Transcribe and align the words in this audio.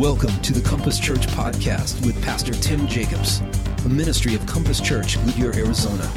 Welcome 0.00 0.40
to 0.40 0.54
the 0.54 0.66
Compass 0.66 0.98
Church 0.98 1.26
podcast 1.26 2.06
with 2.06 2.18
Pastor 2.24 2.54
Tim 2.54 2.86
Jacobs, 2.86 3.42
a 3.84 3.88
ministry 3.90 4.34
of 4.34 4.46
Compass 4.46 4.80
Church, 4.80 5.22
Goodyear, 5.26 5.54
Arizona. 5.54 6.10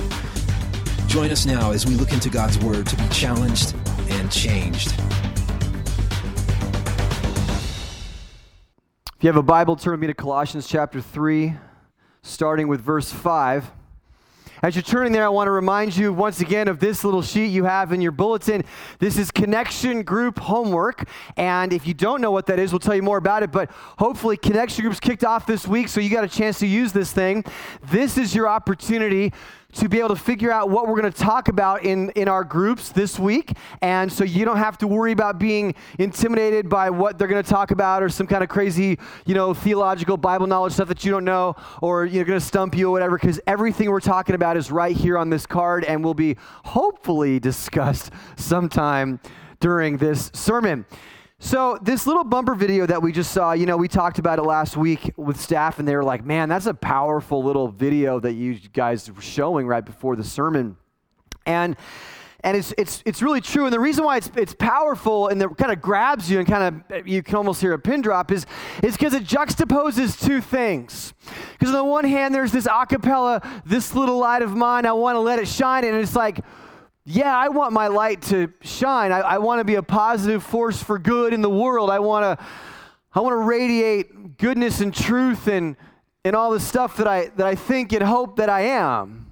Join 1.07 1.31
us 1.31 1.45
now 1.45 1.71
as 1.71 1.85
we 1.85 1.95
look 1.95 2.13
into 2.13 2.29
God's 2.29 2.57
Word 2.59 2.87
to 2.87 2.95
be 2.95 3.05
challenged 3.09 3.75
and 4.07 4.31
changed. 4.31 4.93
If 9.17 9.17
you 9.19 9.27
have 9.27 9.35
a 9.35 9.43
Bible, 9.43 9.75
turn 9.75 9.91
with 9.91 9.99
me 9.99 10.07
to 10.07 10.13
Colossians 10.13 10.65
chapter 10.65 11.01
3, 11.01 11.53
starting 12.21 12.69
with 12.69 12.79
verse 12.79 13.11
5. 13.11 13.69
As 14.63 14.77
you're 14.77 14.83
turning 14.83 15.11
there, 15.11 15.25
I 15.25 15.29
want 15.29 15.47
to 15.47 15.51
remind 15.51 15.93
you 15.93 16.13
once 16.13 16.39
again 16.39 16.69
of 16.69 16.79
this 16.79 17.03
little 17.03 17.21
sheet 17.21 17.47
you 17.47 17.65
have 17.65 17.91
in 17.91 17.99
your 17.99 18.13
bulletin. 18.13 18.63
This 18.97 19.17
is 19.17 19.29
connection 19.29 20.03
group 20.03 20.39
homework. 20.39 21.09
And 21.35 21.73
if 21.73 21.85
you 21.85 21.93
don't 21.93 22.21
know 22.21 22.31
what 22.31 22.45
that 22.45 22.59
is, 22.59 22.71
we'll 22.71 22.79
tell 22.79 22.95
you 22.95 23.01
more 23.01 23.17
about 23.17 23.43
it. 23.43 23.51
But 23.51 23.71
hopefully, 23.99 24.37
connection 24.37 24.83
groups 24.83 25.01
kicked 25.01 25.25
off 25.25 25.45
this 25.45 25.67
week, 25.67 25.89
so 25.89 25.99
you 25.99 26.09
got 26.09 26.23
a 26.23 26.29
chance 26.29 26.59
to 26.59 26.65
use 26.65 26.93
this 26.93 27.11
thing. 27.11 27.43
This 27.91 28.17
is 28.17 28.33
your 28.33 28.47
opportunity 28.47 29.33
to 29.73 29.89
be 29.89 29.99
able 29.99 30.09
to 30.09 30.15
figure 30.15 30.51
out 30.51 30.69
what 30.69 30.87
we're 30.87 30.99
going 30.99 31.11
to 31.11 31.17
talk 31.17 31.47
about 31.47 31.83
in, 31.83 32.09
in 32.11 32.27
our 32.27 32.43
groups 32.43 32.89
this 32.89 33.17
week. 33.17 33.53
And 33.81 34.11
so 34.11 34.23
you 34.23 34.45
don't 34.45 34.57
have 34.57 34.77
to 34.79 34.87
worry 34.87 35.11
about 35.11 35.39
being 35.39 35.75
intimidated 35.99 36.69
by 36.69 36.89
what 36.89 37.17
they're 37.17 37.27
going 37.27 37.43
to 37.43 37.49
talk 37.49 37.71
about 37.71 38.03
or 38.03 38.09
some 38.09 38.27
kind 38.27 38.43
of 38.43 38.49
crazy, 38.49 38.99
you 39.25 39.33
know, 39.33 39.53
theological 39.53 40.17
Bible 40.17 40.47
knowledge 40.47 40.73
stuff 40.73 40.87
that 40.87 41.03
you 41.03 41.11
don't 41.11 41.25
know 41.25 41.55
or 41.81 42.05
you're 42.05 42.25
going 42.25 42.39
to 42.39 42.45
stump 42.45 42.75
you 42.75 42.89
or 42.89 42.91
whatever, 42.91 43.17
because 43.17 43.39
everything 43.47 43.89
we're 43.89 43.99
talking 43.99 44.35
about 44.35 44.57
is 44.57 44.71
right 44.71 44.95
here 44.95 45.17
on 45.17 45.29
this 45.29 45.45
card 45.45 45.83
and 45.85 46.03
will 46.03 46.13
be 46.13 46.37
hopefully 46.65 47.39
discussed 47.39 48.11
sometime 48.35 49.19
during 49.59 49.97
this 49.97 50.29
sermon. 50.33 50.85
So, 51.43 51.77
this 51.81 52.07
little 52.07 52.23
bumper 52.23 52.55
video 52.55 52.85
that 52.85 53.01
we 53.01 53.11
just 53.11 53.33
saw, 53.33 53.51
you 53.51 53.65
know, 53.65 53.75
we 53.75 53.89
talked 53.89 54.17
about 54.17 54.39
it 54.39 54.43
last 54.43 54.77
week 54.77 55.11
with 55.17 55.37
staff, 55.37 55.77
and 55.77 55.85
they 55.85 55.93
were 55.93 56.03
like, 56.03 56.23
man, 56.23 56.47
that's 56.47 56.67
a 56.67 56.73
powerful 56.73 57.43
little 57.43 57.67
video 57.67 58.17
that 58.21 58.31
you 58.31 58.57
guys 58.71 59.11
were 59.11 59.21
showing 59.21 59.67
right 59.67 59.83
before 59.83 60.15
the 60.15 60.23
sermon. 60.23 60.77
And 61.45 61.75
and 62.45 62.55
it's, 62.55 62.73
it's, 62.77 63.03
it's 63.05 63.21
really 63.21 63.41
true. 63.41 63.65
And 63.65 63.73
the 63.73 63.79
reason 63.79 64.05
why 64.05 64.17
it's, 64.17 64.31
it's 64.37 64.53
powerful 64.53 65.27
and 65.27 65.39
that 65.41 65.57
kind 65.57 65.71
of 65.71 65.81
grabs 65.81 66.31
you 66.31 66.39
and 66.39 66.47
kind 66.47 66.83
of 66.89 67.07
you 67.07 67.21
can 67.21 67.35
almost 67.35 67.59
hear 67.59 67.73
a 67.73 67.79
pin 67.79 68.01
drop 68.01 68.31
is 68.31 68.45
is 68.81 68.97
because 68.97 69.13
it 69.13 69.23
juxtaposes 69.23 70.25
two 70.25 70.39
things. 70.39 71.13
Because 71.53 71.73
on 71.73 71.75
the 71.75 71.83
one 71.83 72.05
hand, 72.05 72.33
there's 72.33 72.53
this 72.53 72.67
acapella, 72.67 73.45
this 73.65 73.93
little 73.93 74.17
light 74.17 74.43
of 74.43 74.55
mine, 74.55 74.85
I 74.85 74.93
want 74.93 75.17
to 75.17 75.19
let 75.19 75.39
it 75.39 75.49
shine. 75.49 75.83
And 75.83 75.95
it's 75.97 76.15
like, 76.15 76.39
yeah, 77.05 77.35
I 77.35 77.49
want 77.49 77.73
my 77.73 77.87
light 77.87 78.21
to 78.23 78.51
shine. 78.61 79.11
I, 79.11 79.19
I 79.19 79.37
want 79.39 79.59
to 79.59 79.65
be 79.65 79.75
a 79.75 79.83
positive 79.83 80.41
force 80.43 80.81
for 80.81 80.97
good 80.97 81.33
in 81.33 81.41
the 81.41 81.49
world. 81.49 81.89
I 81.89 81.99
want 81.99 82.39
to, 82.39 82.45
I 83.13 83.19
want 83.19 83.33
to 83.33 83.37
radiate 83.37 84.37
goodness 84.37 84.79
and 84.79 84.93
truth 84.93 85.47
and, 85.47 85.75
and 86.23 86.35
all 86.35 86.51
the 86.51 86.61
stuff 86.61 86.97
that 86.97 87.07
I, 87.07 87.27
that 87.35 87.45
I 87.45 87.55
think 87.55 87.91
and 87.91 88.01
hope 88.01 88.37
that 88.37 88.49
I 88.49 88.61
am. 88.61 89.27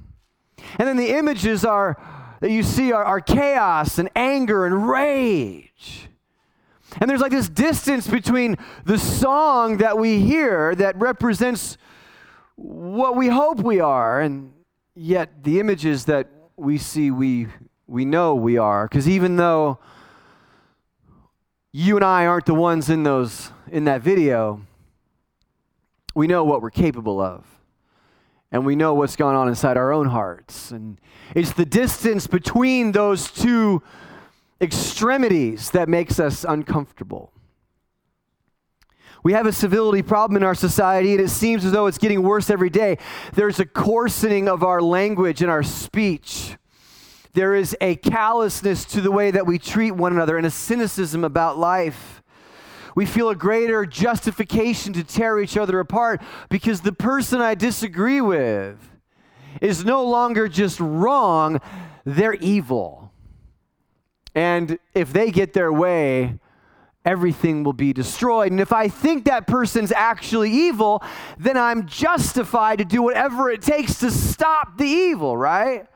And 0.78 0.88
then 0.88 0.98
the 0.98 1.18
images 1.18 1.64
are 1.64 1.98
that 2.42 2.52
you 2.52 2.64
see 2.64 2.92
are, 2.92 3.04
are 3.04 3.22
chaos 3.22 3.98
and 3.98 4.10
anger 4.16 4.66
and 4.66 4.90
rage. 4.90 6.10
And 7.00 7.10
there's 7.10 7.22
like 7.22 7.32
this 7.32 7.48
distance 7.48 8.08
between 8.08 8.58
the 8.84 8.98
song 8.98 9.78
that 9.78 9.98
we 9.98 10.20
hear 10.20 10.76
that 10.76 11.00
represents 11.00 11.78
what 12.56 13.16
we 13.16 13.30
hope 13.30 13.60
we 13.62 13.80
are, 13.80 14.20
and 14.20 14.52
yet 14.94 15.44
the 15.44 15.60
images 15.60 16.06
that 16.06 16.28
we 16.62 16.78
see 16.78 17.12
we 17.12 17.48
we 17.88 18.06
know 18.06 18.36
we 18.36 18.58
are. 18.58 18.88
Because 18.88 19.10
even 19.10 19.36
though 19.36 19.80
you 21.74 21.96
and 21.96 22.06
I 22.06 22.26
aren't 22.26 22.46
the 22.46 22.54
ones 22.54 22.90
in 22.90 23.04
those 23.04 23.52
in 23.72 23.86
that 23.86 24.02
video 24.02 24.62
we 26.14 26.28
know 26.28 26.44
what 26.44 26.62
we're 26.62 26.70
capable 26.70 27.22
of. 27.22 27.46
And 28.52 28.66
we 28.66 28.76
know 28.76 28.94
what's 28.94 29.16
going 29.16 29.36
on 29.36 29.48
inside 29.48 29.78
our 29.78 29.94
own 29.94 30.08
hearts. 30.08 30.72
And 30.72 31.00
it's 31.34 31.54
the 31.54 31.66
distance 31.66 32.28
between 32.28 32.92
those 32.92 33.32
two 33.32 33.82
extremities 34.60 35.72
that 35.72 35.88
makes 35.88 36.20
us 36.20 36.44
uncomfortable 36.44 37.32
we 39.24 39.34
have 39.34 39.46
a 39.46 39.52
civility 39.52 40.02
problem 40.02 40.38
in 40.38 40.44
our 40.44 40.56
society, 40.56 41.12
and 41.12 41.22
it 41.22 41.30
seems 41.30 41.64
as 41.64 41.72
though 41.72 41.88
it's 41.88 41.98
getting 41.98 42.24
worse 42.24 42.50
every 42.50 42.70
day. 42.70 42.98
There's 43.34 43.60
a 43.60 43.66
coarsening 43.66 44.48
of 44.48 44.64
our 44.64 44.82
language 44.82 45.42
and 45.42 45.52
our 45.52 45.64
speech. 45.64 46.58
There 47.34 47.56
is 47.56 47.78
a 47.80 47.96
callousness 47.96 48.84
to 48.86 49.02
the 49.02 49.12
way 49.12 49.32
that 49.32 49.46
we 49.46 49.58
treat 49.58 49.92
one 49.92 50.12
another 50.12 50.38
and 50.38 50.46
a 50.46 50.52
cynicism 50.52 51.24
about 51.24 51.58
life. 51.58 52.22
We 52.96 53.06
feel 53.06 53.30
a 53.30 53.36
greater 53.36 53.86
justification 53.86 54.92
to 54.94 55.04
tear 55.04 55.40
each 55.40 55.56
other 55.56 55.80
apart 55.80 56.22
because 56.50 56.82
the 56.82 56.92
person 56.92 57.40
I 57.40 57.56
disagree 57.56 58.20
with 58.20 58.78
is 59.62 59.86
no 59.86 60.04
longer 60.04 60.48
just 60.48 60.80
wrong, 60.80 61.62
they're 62.04 62.34
evil. 62.34 63.14
And 64.36 64.78
if 64.94 65.14
they 65.14 65.32
get 65.32 65.54
their 65.54 65.72
way, 65.72 66.40
everything 67.04 67.64
will 67.64 67.74
be 67.74 67.94
destroyed. 67.94 68.52
And 68.52 68.62
if 68.62 68.72
I 68.72 68.88
think 68.88 69.26
that 69.26 69.48
person's 69.48 69.92
actually 69.92 70.52
evil, 70.52 71.04
then 71.38 71.58
I'm 71.58 71.88
justified 71.88 72.78
to 72.78 72.86
do 72.86 73.02
whatever 73.02 73.50
it 73.50 73.62
takes 73.62 74.00
to 74.00 74.12
stop 74.12 74.78
the 74.78 74.86
evil, 74.86 75.36
right? 75.36 75.88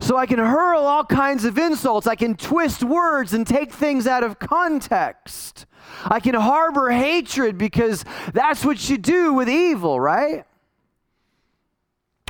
So 0.00 0.16
I 0.16 0.26
can 0.26 0.38
hurl 0.38 0.82
all 0.82 1.04
kinds 1.04 1.44
of 1.44 1.58
insults. 1.58 2.06
I 2.06 2.14
can 2.14 2.34
twist 2.34 2.82
words 2.82 3.32
and 3.32 3.46
take 3.46 3.72
things 3.72 4.06
out 4.06 4.22
of 4.22 4.38
context. 4.38 5.66
I 6.04 6.20
can 6.20 6.34
harbor 6.34 6.90
hatred 6.90 7.56
because 7.56 8.04
that's 8.32 8.64
what 8.64 8.88
you 8.88 8.98
do 8.98 9.32
with 9.32 9.48
evil, 9.48 10.00
right? 10.00 10.44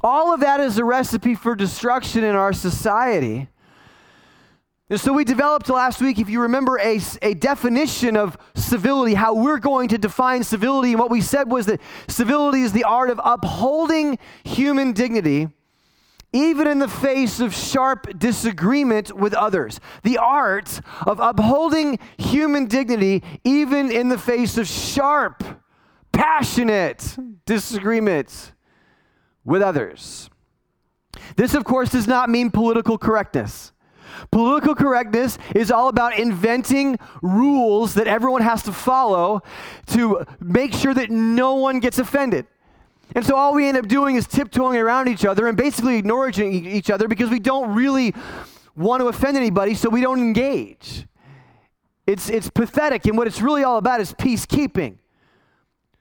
All 0.02 0.34
of 0.34 0.40
that 0.40 0.60
is 0.60 0.78
a 0.78 0.84
recipe 0.84 1.34
for 1.34 1.54
destruction 1.54 2.24
in 2.24 2.34
our 2.34 2.52
society. 2.52 3.48
And 4.90 5.00
so 5.00 5.14
we 5.14 5.24
developed 5.24 5.70
last 5.70 6.02
week, 6.02 6.18
if 6.18 6.28
you 6.28 6.42
remember, 6.42 6.78
a, 6.78 7.00
a 7.22 7.32
definition 7.32 8.18
of 8.18 8.36
civility, 8.54 9.14
how 9.14 9.34
we're 9.34 9.58
going 9.58 9.88
to 9.88 9.98
define 9.98 10.44
civility. 10.44 10.90
And 10.90 11.00
what 11.00 11.10
we 11.10 11.22
said 11.22 11.50
was 11.50 11.64
that 11.66 11.80
civility 12.06 12.60
is 12.60 12.72
the 12.72 12.84
art 12.84 13.08
of 13.08 13.18
upholding 13.24 14.18
human 14.44 14.92
dignity, 14.92 15.48
even 16.34 16.66
in 16.66 16.80
the 16.80 16.88
face 16.88 17.40
of 17.40 17.54
sharp 17.54 18.18
disagreement 18.18 19.16
with 19.16 19.32
others. 19.32 19.80
The 20.02 20.18
art 20.18 20.80
of 21.06 21.18
upholding 21.18 21.98
human 22.18 22.66
dignity, 22.66 23.22
even 23.42 23.90
in 23.90 24.10
the 24.10 24.18
face 24.18 24.58
of 24.58 24.66
sharp, 24.66 25.42
passionate 26.12 27.16
disagreement 27.46 28.52
with 29.44 29.62
others. 29.62 30.28
This, 31.36 31.54
of 31.54 31.64
course, 31.64 31.90
does 31.90 32.06
not 32.06 32.28
mean 32.28 32.50
political 32.50 32.98
correctness. 32.98 33.72
Political 34.30 34.74
correctness 34.74 35.38
is 35.54 35.70
all 35.70 35.88
about 35.88 36.18
inventing 36.18 36.98
rules 37.22 37.94
that 37.94 38.06
everyone 38.06 38.42
has 38.42 38.62
to 38.64 38.72
follow 38.72 39.42
to 39.88 40.24
make 40.40 40.72
sure 40.72 40.94
that 40.94 41.10
no 41.10 41.54
one 41.54 41.80
gets 41.80 41.98
offended. 41.98 42.46
And 43.14 43.24
so 43.24 43.36
all 43.36 43.54
we 43.54 43.68
end 43.68 43.76
up 43.76 43.86
doing 43.86 44.16
is 44.16 44.26
tiptoeing 44.26 44.78
around 44.78 45.08
each 45.08 45.24
other 45.24 45.46
and 45.46 45.56
basically 45.56 45.96
ignoring 45.96 46.34
each 46.66 46.90
other 46.90 47.06
because 47.06 47.30
we 47.30 47.38
don't 47.38 47.74
really 47.74 48.14
want 48.76 49.00
to 49.00 49.06
offend 49.06 49.36
anybody, 49.36 49.74
so 49.74 49.88
we 49.88 50.00
don't 50.00 50.18
engage. 50.18 51.06
It's, 52.06 52.28
it's 52.28 52.50
pathetic, 52.50 53.06
and 53.06 53.16
what 53.16 53.26
it's 53.26 53.40
really 53.40 53.62
all 53.62 53.78
about 53.78 54.00
is 54.00 54.12
peacekeeping. 54.12 54.98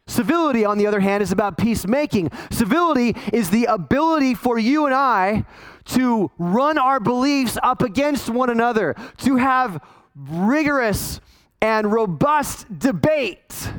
Civility, 0.08 0.66
on 0.66 0.78
the 0.78 0.86
other 0.86 1.00
hand, 1.00 1.24
is 1.24 1.31
about 1.31 1.58
peacemaking. 1.58 2.30
Civility 2.52 3.16
is 3.31 3.50
the 3.50 3.66
ability 3.66 4.34
for 4.34 4.59
you 4.59 4.86
and 4.86 4.94
I 4.94 5.46
to 5.86 6.30
run 6.38 6.78
our 6.78 7.00
beliefs 7.00 7.58
up 7.64 7.81
against 7.81 8.30
one 8.30 8.50
another, 8.50 8.96
to 9.19 9.38
have 9.38 9.81
rigorous 10.16 11.22
and 11.62 11.92
robust 11.92 12.68
debate 12.78 13.72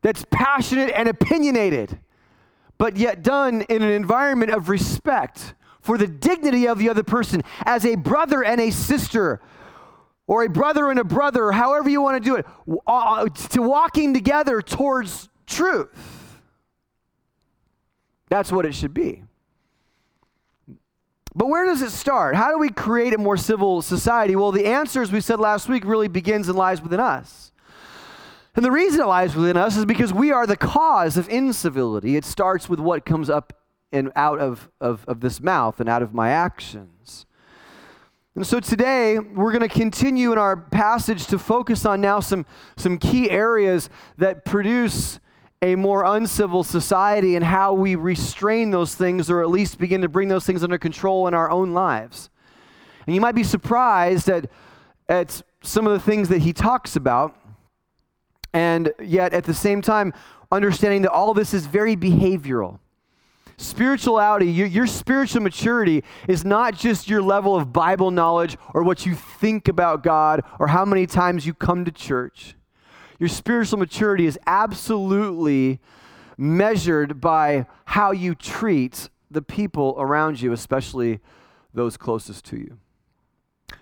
that's 0.00 0.24
passionate 0.30 0.90
and 0.94 1.08
opinionated, 1.08 1.98
but 2.78 2.96
yet 2.96 3.22
done 3.22 3.62
in 3.62 3.82
an 3.82 3.90
environment 3.90 4.50
of 4.52 4.68
respect 4.68 5.54
for 5.80 5.98
the 5.98 6.06
dignity 6.06 6.66
of 6.66 6.78
the 6.78 6.88
other 6.88 7.02
person 7.02 7.42
as 7.64 7.84
a 7.84 7.94
brother 7.96 8.42
and 8.42 8.60
a 8.60 8.70
sister 8.70 9.40
or 10.28 10.44
a 10.44 10.48
brother 10.48 10.90
and 10.90 11.00
a 11.00 11.04
brother, 11.04 11.50
however 11.50 11.88
you 11.88 12.00
want 12.00 12.22
to 12.22 12.30
do 12.30 12.36
it, 12.36 12.46
uh, 12.86 13.28
to 13.28 13.62
walking 13.62 14.14
together 14.14 14.62
towards 14.62 15.28
truth. 15.46 16.38
That's 18.28 18.52
what 18.52 18.66
it 18.66 18.74
should 18.74 18.94
be. 18.94 19.24
But 21.34 21.48
where 21.48 21.64
does 21.64 21.82
it 21.82 21.90
start? 21.90 22.36
How 22.36 22.52
do 22.52 22.58
we 22.58 22.68
create 22.68 23.14
a 23.14 23.18
more 23.18 23.36
civil 23.36 23.80
society? 23.80 24.36
Well, 24.36 24.52
the 24.52 24.66
answer, 24.66 25.00
as 25.00 25.10
we 25.10 25.20
said 25.20 25.40
last 25.40 25.68
week, 25.68 25.84
really 25.84 26.08
begins 26.08 26.48
and 26.48 26.58
lies 26.58 26.82
within 26.82 27.00
us. 27.00 27.52
And 28.54 28.64
the 28.64 28.70
reason 28.70 29.00
it 29.00 29.06
lies 29.06 29.34
within 29.34 29.56
us 29.56 29.76
is 29.76 29.86
because 29.86 30.12
we 30.12 30.30
are 30.30 30.46
the 30.46 30.56
cause 30.56 31.16
of 31.16 31.28
incivility. 31.28 32.16
It 32.16 32.24
starts 32.24 32.68
with 32.68 32.80
what 32.80 33.06
comes 33.06 33.30
up 33.30 33.52
and 33.92 34.10
out 34.14 34.40
of, 34.40 34.68
of, 34.80 35.04
of 35.06 35.20
this 35.20 35.40
mouth 35.40 35.80
and 35.80 35.88
out 35.88 36.02
of 36.02 36.12
my 36.12 36.30
actions. 36.30 37.24
And 38.38 38.46
so 38.46 38.60
today, 38.60 39.18
we're 39.18 39.50
going 39.50 39.68
to 39.68 39.74
continue 39.74 40.30
in 40.30 40.38
our 40.38 40.56
passage 40.56 41.26
to 41.26 41.40
focus 41.40 41.84
on 41.84 42.00
now 42.00 42.20
some, 42.20 42.46
some 42.76 42.96
key 42.96 43.28
areas 43.28 43.90
that 44.16 44.44
produce 44.44 45.18
a 45.60 45.74
more 45.74 46.04
uncivil 46.04 46.62
society 46.62 47.34
and 47.34 47.44
how 47.44 47.72
we 47.72 47.96
restrain 47.96 48.70
those 48.70 48.94
things 48.94 49.28
or 49.28 49.42
at 49.42 49.50
least 49.50 49.80
begin 49.80 50.02
to 50.02 50.08
bring 50.08 50.28
those 50.28 50.46
things 50.46 50.62
under 50.62 50.78
control 50.78 51.26
in 51.26 51.34
our 51.34 51.50
own 51.50 51.72
lives. 51.72 52.30
And 53.08 53.14
you 53.16 53.20
might 53.20 53.34
be 53.34 53.42
surprised 53.42 54.28
at, 54.28 54.48
at 55.08 55.42
some 55.64 55.88
of 55.88 55.92
the 55.92 55.98
things 55.98 56.28
that 56.28 56.42
he 56.42 56.52
talks 56.52 56.94
about, 56.94 57.36
and 58.52 58.92
yet 59.02 59.34
at 59.34 59.46
the 59.46 59.54
same 59.54 59.82
time, 59.82 60.14
understanding 60.52 61.02
that 61.02 61.10
all 61.10 61.32
of 61.32 61.36
this 61.36 61.52
is 61.52 61.66
very 61.66 61.96
behavioral. 61.96 62.78
Spirituality, 63.60 64.46
your, 64.46 64.68
your, 64.68 64.86
spiritual 64.86 65.42
maturity 65.42 66.04
is 66.28 66.44
not 66.44 66.76
just 66.76 67.10
your 67.10 67.20
level 67.20 67.56
of 67.56 67.72
Bible 67.72 68.12
knowledge 68.12 68.56
or 68.72 68.84
what 68.84 69.04
you 69.04 69.16
think 69.16 69.66
about 69.66 70.04
God 70.04 70.44
or 70.60 70.68
how 70.68 70.84
many 70.84 71.08
times 71.08 71.44
you 71.44 71.54
come 71.54 71.84
to 71.84 71.90
church. 71.90 72.54
Your 73.18 73.28
spiritual 73.28 73.80
maturity 73.80 74.26
is 74.26 74.38
absolutely 74.46 75.80
measured 76.36 77.20
by 77.20 77.66
how 77.86 78.12
you 78.12 78.36
treat 78.36 79.08
the 79.28 79.42
people 79.42 79.96
around 79.98 80.40
you, 80.40 80.52
especially 80.52 81.18
those 81.74 81.96
closest 81.96 82.44
to 82.44 82.58
you. 82.58 82.78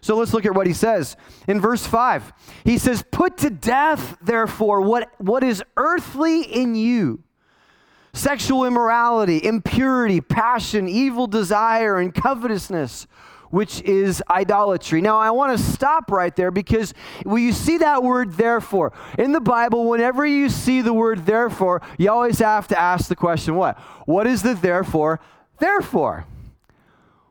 So 0.00 0.16
let's 0.16 0.32
look 0.32 0.46
at 0.46 0.54
what 0.54 0.66
he 0.66 0.72
says. 0.72 1.18
In 1.46 1.60
verse 1.60 1.86
5, 1.86 2.32
he 2.64 2.78
says, 2.78 3.04
Put 3.10 3.36
to 3.38 3.50
death, 3.50 4.16
therefore, 4.22 4.80
what, 4.80 5.12
what 5.18 5.44
is 5.44 5.62
earthly 5.76 6.40
in 6.40 6.74
you 6.74 7.22
sexual 8.16 8.64
immorality, 8.64 9.44
impurity, 9.44 10.20
passion, 10.20 10.88
evil 10.88 11.26
desire, 11.26 11.98
and 11.98 12.14
covetousness 12.14 13.06
which 13.50 13.80
is 13.82 14.22
idolatry. 14.28 15.00
Now, 15.00 15.18
I 15.18 15.30
want 15.30 15.56
to 15.56 15.62
stop 15.62 16.10
right 16.10 16.34
there 16.34 16.50
because 16.50 16.92
when 17.22 17.42
you 17.42 17.52
see 17.52 17.78
that 17.78 18.02
word 18.02 18.32
therefore, 18.32 18.92
in 19.18 19.32
the 19.32 19.40
Bible, 19.40 19.88
whenever 19.88 20.26
you 20.26 20.48
see 20.48 20.80
the 20.80 20.92
word 20.92 21.26
therefore, 21.26 21.80
you 21.96 22.10
always 22.10 22.40
have 22.40 22.66
to 22.68 22.78
ask 22.78 23.08
the 23.08 23.16
question 23.16 23.54
what? 23.54 23.78
What 24.04 24.26
is 24.26 24.42
the 24.42 24.54
therefore? 24.54 25.20
Therefore. 25.60 26.26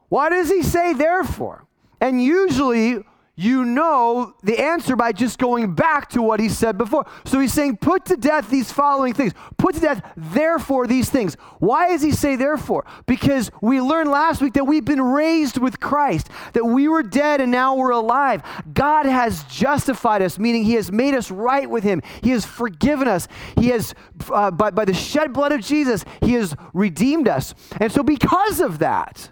Why 0.10 0.30
does 0.30 0.50
he 0.50 0.64
say 0.64 0.94
therefore? 0.94 1.66
And 2.00 2.24
usually, 2.24 3.04
you 3.36 3.66
know 3.66 4.34
the 4.44 4.58
answer 4.60 4.96
by 4.96 5.12
just 5.12 5.38
going 5.40 5.76
back 5.76 6.10
to 6.12 6.22
what 6.22 6.40
he 6.40 6.48
said 6.48 6.78
before. 6.78 7.06
So 7.26 7.40
he's 7.40 7.54
saying, 7.54 7.78
put 7.78 8.06
to 8.06 8.16
death 8.16 8.50
these 8.50 8.72
following 8.72 9.14
things. 9.14 9.34
Put 9.58 9.76
to 9.76 9.82
death, 9.82 10.14
therefore, 10.16 10.88
these 10.88 11.10
things. 11.10 11.36
Why 11.60 11.90
does 11.90 12.02
he 12.02 12.12
say 12.12 12.38
therefore? 12.38 12.86
Because 13.06 13.52
we 13.62 13.82
learned 13.82 14.10
last 14.10 14.42
week 14.42 14.54
that 14.54 14.64
we've 14.64 14.86
been 14.86 15.02
raised 15.02 15.58
with 15.58 15.82
Christ, 15.82 16.30
that 16.54 16.66
we 16.66 16.88
were 16.88 17.04
dead 17.04 17.42
and 17.42 17.52
now 17.52 17.76
we're 17.76 17.92
alive. 17.92 18.42
God 18.74 19.06
has 19.06 19.44
justified 19.46 20.22
us, 20.22 20.40
meaning 20.40 20.64
he 20.64 20.76
has 20.76 20.90
made 20.92 21.14
us 21.14 21.30
right 21.30 21.70
with 21.70 21.84
him. 21.84 22.02
He 22.24 22.30
has 22.30 22.46
forgiven 22.46 23.10
us. 23.10 23.28
He 23.58 23.68
has, 23.70 23.94
uh, 24.32 24.52
by, 24.52 24.72
by 24.72 24.86
the 24.86 24.94
shed 24.94 25.34
blood 25.34 25.52
of 25.52 25.60
Jesus, 25.60 26.06
he 26.22 26.34
has 26.34 26.56
redeemed 26.74 27.28
us. 27.28 27.54
And 27.82 27.92
so, 27.92 28.02
because 28.02 28.62
of 28.62 28.80
that, 28.80 29.32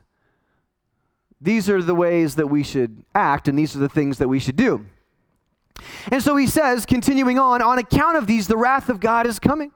these 1.44 1.70
are 1.70 1.82
the 1.82 1.96
ways 1.96 2.36
that 2.36 2.48
we 2.48 2.64
should 2.64 3.04
act, 3.14 3.48
and 3.48 3.60
these 3.60 3.76
are 3.76 3.80
the 3.80 3.90
things 3.90 4.18
that 4.18 4.28
we 4.28 4.40
should 4.40 4.56
do. 4.56 4.86
And 6.12 6.24
so 6.24 6.36
he 6.36 6.48
says, 6.48 6.86
continuing 6.86 7.38
on, 7.38 7.62
on 7.62 7.80
account 7.80 8.18
of 8.18 8.28
these, 8.28 8.48
the 8.48 8.58
wrath 8.58 8.90
of 8.90 9.00
God 9.00 9.28
is 9.28 9.40
coming. 9.40 9.72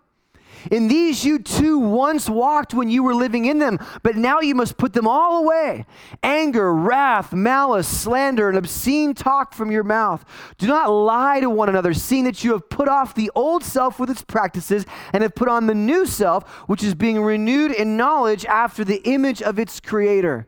In 0.71 0.87
these 0.87 1.23
you 1.23 1.39
too 1.39 1.77
once 1.79 2.29
walked 2.29 2.73
when 2.73 2.89
you 2.89 3.03
were 3.03 3.13
living 3.13 3.45
in 3.45 3.59
them, 3.59 3.79
but 4.03 4.15
now 4.15 4.39
you 4.39 4.55
must 4.55 4.77
put 4.77 4.93
them 4.93 5.07
all 5.07 5.43
away 5.43 5.85
anger, 6.23 6.73
wrath, 6.73 7.31
malice, 7.31 7.87
slander, 7.87 8.49
and 8.49 8.57
obscene 8.57 9.13
talk 9.13 9.53
from 9.53 9.71
your 9.71 9.83
mouth. 9.83 10.25
Do 10.57 10.67
not 10.67 10.89
lie 10.89 11.39
to 11.39 11.49
one 11.49 11.69
another, 11.69 11.93
seeing 11.93 12.25
that 12.25 12.43
you 12.43 12.53
have 12.53 12.69
put 12.69 12.87
off 12.87 13.13
the 13.13 13.31
old 13.35 13.63
self 13.63 13.99
with 13.99 14.09
its 14.09 14.23
practices 14.23 14.85
and 15.13 15.23
have 15.23 15.35
put 15.35 15.47
on 15.47 15.67
the 15.67 15.75
new 15.75 16.05
self, 16.05 16.49
which 16.67 16.83
is 16.83 16.95
being 16.95 17.21
renewed 17.21 17.71
in 17.71 17.97
knowledge 17.97 18.45
after 18.45 18.83
the 18.83 19.01
image 19.09 19.41
of 19.41 19.59
its 19.59 19.79
creator. 19.79 20.47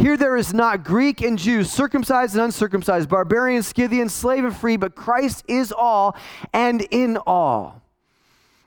Here 0.00 0.16
there 0.16 0.34
is 0.38 0.54
not 0.54 0.82
Greek 0.82 1.20
and 1.20 1.38
Jew, 1.38 1.62
circumcised 1.62 2.34
and 2.34 2.42
uncircumcised, 2.42 3.06
barbarian, 3.10 3.62
Scythian, 3.62 4.08
slave 4.08 4.46
and 4.46 4.56
free, 4.56 4.78
but 4.78 4.94
Christ 4.94 5.44
is 5.46 5.72
all 5.72 6.16
and 6.54 6.80
in 6.90 7.18
all. 7.26 7.82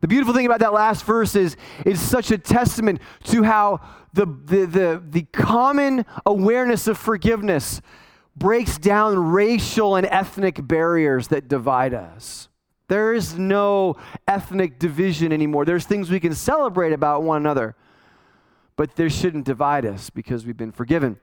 The 0.02 0.08
beautiful 0.08 0.36
thing 0.36 0.46
about 0.46 0.60
that 0.60 0.74
last 0.74 1.04
verse 1.06 1.36
is 1.36 1.58
it's 1.88 2.00
such 2.00 2.30
a 2.30 2.38
testament 2.38 3.02
to 3.24 3.42
how 3.42 3.80
the, 4.14 4.28
the, 4.28 4.66
the, 4.68 5.04
the 5.10 5.24
common 5.24 6.06
awareness 6.24 6.86
of 6.86 7.00
forgiveness 7.00 7.82
breaks 8.36 8.78
down 8.78 9.18
racial 9.32 9.96
and 9.96 10.06
ethnic 10.06 10.68
barriers 10.68 11.30
that 11.30 11.48
divide 11.48 11.96
us. 11.96 12.48
There 12.90 13.12
is 13.12 13.40
no 13.40 13.96
ethnic 14.28 14.78
division 14.78 15.34
anymore. 15.34 15.66
There's 15.66 15.86
things 15.86 16.12
we 16.12 16.20
can 16.20 16.36
celebrate 16.36 16.94
about 16.94 17.24
one 17.24 17.38
another 17.38 17.76
but 18.76 18.96
there 18.96 19.10
shouldn't 19.10 19.46
divide 19.46 19.86
us 19.86 20.10
because 20.10 20.46
we've 20.46 20.58
been 20.58 20.72
forgiven. 20.72 21.18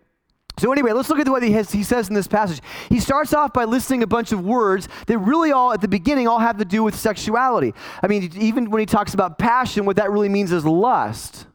So, 0.58 0.72
anyway, 0.72 0.92
let's 0.92 1.08
look 1.08 1.18
at 1.18 1.28
what 1.28 1.42
he, 1.42 1.52
has, 1.52 1.72
he 1.72 1.82
says 1.82 2.08
in 2.08 2.14
this 2.14 2.26
passage. 2.26 2.60
He 2.88 3.00
starts 3.00 3.32
off 3.32 3.52
by 3.52 3.64
listing 3.64 4.02
a 4.02 4.06
bunch 4.06 4.32
of 4.32 4.44
words 4.44 4.88
that 5.06 5.16
really 5.18 5.52
all, 5.52 5.72
at 5.72 5.80
the 5.80 5.88
beginning, 5.88 6.28
all 6.28 6.38
have 6.38 6.58
to 6.58 6.64
do 6.64 6.82
with 6.82 6.94
sexuality. 6.94 7.72
I 8.02 8.08
mean, 8.08 8.30
even 8.38 8.70
when 8.70 8.80
he 8.80 8.86
talks 8.86 9.14
about 9.14 9.38
passion, 9.38 9.86
what 9.86 9.96
that 9.96 10.10
really 10.10 10.28
means 10.28 10.52
is 10.52 10.66
lust. 10.66 11.46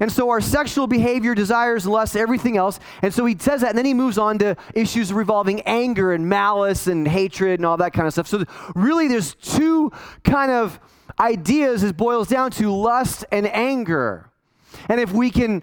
And 0.00 0.12
so 0.12 0.28
our 0.30 0.40
sexual 0.40 0.86
behavior, 0.86 1.34
desires, 1.34 1.86
lust, 1.86 2.14
everything 2.14 2.56
else. 2.56 2.78
And 3.02 3.12
so 3.12 3.24
he 3.24 3.36
says 3.38 3.62
that, 3.62 3.70
and 3.70 3.78
then 3.78 3.86
he 3.86 3.94
moves 3.94 4.18
on 4.18 4.38
to 4.38 4.56
issues 4.74 5.12
revolving 5.12 5.62
anger 5.62 6.12
and 6.12 6.28
malice 6.28 6.86
and 6.86 7.08
hatred 7.08 7.58
and 7.58 7.66
all 7.66 7.78
that 7.78 7.92
kind 7.92 8.06
of 8.06 8.12
stuff. 8.12 8.28
So 8.28 8.44
really, 8.74 9.08
there's 9.08 9.34
two 9.34 9.90
kind 10.24 10.52
of 10.52 10.78
ideas 11.18 11.82
it 11.82 11.96
boils 11.96 12.28
down 12.28 12.50
to 12.52 12.70
lust 12.70 13.24
and 13.32 13.46
anger. 13.48 14.29
And 14.88 15.00
if 15.00 15.12
we 15.12 15.30
can 15.30 15.62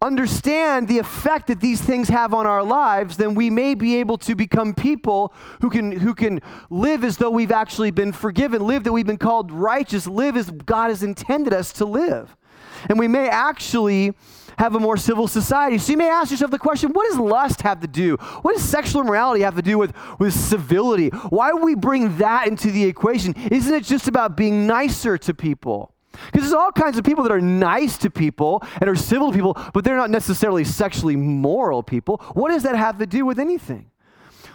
understand 0.00 0.86
the 0.86 0.98
effect 0.98 1.48
that 1.48 1.60
these 1.60 1.80
things 1.80 2.08
have 2.08 2.32
on 2.32 2.46
our 2.46 2.62
lives, 2.62 3.16
then 3.16 3.34
we 3.34 3.50
may 3.50 3.74
be 3.74 3.96
able 3.96 4.16
to 4.18 4.34
become 4.34 4.72
people 4.72 5.32
who 5.60 5.70
can 5.70 5.90
who 5.90 6.14
can 6.14 6.40
live 6.70 7.02
as 7.02 7.16
though 7.16 7.30
we've 7.30 7.50
actually 7.50 7.90
been 7.90 8.12
forgiven, 8.12 8.64
live 8.64 8.84
that 8.84 8.92
we've 8.92 9.06
been 9.06 9.18
called 9.18 9.50
righteous, 9.50 10.06
live 10.06 10.36
as 10.36 10.50
God 10.50 10.90
has 10.90 11.02
intended 11.02 11.52
us 11.52 11.72
to 11.74 11.84
live. 11.84 12.36
And 12.88 12.98
we 12.98 13.08
may 13.08 13.28
actually 13.28 14.14
have 14.56 14.74
a 14.74 14.80
more 14.80 14.96
civil 14.96 15.28
society. 15.28 15.78
So 15.78 15.92
you 15.92 15.98
may 15.98 16.08
ask 16.08 16.30
yourself 16.30 16.50
the 16.50 16.58
question, 16.58 16.92
what 16.92 17.08
does 17.08 17.18
lust 17.18 17.62
have 17.62 17.80
to 17.80 17.86
do? 17.86 18.16
What 18.42 18.54
does 18.54 18.64
sexual 18.64 19.02
immorality 19.02 19.42
have 19.42 19.54
to 19.54 19.62
do 19.62 19.78
with, 19.78 19.94
with 20.18 20.34
civility? 20.34 21.08
Why 21.08 21.52
would 21.52 21.62
we 21.62 21.76
bring 21.76 22.18
that 22.18 22.48
into 22.48 22.70
the 22.72 22.84
equation? 22.84 23.34
Isn't 23.50 23.72
it 23.72 23.84
just 23.84 24.08
about 24.08 24.36
being 24.36 24.66
nicer 24.66 25.16
to 25.18 25.34
people? 25.34 25.94
Because 26.26 26.42
there's 26.42 26.52
all 26.52 26.72
kinds 26.72 26.98
of 26.98 27.04
people 27.04 27.22
that 27.24 27.32
are 27.32 27.40
nice 27.40 27.96
to 27.98 28.10
people 28.10 28.62
and 28.80 28.88
are 28.88 28.96
civil 28.96 29.30
to 29.30 29.36
people, 29.36 29.56
but 29.72 29.84
they're 29.84 29.96
not 29.96 30.10
necessarily 30.10 30.64
sexually 30.64 31.16
moral 31.16 31.82
people. 31.82 32.18
What 32.34 32.50
does 32.50 32.62
that 32.64 32.76
have 32.76 32.98
to 32.98 33.06
do 33.06 33.24
with 33.24 33.38
anything? 33.38 33.90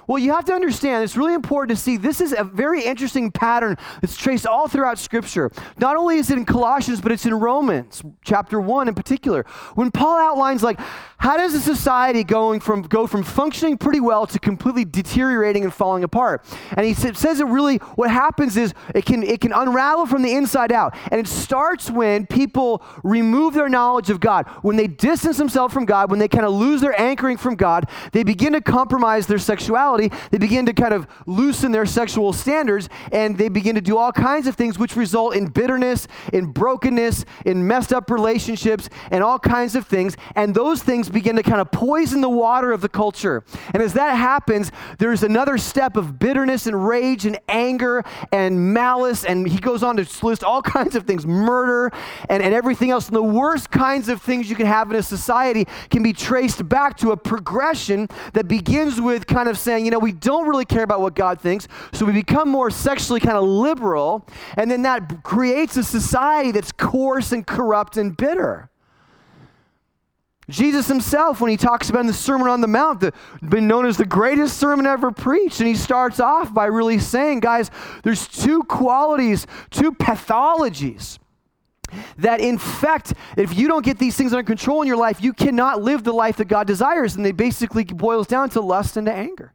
Well, 0.07 0.19
you 0.19 0.33
have 0.33 0.45
to 0.45 0.53
understand, 0.53 1.03
it's 1.03 1.15
really 1.15 1.33
important 1.33 1.77
to 1.77 1.81
see 1.81 1.97
this 1.97 2.19
is 2.19 2.35
a 2.37 2.43
very 2.43 2.83
interesting 2.83 3.31
pattern 3.31 3.77
that's 4.01 4.17
traced 4.17 4.45
all 4.45 4.67
throughout 4.67 4.99
Scripture. 4.99 5.51
Not 5.77 5.95
only 5.95 6.17
is 6.17 6.29
it 6.29 6.37
in 6.37 6.45
Colossians, 6.45 6.99
but 6.99 7.11
it's 7.11 7.25
in 7.25 7.33
Romans, 7.33 8.03
chapter 8.23 8.59
1 8.59 8.87
in 8.87 8.95
particular. 8.95 9.45
When 9.75 9.91
Paul 9.91 10.19
outlines, 10.19 10.63
like, 10.63 10.79
how 11.17 11.37
does 11.37 11.53
a 11.53 11.61
society 11.61 12.23
going 12.25 12.59
from, 12.59 12.81
go 12.81 13.07
from 13.07 13.23
functioning 13.23 13.77
pretty 13.77 14.01
well 14.01 14.27
to 14.27 14.39
completely 14.39 14.83
deteriorating 14.83 15.63
and 15.63 15.73
falling 15.73 16.03
apart? 16.03 16.45
And 16.75 16.85
he 16.85 16.93
says 16.93 17.39
it 17.39 17.45
really, 17.45 17.77
what 17.95 18.11
happens 18.11 18.57
is 18.57 18.73
it 18.93 19.05
can, 19.05 19.23
it 19.23 19.39
can 19.39 19.53
unravel 19.53 20.05
from 20.05 20.21
the 20.21 20.33
inside 20.33 20.73
out. 20.73 20.95
And 21.11 21.19
it 21.21 21.27
starts 21.27 21.89
when 21.89 22.27
people 22.27 22.83
remove 23.03 23.53
their 23.53 23.69
knowledge 23.69 24.09
of 24.09 24.19
God. 24.19 24.47
When 24.63 24.75
they 24.75 24.87
distance 24.87 25.37
themselves 25.37 25.73
from 25.73 25.85
God, 25.85 26.09
when 26.09 26.19
they 26.19 26.27
kind 26.27 26.45
of 26.45 26.51
lose 26.51 26.81
their 26.81 26.99
anchoring 26.99 27.37
from 27.37 27.55
God, 27.55 27.89
they 28.11 28.23
begin 28.23 28.51
to 28.53 28.61
compromise 28.61 29.27
their 29.27 29.37
sexuality 29.37 29.92
sexuality, 29.93 30.27
they 30.31 30.37
begin 30.37 30.65
to 30.65 30.73
kind 30.73 30.93
of 30.93 31.07
loosen 31.25 31.71
their 31.71 31.85
sexual 31.85 32.33
standards 32.33 32.89
and 33.11 33.37
they 33.37 33.49
begin 33.49 33.75
to 33.75 33.81
do 33.81 33.97
all 33.97 34.11
kinds 34.11 34.47
of 34.47 34.55
things 34.55 34.77
which 34.79 34.95
result 34.95 35.35
in 35.35 35.47
bitterness, 35.47 36.07
in 36.31 36.51
brokenness, 36.51 37.25
in 37.45 37.65
messed 37.67 37.93
up 37.93 38.09
relationships, 38.09 38.89
and 39.11 39.23
all 39.23 39.39
kinds 39.39 39.75
of 39.75 39.85
things. 39.87 40.17
And 40.35 40.55
those 40.55 40.81
things 40.81 41.09
begin 41.09 41.35
to 41.35 41.43
kind 41.43 41.61
of 41.61 41.71
poison 41.71 42.21
the 42.21 42.29
water 42.29 42.71
of 42.71 42.81
the 42.81 42.89
culture. 42.89 43.43
And 43.73 43.81
as 43.81 43.93
that 43.93 44.15
happens, 44.15 44.71
there's 44.97 45.23
another 45.23 45.57
step 45.57 45.97
of 45.97 46.19
bitterness 46.19 46.67
and 46.67 46.87
rage 46.87 47.25
and 47.25 47.39
anger 47.47 48.03
and 48.31 48.73
malice. 48.73 49.25
And 49.25 49.47
he 49.47 49.59
goes 49.59 49.83
on 49.83 49.97
to 49.97 50.25
list 50.25 50.43
all 50.43 50.61
kinds 50.61 50.95
of 50.95 51.05
things 51.05 51.25
murder 51.25 51.91
and, 52.29 52.41
and 52.41 52.53
everything 52.53 52.91
else. 52.91 53.07
And 53.07 53.15
the 53.15 53.23
worst 53.23 53.71
kinds 53.71 54.09
of 54.09 54.21
things 54.21 54.49
you 54.49 54.55
can 54.55 54.65
have 54.65 54.89
in 54.89 54.97
a 54.97 55.03
society 55.03 55.65
can 55.89 56.03
be 56.03 56.13
traced 56.13 56.67
back 56.67 56.97
to 56.97 57.11
a 57.11 57.17
progression 57.17 58.07
that 58.33 58.47
begins 58.47 58.99
with 58.99 59.27
kind 59.27 59.49
of 59.49 59.57
saying, 59.57 59.82
saying, 59.83 59.85
you 59.85 59.91
know, 59.91 59.99
we 59.99 60.11
don't 60.11 60.47
really 60.47 60.65
care 60.65 60.83
about 60.83 61.01
what 61.01 61.15
God 61.15 61.39
thinks, 61.39 61.67
so 61.91 62.05
we 62.05 62.13
become 62.13 62.49
more 62.49 62.69
sexually 62.69 63.19
kind 63.19 63.37
of 63.37 63.43
liberal, 63.43 64.25
and 64.57 64.69
then 64.69 64.83
that 64.83 65.23
creates 65.23 65.77
a 65.77 65.83
society 65.83 66.51
that's 66.51 66.71
coarse 66.71 67.31
and 67.31 67.45
corrupt 67.45 67.97
and 67.97 68.15
bitter. 68.15 68.69
Jesus 70.49 70.87
himself, 70.87 71.39
when 71.39 71.49
he 71.49 71.57
talks 71.57 71.89
about 71.89 72.05
the 72.05 72.13
Sermon 72.13 72.49
on 72.49 72.59
the 72.59 72.67
Mount, 72.67 72.99
the, 72.99 73.13
been 73.41 73.67
known 73.67 73.85
as 73.85 73.95
the 73.95 74.05
greatest 74.05 74.57
sermon 74.57 74.85
ever 74.85 75.11
preached, 75.11 75.59
and 75.59 75.67
he 75.67 75.75
starts 75.75 76.19
off 76.19 76.53
by 76.53 76.65
really 76.65 76.99
saying, 76.99 77.39
guys, 77.39 77.71
there's 78.03 78.27
two 78.27 78.63
qualities, 78.63 79.47
two 79.69 79.93
pathologies 79.93 81.17
that 82.17 82.41
infect, 82.41 83.13
if 83.37 83.55
you 83.55 83.67
don't 83.67 83.85
get 83.85 83.99
these 83.99 84.15
things 84.15 84.33
under 84.33 84.43
control 84.43 84.81
in 84.81 84.87
your 84.87 84.97
life, 84.97 85.21
you 85.21 85.31
cannot 85.31 85.81
live 85.81 86.03
the 86.03 86.11
life 86.11 86.37
that 86.37 86.45
God 86.45 86.67
desires. 86.67 87.15
And 87.15 87.25
they 87.25 87.31
basically 87.31 87.83
boils 87.83 88.27
down 88.27 88.49
to 88.51 88.61
lust 88.61 88.97
and 88.97 89.05
to 89.05 89.13
anger. 89.13 89.53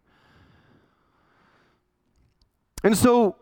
And 2.85 2.97
so 2.97 3.37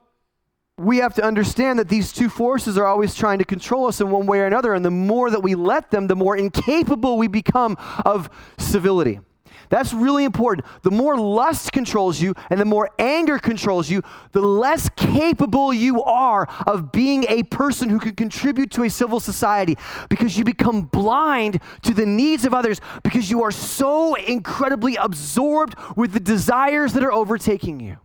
we 0.78 0.99
have 0.99 1.14
to 1.14 1.25
understand 1.25 1.78
that 1.78 1.88
these 1.88 2.12
two 2.12 2.28
forces 2.28 2.76
are 2.76 2.87
always 2.87 3.14
trying 3.14 3.38
to 3.38 3.45
control 3.45 3.87
us 3.87 4.00
in 4.00 4.11
one 4.11 4.26
way 4.26 4.40
or 4.40 4.47
another. 4.47 4.75
And 4.75 4.85
the 4.85 4.90
more 4.90 5.31
that 5.31 5.43
we 5.43 5.55
let 5.55 5.90
them, 5.90 6.07
the 6.07 6.16
more 6.16 6.37
incapable 6.37 7.16
we 7.16 7.28
become 7.28 7.76
of 8.05 8.28
civility. 8.59 9.21
That's 9.69 9.93
really 9.93 10.25
important. 10.25 10.66
The 10.83 10.90
more 10.90 11.16
lust 11.16 11.73
controls 11.73 12.21
you 12.21 12.35
and 12.50 12.61
the 12.61 12.64
more 12.64 12.90
anger 12.99 13.38
controls 13.38 13.90
you, 13.90 14.02
the 14.33 14.40
less 14.40 14.88
capable 14.90 15.73
you 15.73 16.02
are 16.05 16.47
of 16.66 16.93
being 16.93 17.25
a 17.28 17.43
person 17.45 17.88
who 17.88 17.99
can 17.99 18.14
contribute 18.14 18.71
to 18.73 18.85
a 18.85 18.90
civil 18.90 19.19
society 19.19 19.76
because 20.09 20.38
you 20.38 20.45
become 20.45 20.83
blind 20.83 21.61
to 21.83 21.95
the 21.95 22.07
needs 22.07 22.45
of 22.45 22.55
others 22.55 22.81
because 23.02 23.31
you 23.31 23.43
are 23.43 23.50
so 23.50 24.14
incredibly 24.14 24.97
absorbed 24.97 25.75
with 25.97 26.12
the 26.12 26.21
desires 26.21 26.93
that 26.93 27.02
are 27.02 27.12
overtaking 27.12 27.81
you. 27.81 27.99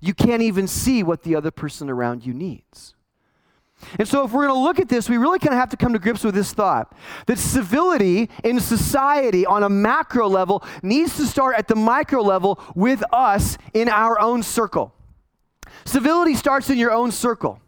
You 0.00 0.14
can't 0.14 0.42
even 0.42 0.66
see 0.66 1.02
what 1.02 1.22
the 1.22 1.34
other 1.34 1.50
person 1.50 1.88
around 1.88 2.26
you 2.26 2.34
needs. 2.34 2.94
And 3.98 4.08
so, 4.08 4.24
if 4.24 4.32
we're 4.32 4.46
going 4.46 4.58
to 4.58 4.62
look 4.62 4.78
at 4.78 4.88
this, 4.88 5.08
we 5.08 5.18
really 5.18 5.38
kind 5.38 5.52
of 5.52 5.60
have 5.60 5.68
to 5.70 5.76
come 5.76 5.92
to 5.92 5.98
grips 5.98 6.24
with 6.24 6.34
this 6.34 6.52
thought 6.52 6.94
that 7.26 7.38
civility 7.38 8.30
in 8.42 8.58
society 8.58 9.44
on 9.44 9.62
a 9.62 9.68
macro 9.68 10.28
level 10.28 10.64
needs 10.82 11.16
to 11.18 11.26
start 11.26 11.56
at 11.58 11.68
the 11.68 11.74
micro 11.74 12.22
level 12.22 12.58
with 12.74 13.02
us 13.12 13.58
in 13.74 13.88
our 13.88 14.18
own 14.18 14.42
circle. 14.42 14.94
Civility 15.84 16.34
starts 16.34 16.70
in 16.70 16.78
your 16.78 16.90
own 16.90 17.12
circle. 17.12 17.60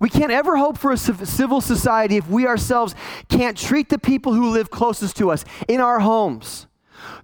We 0.00 0.08
can't 0.08 0.32
ever 0.32 0.56
hope 0.56 0.76
for 0.76 0.90
a 0.90 0.96
civil 0.96 1.60
society 1.60 2.16
if 2.16 2.28
we 2.28 2.46
ourselves 2.46 2.94
can't 3.28 3.56
treat 3.56 3.88
the 3.90 3.98
people 3.98 4.34
who 4.34 4.50
live 4.50 4.70
closest 4.70 5.16
to 5.18 5.30
us 5.30 5.44
in 5.68 5.80
our 5.80 6.00
homes, 6.00 6.66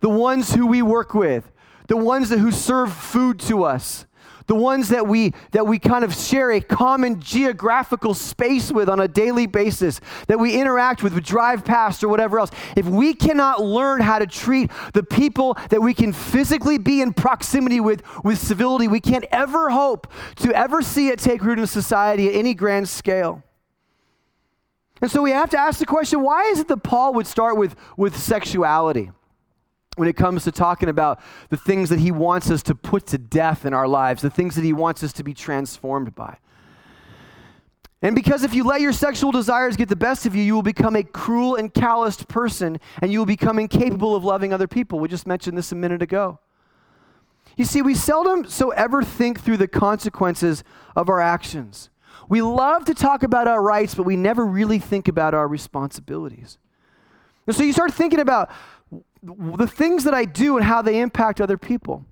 the 0.00 0.08
ones 0.08 0.54
who 0.54 0.66
we 0.66 0.82
work 0.82 1.12
with, 1.12 1.50
the 1.88 1.96
ones 1.96 2.28
that, 2.28 2.38
who 2.38 2.52
serve 2.52 2.92
food 2.92 3.40
to 3.40 3.64
us, 3.64 4.06
the 4.50 4.56
ones 4.56 4.88
that 4.88 5.06
we 5.06 5.32
that 5.52 5.64
we 5.64 5.78
kind 5.78 6.02
of 6.02 6.12
share 6.12 6.50
a 6.50 6.60
common 6.60 7.20
geographical 7.20 8.14
space 8.14 8.72
with 8.72 8.88
on 8.88 8.98
a 8.98 9.06
daily 9.06 9.46
basis 9.46 10.00
that 10.26 10.40
we 10.40 10.60
interact 10.60 11.04
with, 11.04 11.14
we 11.14 11.20
drive 11.20 11.64
past 11.64 12.02
or 12.02 12.08
whatever 12.08 12.40
else. 12.40 12.50
If 12.74 12.84
we 12.84 13.14
cannot 13.14 13.62
learn 13.62 14.00
how 14.00 14.18
to 14.18 14.26
treat 14.26 14.72
the 14.92 15.04
people 15.04 15.56
that 15.68 15.80
we 15.80 15.94
can 15.94 16.12
physically 16.12 16.78
be 16.78 17.00
in 17.00 17.12
proximity 17.12 17.78
with 17.78 18.02
with 18.24 18.38
civility 18.38 18.88
we 18.88 18.98
can't 18.98 19.24
ever 19.30 19.70
hope 19.70 20.12
to 20.38 20.52
ever 20.52 20.82
see 20.82 21.10
it 21.10 21.20
take 21.20 21.44
root 21.44 21.60
in 21.60 21.68
society 21.68 22.28
at 22.28 22.34
any 22.34 22.52
grand 22.52 22.88
scale. 22.88 23.44
And 25.00 25.08
so 25.08 25.22
we 25.22 25.30
have 25.30 25.50
to 25.50 25.58
ask 25.58 25.78
the 25.78 25.86
question 25.86 26.22
why 26.22 26.46
is 26.46 26.58
it 26.58 26.66
that 26.66 26.82
paul 26.82 27.14
would 27.14 27.28
start 27.28 27.56
with 27.56 27.76
with 27.96 28.16
sexuality 28.18 29.12
when 30.00 30.08
it 30.08 30.16
comes 30.16 30.44
to 30.44 30.50
talking 30.50 30.88
about 30.88 31.20
the 31.50 31.58
things 31.58 31.90
that 31.90 31.98
he 31.98 32.10
wants 32.10 32.50
us 32.50 32.62
to 32.62 32.74
put 32.74 33.06
to 33.08 33.18
death 33.18 33.66
in 33.66 33.74
our 33.74 33.86
lives, 33.86 34.22
the 34.22 34.30
things 34.30 34.54
that 34.54 34.64
he 34.64 34.72
wants 34.72 35.04
us 35.04 35.12
to 35.12 35.22
be 35.22 35.34
transformed 35.34 36.14
by. 36.14 36.38
And 38.00 38.16
because 38.16 38.42
if 38.42 38.54
you 38.54 38.64
let 38.64 38.80
your 38.80 38.94
sexual 38.94 39.30
desires 39.30 39.76
get 39.76 39.90
the 39.90 39.96
best 39.96 40.24
of 40.24 40.34
you, 40.34 40.42
you 40.42 40.54
will 40.54 40.62
become 40.62 40.96
a 40.96 41.02
cruel 41.02 41.56
and 41.56 41.72
calloused 41.74 42.28
person 42.28 42.80
and 43.02 43.12
you 43.12 43.18
will 43.18 43.26
become 43.26 43.58
incapable 43.58 44.16
of 44.16 44.24
loving 44.24 44.54
other 44.54 44.66
people. 44.66 44.98
We 44.98 45.08
just 45.08 45.26
mentioned 45.26 45.58
this 45.58 45.70
a 45.70 45.76
minute 45.76 46.00
ago. 46.00 46.38
You 47.58 47.66
see, 47.66 47.82
we 47.82 47.94
seldom 47.94 48.48
so 48.48 48.70
ever 48.70 49.02
think 49.02 49.38
through 49.42 49.58
the 49.58 49.68
consequences 49.68 50.64
of 50.96 51.10
our 51.10 51.20
actions. 51.20 51.90
We 52.26 52.40
love 52.40 52.86
to 52.86 52.94
talk 52.94 53.22
about 53.22 53.46
our 53.46 53.62
rights, 53.62 53.94
but 53.94 54.04
we 54.04 54.16
never 54.16 54.46
really 54.46 54.78
think 54.78 55.08
about 55.08 55.34
our 55.34 55.46
responsibilities. 55.46 56.56
And 57.46 57.56
so 57.56 57.64
you 57.64 57.72
start 57.72 57.92
thinking 57.92 58.20
about 58.20 58.50
the 59.22 59.66
things 59.66 60.04
that 60.04 60.14
I 60.14 60.24
do 60.24 60.56
and 60.56 60.64
how 60.64 60.82
they 60.82 61.00
impact 61.00 61.40
other 61.40 61.58
people. 61.58 62.04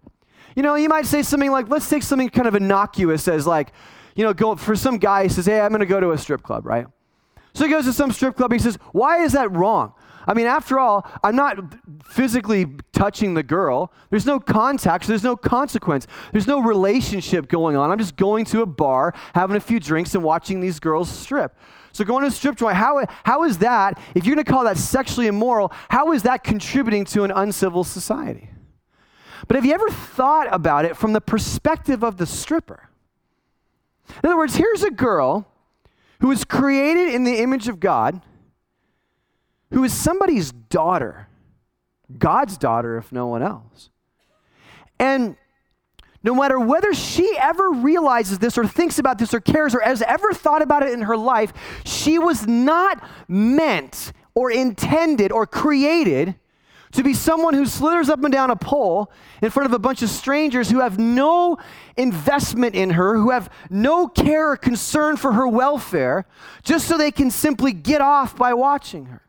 You 0.54 0.62
know, 0.62 0.74
you 0.74 0.88
might 0.88 1.06
say 1.06 1.22
something 1.22 1.50
like, 1.50 1.68
let's 1.68 1.88
take 1.88 2.02
something 2.02 2.28
kind 2.28 2.48
of 2.48 2.54
innocuous 2.54 3.28
as 3.28 3.46
like, 3.46 3.72
you 4.14 4.24
know, 4.24 4.32
go 4.34 4.56
for 4.56 4.74
some 4.74 4.98
guy, 4.98 5.22
he 5.22 5.28
says, 5.28 5.46
hey, 5.46 5.60
I'm 5.60 5.70
going 5.70 5.80
to 5.80 5.86
go 5.86 6.00
to 6.00 6.10
a 6.10 6.18
strip 6.18 6.42
club, 6.42 6.66
right? 6.66 6.86
So 7.54 7.64
he 7.64 7.70
goes 7.70 7.84
to 7.84 7.92
some 7.92 8.12
strip 8.12 8.36
club. 8.36 8.52
He 8.52 8.58
says, 8.58 8.76
why 8.92 9.22
is 9.22 9.32
that 9.32 9.50
wrong? 9.52 9.92
I 10.26 10.34
mean, 10.34 10.46
after 10.46 10.78
all, 10.78 11.10
I'm 11.24 11.36
not 11.36 11.74
physically 12.04 12.66
touching 12.92 13.32
the 13.32 13.42
girl. 13.42 13.90
There's 14.10 14.26
no 14.26 14.38
contact, 14.38 15.04
so 15.04 15.08
there's 15.08 15.24
no 15.24 15.36
consequence. 15.36 16.06
There's 16.32 16.46
no 16.46 16.60
relationship 16.60 17.48
going 17.48 17.76
on. 17.76 17.90
I'm 17.90 17.98
just 17.98 18.16
going 18.16 18.44
to 18.46 18.60
a 18.60 18.66
bar, 18.66 19.14
having 19.34 19.56
a 19.56 19.60
few 19.60 19.80
drinks, 19.80 20.14
and 20.14 20.22
watching 20.22 20.60
these 20.60 20.80
girls 20.80 21.08
strip. 21.08 21.56
So 21.92 22.04
going 22.04 22.24
to 22.24 22.30
strip 22.30 22.56
joint, 22.56 22.76
how, 22.76 23.04
how 23.24 23.44
is 23.44 23.58
that, 23.58 24.00
if 24.14 24.24
you're 24.24 24.34
going 24.34 24.44
to 24.44 24.50
call 24.50 24.64
that 24.64 24.76
sexually 24.76 25.26
immoral, 25.26 25.72
how 25.88 26.12
is 26.12 26.22
that 26.22 26.44
contributing 26.44 27.04
to 27.06 27.24
an 27.24 27.30
uncivil 27.30 27.84
society? 27.84 28.50
But 29.46 29.56
have 29.56 29.64
you 29.64 29.72
ever 29.72 29.88
thought 29.88 30.48
about 30.52 30.84
it 30.84 30.96
from 30.96 31.12
the 31.12 31.20
perspective 31.20 32.02
of 32.02 32.16
the 32.16 32.26
stripper? 32.26 32.88
In 34.22 34.28
other 34.28 34.36
words, 34.36 34.56
here's 34.56 34.82
a 34.82 34.90
girl 34.90 35.46
who 36.20 36.28
was 36.28 36.44
created 36.44 37.14
in 37.14 37.24
the 37.24 37.40
image 37.40 37.68
of 37.68 37.80
God, 37.80 38.20
who 39.70 39.84
is 39.84 39.92
somebody's 39.92 40.50
daughter, 40.50 41.28
God's 42.18 42.56
daughter, 42.58 42.96
if 42.96 43.12
no 43.12 43.26
one 43.26 43.42
else. 43.42 43.90
And 44.98 45.36
no 46.22 46.34
matter 46.34 46.58
whether 46.58 46.92
she 46.92 47.36
ever 47.38 47.70
realizes 47.70 48.38
this 48.38 48.58
or 48.58 48.66
thinks 48.66 48.98
about 48.98 49.18
this 49.18 49.32
or 49.32 49.40
cares 49.40 49.74
or 49.74 49.80
has 49.80 50.02
ever 50.02 50.32
thought 50.32 50.62
about 50.62 50.82
it 50.82 50.92
in 50.92 51.02
her 51.02 51.16
life, 51.16 51.52
she 51.84 52.18
was 52.18 52.46
not 52.46 53.02
meant 53.28 54.12
or 54.34 54.50
intended 54.50 55.30
or 55.32 55.46
created 55.46 56.34
to 56.92 57.02
be 57.02 57.12
someone 57.12 57.54
who 57.54 57.66
slithers 57.66 58.08
up 58.08 58.22
and 58.24 58.32
down 58.32 58.50
a 58.50 58.56
pole 58.56 59.12
in 59.42 59.50
front 59.50 59.66
of 59.66 59.72
a 59.72 59.78
bunch 59.78 60.02
of 60.02 60.08
strangers 60.08 60.70
who 60.70 60.80
have 60.80 60.98
no 60.98 61.58
investment 61.96 62.74
in 62.74 62.90
her, 62.90 63.16
who 63.16 63.30
have 63.30 63.52
no 63.68 64.08
care 64.08 64.52
or 64.52 64.56
concern 64.56 65.16
for 65.16 65.32
her 65.32 65.46
welfare, 65.46 66.24
just 66.62 66.88
so 66.88 66.96
they 66.96 67.10
can 67.10 67.30
simply 67.30 67.72
get 67.72 68.00
off 68.00 68.36
by 68.36 68.54
watching 68.54 69.06
her. 69.06 69.22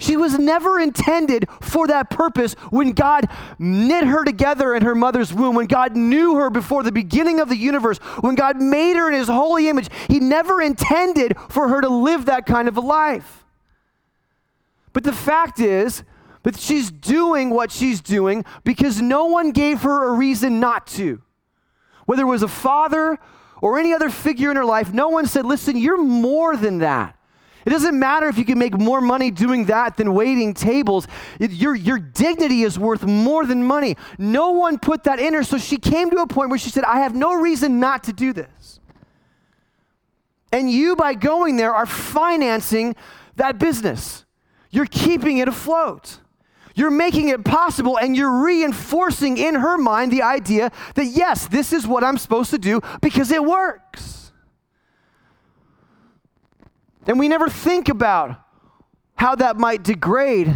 She 0.00 0.16
was 0.16 0.38
never 0.38 0.80
intended 0.80 1.46
for 1.60 1.86
that 1.86 2.08
purpose 2.08 2.54
when 2.70 2.92
God 2.92 3.28
knit 3.58 4.04
her 4.04 4.24
together 4.24 4.74
in 4.74 4.82
her 4.82 4.94
mother's 4.94 5.32
womb, 5.32 5.54
when 5.54 5.66
God 5.66 5.94
knew 5.94 6.36
her 6.36 6.48
before 6.48 6.82
the 6.82 6.90
beginning 6.90 7.38
of 7.38 7.50
the 7.50 7.56
universe, 7.56 7.98
when 8.22 8.34
God 8.34 8.56
made 8.56 8.96
her 8.96 9.08
in 9.08 9.14
his 9.14 9.28
holy 9.28 9.68
image. 9.68 9.90
He 10.08 10.18
never 10.18 10.62
intended 10.62 11.36
for 11.50 11.68
her 11.68 11.82
to 11.82 11.88
live 11.90 12.24
that 12.24 12.46
kind 12.46 12.66
of 12.66 12.78
a 12.78 12.80
life. 12.80 13.44
But 14.94 15.04
the 15.04 15.12
fact 15.12 15.60
is 15.60 16.02
that 16.44 16.58
she's 16.58 16.90
doing 16.90 17.50
what 17.50 17.70
she's 17.70 18.00
doing 18.00 18.46
because 18.64 19.02
no 19.02 19.26
one 19.26 19.50
gave 19.52 19.82
her 19.82 20.08
a 20.08 20.12
reason 20.12 20.60
not 20.60 20.86
to. 20.88 21.20
Whether 22.06 22.22
it 22.22 22.26
was 22.26 22.42
a 22.42 22.48
father 22.48 23.18
or 23.60 23.78
any 23.78 23.92
other 23.92 24.08
figure 24.08 24.50
in 24.50 24.56
her 24.56 24.64
life, 24.64 24.94
no 24.94 25.10
one 25.10 25.26
said, 25.26 25.44
Listen, 25.44 25.76
you're 25.76 26.02
more 26.02 26.56
than 26.56 26.78
that. 26.78 27.19
It 27.66 27.70
doesn't 27.70 27.98
matter 27.98 28.26
if 28.26 28.38
you 28.38 28.44
can 28.44 28.58
make 28.58 28.78
more 28.78 29.00
money 29.00 29.30
doing 29.30 29.66
that 29.66 29.96
than 29.96 30.14
waiting 30.14 30.54
tables. 30.54 31.06
It, 31.38 31.50
your, 31.50 31.74
your 31.74 31.98
dignity 31.98 32.62
is 32.62 32.78
worth 32.78 33.02
more 33.02 33.44
than 33.44 33.64
money. 33.64 33.96
No 34.18 34.50
one 34.50 34.78
put 34.78 35.04
that 35.04 35.18
in 35.18 35.34
her, 35.34 35.42
so 35.42 35.58
she 35.58 35.76
came 35.76 36.10
to 36.10 36.16
a 36.18 36.26
point 36.26 36.50
where 36.50 36.58
she 36.58 36.70
said, 36.70 36.84
I 36.84 37.00
have 37.00 37.14
no 37.14 37.34
reason 37.34 37.78
not 37.78 38.04
to 38.04 38.12
do 38.12 38.32
this. 38.32 38.80
And 40.52 40.70
you, 40.70 40.96
by 40.96 41.14
going 41.14 41.56
there, 41.56 41.74
are 41.74 41.86
financing 41.86 42.96
that 43.36 43.58
business. 43.58 44.24
You're 44.70 44.86
keeping 44.86 45.38
it 45.38 45.48
afloat. 45.48 46.18
You're 46.74 46.90
making 46.90 47.28
it 47.28 47.44
possible, 47.44 47.98
and 47.98 48.16
you're 48.16 48.42
reinforcing 48.42 49.36
in 49.36 49.56
her 49.56 49.76
mind 49.76 50.12
the 50.12 50.22
idea 50.22 50.70
that, 50.94 51.06
yes, 51.06 51.46
this 51.48 51.72
is 51.72 51.86
what 51.86 52.02
I'm 52.02 52.16
supposed 52.16 52.50
to 52.50 52.58
do 52.58 52.80
because 53.02 53.30
it 53.30 53.44
works. 53.44 54.19
And 57.06 57.18
we 57.18 57.28
never 57.28 57.48
think 57.48 57.88
about 57.88 58.40
how 59.16 59.34
that 59.34 59.56
might 59.56 59.82
degrade 59.82 60.54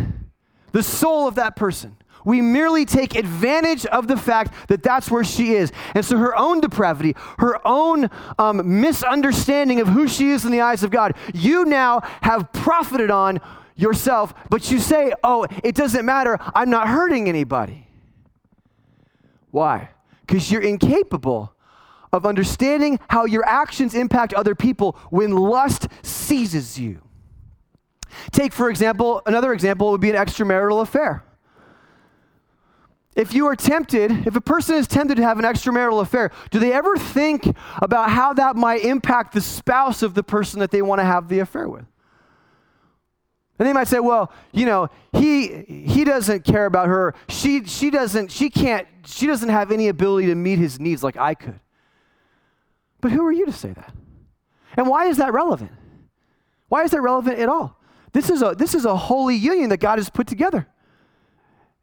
the 0.72 0.82
soul 0.82 1.28
of 1.28 1.36
that 1.36 1.56
person. 1.56 1.96
We 2.24 2.40
merely 2.40 2.86
take 2.86 3.14
advantage 3.14 3.84
of 3.86 4.08
the 4.08 4.16
fact 4.16 4.68
that 4.68 4.82
that's 4.82 5.10
where 5.10 5.24
she 5.24 5.54
is. 5.54 5.70
And 5.94 6.04
so 6.04 6.16
her 6.16 6.36
own 6.36 6.60
depravity, 6.60 7.14
her 7.38 7.60
own 7.66 8.08
um, 8.38 8.80
misunderstanding 8.80 9.80
of 9.80 9.88
who 9.88 10.08
she 10.08 10.30
is 10.30 10.44
in 10.44 10.50
the 10.50 10.62
eyes 10.62 10.82
of 10.82 10.90
God, 10.90 11.14
you 11.34 11.66
now 11.66 12.00
have 12.22 12.50
profited 12.52 13.10
on 13.10 13.40
yourself, 13.76 14.34
but 14.48 14.70
you 14.70 14.78
say, 14.78 15.12
oh, 15.22 15.46
it 15.62 15.74
doesn't 15.74 16.06
matter. 16.06 16.38
I'm 16.54 16.70
not 16.70 16.88
hurting 16.88 17.28
anybody. 17.28 17.86
Why? 19.50 19.90
Because 20.26 20.50
you're 20.50 20.62
incapable 20.62 21.53
of 22.14 22.24
understanding 22.24 22.98
how 23.08 23.24
your 23.24 23.44
actions 23.44 23.94
impact 23.94 24.32
other 24.32 24.54
people 24.54 24.96
when 25.10 25.32
lust 25.32 25.88
seizes 26.02 26.78
you. 26.78 27.02
Take, 28.30 28.52
for 28.52 28.70
example, 28.70 29.20
another 29.26 29.52
example 29.52 29.90
would 29.90 30.00
be 30.00 30.10
an 30.10 30.16
extramarital 30.16 30.80
affair. 30.80 31.24
If 33.16 33.34
you 33.34 33.46
are 33.46 33.56
tempted, 33.56 34.26
if 34.26 34.36
a 34.36 34.40
person 34.40 34.76
is 34.76 34.86
tempted 34.86 35.16
to 35.16 35.22
have 35.22 35.38
an 35.38 35.44
extramarital 35.44 36.00
affair, 36.00 36.30
do 36.50 36.58
they 36.58 36.72
ever 36.72 36.96
think 36.96 37.48
about 37.82 38.10
how 38.10 38.32
that 38.34 38.56
might 38.56 38.84
impact 38.84 39.34
the 39.34 39.40
spouse 39.40 40.02
of 40.02 40.14
the 40.14 40.22
person 40.22 40.60
that 40.60 40.70
they 40.70 40.82
want 40.82 41.00
to 41.00 41.04
have 41.04 41.28
the 41.28 41.40
affair 41.40 41.68
with? 41.68 41.84
And 43.58 43.68
they 43.68 43.72
might 43.72 43.86
say, 43.86 44.00
well, 44.00 44.32
you 44.52 44.66
know, 44.66 44.88
he 45.12 45.62
he 45.62 46.04
doesn't 46.04 46.44
care 46.44 46.66
about 46.66 46.88
her. 46.88 47.14
She 47.28 47.64
she 47.64 47.90
doesn't 47.90 48.32
she 48.32 48.50
can't 48.50 48.88
she 49.06 49.28
doesn't 49.28 49.48
have 49.48 49.70
any 49.70 49.86
ability 49.88 50.26
to 50.28 50.34
meet 50.34 50.58
his 50.58 50.80
needs 50.80 51.04
like 51.04 51.16
I 51.16 51.34
could. 51.34 51.60
But 53.04 53.12
who 53.12 53.22
are 53.26 53.32
you 53.32 53.44
to 53.44 53.52
say 53.52 53.70
that? 53.70 53.92
And 54.78 54.88
why 54.88 55.08
is 55.08 55.18
that 55.18 55.34
relevant? 55.34 55.72
Why 56.68 56.84
is 56.84 56.90
that 56.92 57.02
relevant 57.02 57.38
at 57.38 57.50
all? 57.50 57.78
This 58.12 58.30
is 58.30 58.40
a 58.40 58.54
this 58.56 58.74
is 58.74 58.86
a 58.86 58.96
holy 58.96 59.36
union 59.36 59.68
that 59.68 59.76
God 59.76 59.98
has 59.98 60.08
put 60.08 60.26
together. 60.26 60.66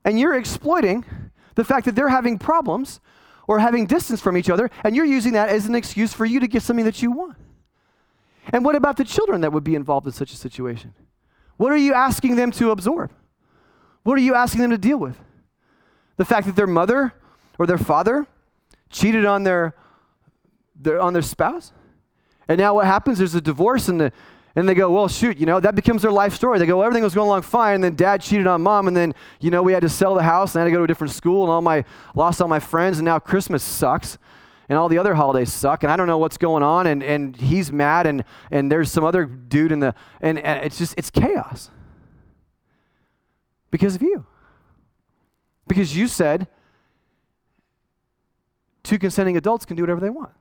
And 0.03 0.19
you're 0.19 0.33
exploiting 0.33 1.05
the 1.53 1.63
fact 1.63 1.85
that 1.85 1.93
they're 1.93 2.09
having 2.09 2.39
problems 2.39 2.99
or 3.47 3.59
having 3.59 3.85
distance 3.85 4.19
from 4.19 4.35
each 4.35 4.49
other, 4.49 4.71
and 4.83 4.95
you're 4.95 5.05
using 5.05 5.33
that 5.33 5.49
as 5.49 5.67
an 5.67 5.75
excuse 5.75 6.11
for 6.11 6.25
you 6.25 6.39
to 6.39 6.47
get 6.47 6.63
something 6.63 6.85
that 6.85 7.03
you 7.03 7.11
want. 7.11 7.37
And 8.51 8.65
what 8.65 8.75
about 8.75 8.97
the 8.97 9.05
children 9.05 9.41
that 9.41 9.53
would 9.53 9.63
be 9.63 9.75
involved 9.75 10.07
in 10.07 10.13
such 10.13 10.33
a 10.33 10.35
situation? 10.35 10.95
What 11.57 11.71
are 11.71 11.77
you 11.77 11.93
asking 11.93 12.35
them 12.35 12.49
to 12.53 12.71
absorb? 12.71 13.11
What 14.01 14.17
are 14.17 14.21
you 14.21 14.33
asking 14.33 14.61
them 14.61 14.71
to 14.71 14.77
deal 14.79 14.97
with? 14.97 15.19
The 16.17 16.25
fact 16.25 16.47
that 16.47 16.55
their 16.55 16.65
mother 16.65 17.13
or 17.59 17.67
their 17.67 17.77
father 17.77 18.25
cheated 18.89 19.23
on 19.23 19.43
their, 19.43 19.75
their 20.83 20.99
on 20.99 21.13
their 21.13 21.21
spouse? 21.21 21.73
And 22.47 22.57
now 22.57 22.75
what 22.75 22.85
happens? 22.85 23.17
There's 23.17 23.35
a 23.35 23.41
divorce 23.41 23.87
and 23.87 23.99
the 23.99 24.11
and 24.55 24.67
they 24.67 24.73
go, 24.73 24.91
well, 24.91 25.07
shoot, 25.07 25.37
you 25.37 25.45
know, 25.45 25.59
that 25.59 25.75
becomes 25.75 26.01
their 26.01 26.11
life 26.11 26.33
story. 26.35 26.59
They 26.59 26.65
go, 26.65 26.81
everything 26.81 27.03
was 27.03 27.15
going 27.15 27.27
along 27.27 27.43
fine, 27.43 27.75
and 27.75 27.83
then 27.83 27.95
dad 27.95 28.21
cheated 28.21 28.47
on 28.47 28.61
mom, 28.61 28.87
and 28.87 28.97
then, 28.97 29.13
you 29.39 29.49
know, 29.49 29.63
we 29.63 29.71
had 29.71 29.81
to 29.81 29.89
sell 29.89 30.13
the 30.13 30.23
house, 30.23 30.55
and 30.55 30.61
I 30.61 30.63
had 30.63 30.65
to 30.65 30.71
go 30.71 30.77
to 30.79 30.83
a 30.83 30.87
different 30.87 31.13
school, 31.13 31.43
and 31.43 31.51
all 31.51 31.61
my, 31.61 31.85
lost 32.15 32.41
all 32.41 32.49
my 32.49 32.59
friends, 32.59 32.97
and 32.97 33.05
now 33.05 33.17
Christmas 33.17 33.63
sucks, 33.63 34.17
and 34.67 34.77
all 34.77 34.89
the 34.89 34.97
other 34.97 35.13
holidays 35.13 35.53
suck, 35.53 35.83
and 35.83 35.91
I 35.91 35.95
don't 35.95 36.07
know 36.07 36.17
what's 36.17 36.37
going 36.37 36.63
on, 36.63 36.87
and, 36.87 37.01
and 37.01 37.35
he's 37.37 37.71
mad, 37.71 38.05
and, 38.07 38.25
and 38.51 38.69
there's 38.69 38.91
some 38.91 39.05
other 39.05 39.25
dude 39.25 39.71
in 39.71 39.79
the, 39.79 39.95
and, 40.19 40.37
and 40.39 40.65
it's 40.65 40.77
just, 40.77 40.95
it's 40.97 41.09
chaos. 41.09 41.69
Because 43.69 43.95
of 43.95 44.01
you. 44.01 44.25
Because 45.65 45.95
you 45.95 46.09
said 46.09 46.47
two 48.83 48.99
consenting 48.99 49.37
adults 49.37 49.65
can 49.65 49.77
do 49.77 49.83
whatever 49.83 50.01
they 50.01 50.09
want. 50.09 50.31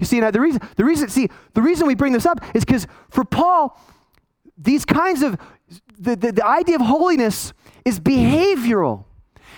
You 0.00 0.06
see, 0.06 0.18
now 0.18 0.30
the 0.30 0.40
reason, 0.40 0.60
the 0.76 0.84
reason, 0.84 1.08
see, 1.10 1.28
the 1.52 1.62
reason 1.62 1.86
we 1.86 1.94
bring 1.94 2.12
this 2.12 2.26
up 2.26 2.42
is 2.54 2.64
because 2.64 2.86
for 3.10 3.24
Paul, 3.24 3.78
these 4.56 4.84
kinds 4.84 5.22
of, 5.22 5.38
the, 5.98 6.16
the, 6.16 6.32
the, 6.32 6.46
idea 6.46 6.76
of 6.76 6.80
holiness 6.80 7.52
is 7.84 8.00
behavioral. 8.00 9.04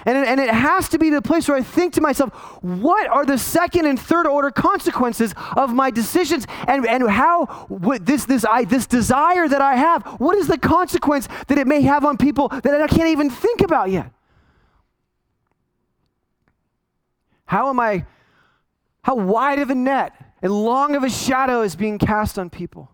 And 0.05 0.19
it, 0.19 0.27
and 0.27 0.41
it 0.41 0.51
has 0.51 0.89
to 0.91 0.99
be 0.99 1.11
to 1.11 1.17
the 1.17 1.23
place 1.23 1.47
where 1.47 1.57
I 1.57 1.63
think 1.63 1.95
to 1.95 2.01
myself, 2.01 2.33
what 2.63 3.07
are 3.07 3.25
the 3.25 3.39
second 3.39 3.87
and 3.87 3.99
third 3.99 4.27
order 4.27 4.51
consequences 4.51 5.33
of 5.57 5.73
my 5.73 5.93
decisions? 5.93 6.45
And, 6.67 6.85
and 6.87 7.09
how 7.09 7.69
this, 8.01 8.25
this, 8.25 8.45
I, 8.45 8.65
this 8.65 8.89
desire 8.89 9.47
that 9.47 9.61
I 9.61 9.77
have, 9.77 10.05
what 10.19 10.37
is 10.37 10.49
the 10.49 10.59
consequence 10.59 11.29
that 11.47 11.57
it 11.57 11.69
may 11.69 11.83
have 11.83 12.05
on 12.05 12.17
people 12.17 12.49
that 12.49 12.83
I 12.83 12.89
can't 12.89 13.09
even 13.09 13.31
think 13.31 13.61
about 13.61 13.91
yet? 13.91 14.11
How 17.45 17.69
am 17.69 17.79
I, 17.79 18.07
how 19.03 19.15
wide 19.15 19.61
of 19.61 19.71
a 19.71 19.75
net 19.75 20.15
and 20.43 20.53
long 20.53 20.97
of 20.97 21.05
a 21.05 21.11
shadow 21.11 21.63
is 21.63 21.77
being 21.77 21.99
cast 21.99 22.39
on 22.39 22.51
people, 22.51 22.91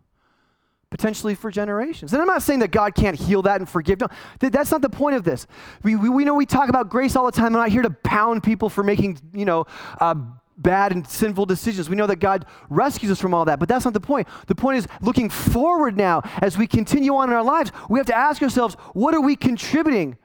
potentially 0.90 1.34
for 1.34 1.50
generations. 1.50 2.12
And 2.12 2.20
I'm 2.20 2.28
not 2.28 2.42
saying 2.42 2.60
that 2.60 2.70
God 2.70 2.94
can't 2.94 3.18
heal 3.18 3.42
that 3.42 3.60
and 3.60 3.68
forgive. 3.68 4.00
No, 4.00 4.08
that's 4.38 4.70
not 4.70 4.82
the 4.82 4.90
point 4.90 5.16
of 5.16 5.24
this. 5.24 5.46
We, 5.82 5.96
we, 5.96 6.10
we 6.10 6.24
know 6.24 6.34
we 6.34 6.46
talk 6.46 6.68
about 6.68 6.90
grace 6.90 7.16
all 7.16 7.26
the 7.26 7.32
time. 7.32 7.46
I'm 7.46 7.52
not 7.52 7.70
here 7.70 7.82
to 7.82 7.90
pound 7.90 8.42
people 8.42 8.68
for 8.68 8.84
making, 8.84 9.18
you 9.32 9.46
know, 9.46 9.66
uh, 10.00 10.14
bad 10.58 10.92
and 10.92 11.06
sinful 11.06 11.46
decisions. 11.46 11.88
We 11.88 11.96
know 11.96 12.06
that 12.08 12.16
God 12.16 12.44
rescues 12.68 13.10
us 13.10 13.20
from 13.20 13.32
all 13.32 13.44
that, 13.46 13.58
but 13.58 13.68
that's 13.68 13.84
not 13.84 13.94
the 13.94 14.00
point. 14.00 14.28
The 14.46 14.54
point 14.54 14.78
is 14.78 14.88
looking 15.00 15.30
forward 15.30 15.96
now 15.96 16.22
as 16.42 16.58
we 16.58 16.66
continue 16.66 17.14
on 17.14 17.30
in 17.30 17.34
our 17.34 17.44
lives, 17.44 17.72
we 17.88 17.98
have 17.98 18.06
to 18.06 18.16
ask 18.16 18.42
ourselves, 18.42 18.74
what 18.92 19.14
are 19.14 19.20
we 19.20 19.36
contributing 19.36 20.18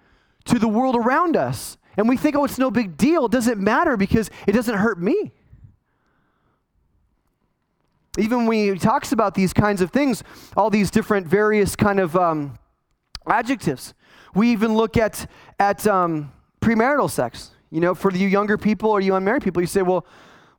to 0.45 0.59
the 0.59 0.67
world 0.67 0.95
around 0.95 1.38
us? 1.38 1.77
And 1.95 2.09
we 2.09 2.17
think, 2.17 2.36
oh, 2.36 2.43
it's 2.43 2.57
no 2.57 2.71
big 2.71 2.97
deal. 2.97 3.27
It 3.27 3.31
doesn't 3.31 3.62
matter 3.62 3.95
because 3.95 4.31
it 4.47 4.53
doesn't 4.53 4.75
hurt 4.75 4.99
me 4.99 5.31
even 8.17 8.45
when 8.45 8.73
he 8.73 8.80
talks 8.80 9.12
about 9.12 9.34
these 9.34 9.54
kinds 9.54 9.82
of 9.82 9.91
things, 9.91 10.23
all 10.56 10.69
these 10.69 10.91
different 10.91 11.28
various 11.28 11.76
kind 11.76 11.99
of 11.99 12.15
um, 12.15 12.58
adjectives, 13.28 13.93
we 14.36 14.52
even 14.52 14.76
look 14.76 14.97
at 14.97 15.30
at 15.60 15.86
um, 15.88 16.32
premarital 16.62 17.10
sex. 17.10 17.52
You 17.71 17.80
know, 17.80 17.95
for 17.95 18.12
you 18.12 18.28
younger 18.28 18.58
people 18.58 18.91
or 18.91 19.02
you 19.02 19.15
unmarried 19.15 19.43
people, 19.43 19.62
you 19.62 19.67
say, 19.67 19.82
well, 19.82 20.06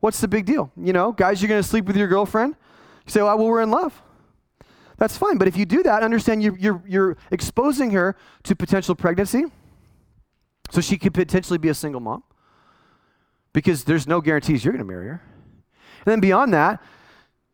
what's 0.01 0.21
the 0.21 0.27
big 0.27 0.47
deal? 0.47 0.73
You 0.77 0.93
know, 0.93 1.13
guys, 1.13 1.41
you're 1.41 1.49
going 1.49 1.63
to 1.63 1.69
sleep 1.69 1.85
with 1.85 1.97
your 1.97 2.09
girlfriend. 2.09 2.57
You 3.07 3.13
say, 3.13 3.23
well, 3.23 3.39
we're 3.39 3.63
in 3.63 3.71
love. 3.71 4.03
That's 4.97 5.17
fine. 5.17 5.39
But 5.39 5.47
if 5.47 5.57
you 5.57 5.65
do 5.65 5.83
that, 5.85 6.03
understand 6.03 6.43
you're, 6.43 6.59
you're, 6.59 6.83
you're 6.87 7.17
exposing 7.31 7.91
her 7.93 8.17
to 8.45 8.57
potential 8.57 8.95
pregnancy. 8.95 9.45
So 10.71 10.81
she 10.81 10.99
could 10.99 11.15
potentially 11.15 11.59
be 11.59 11.69
a 11.69 11.75
single 11.75 12.01
mom 12.01 12.25
because 13.53 13.85
there's 13.85 14.07
no 14.09 14.21
guarantees 14.21 14.65
you're 14.65 14.73
going 14.73 14.85
to 14.85 14.93
marry 14.93 15.07
her. 15.07 15.23
And 16.05 16.13
then 16.13 16.21
beyond 16.21 16.53
that, 16.55 16.83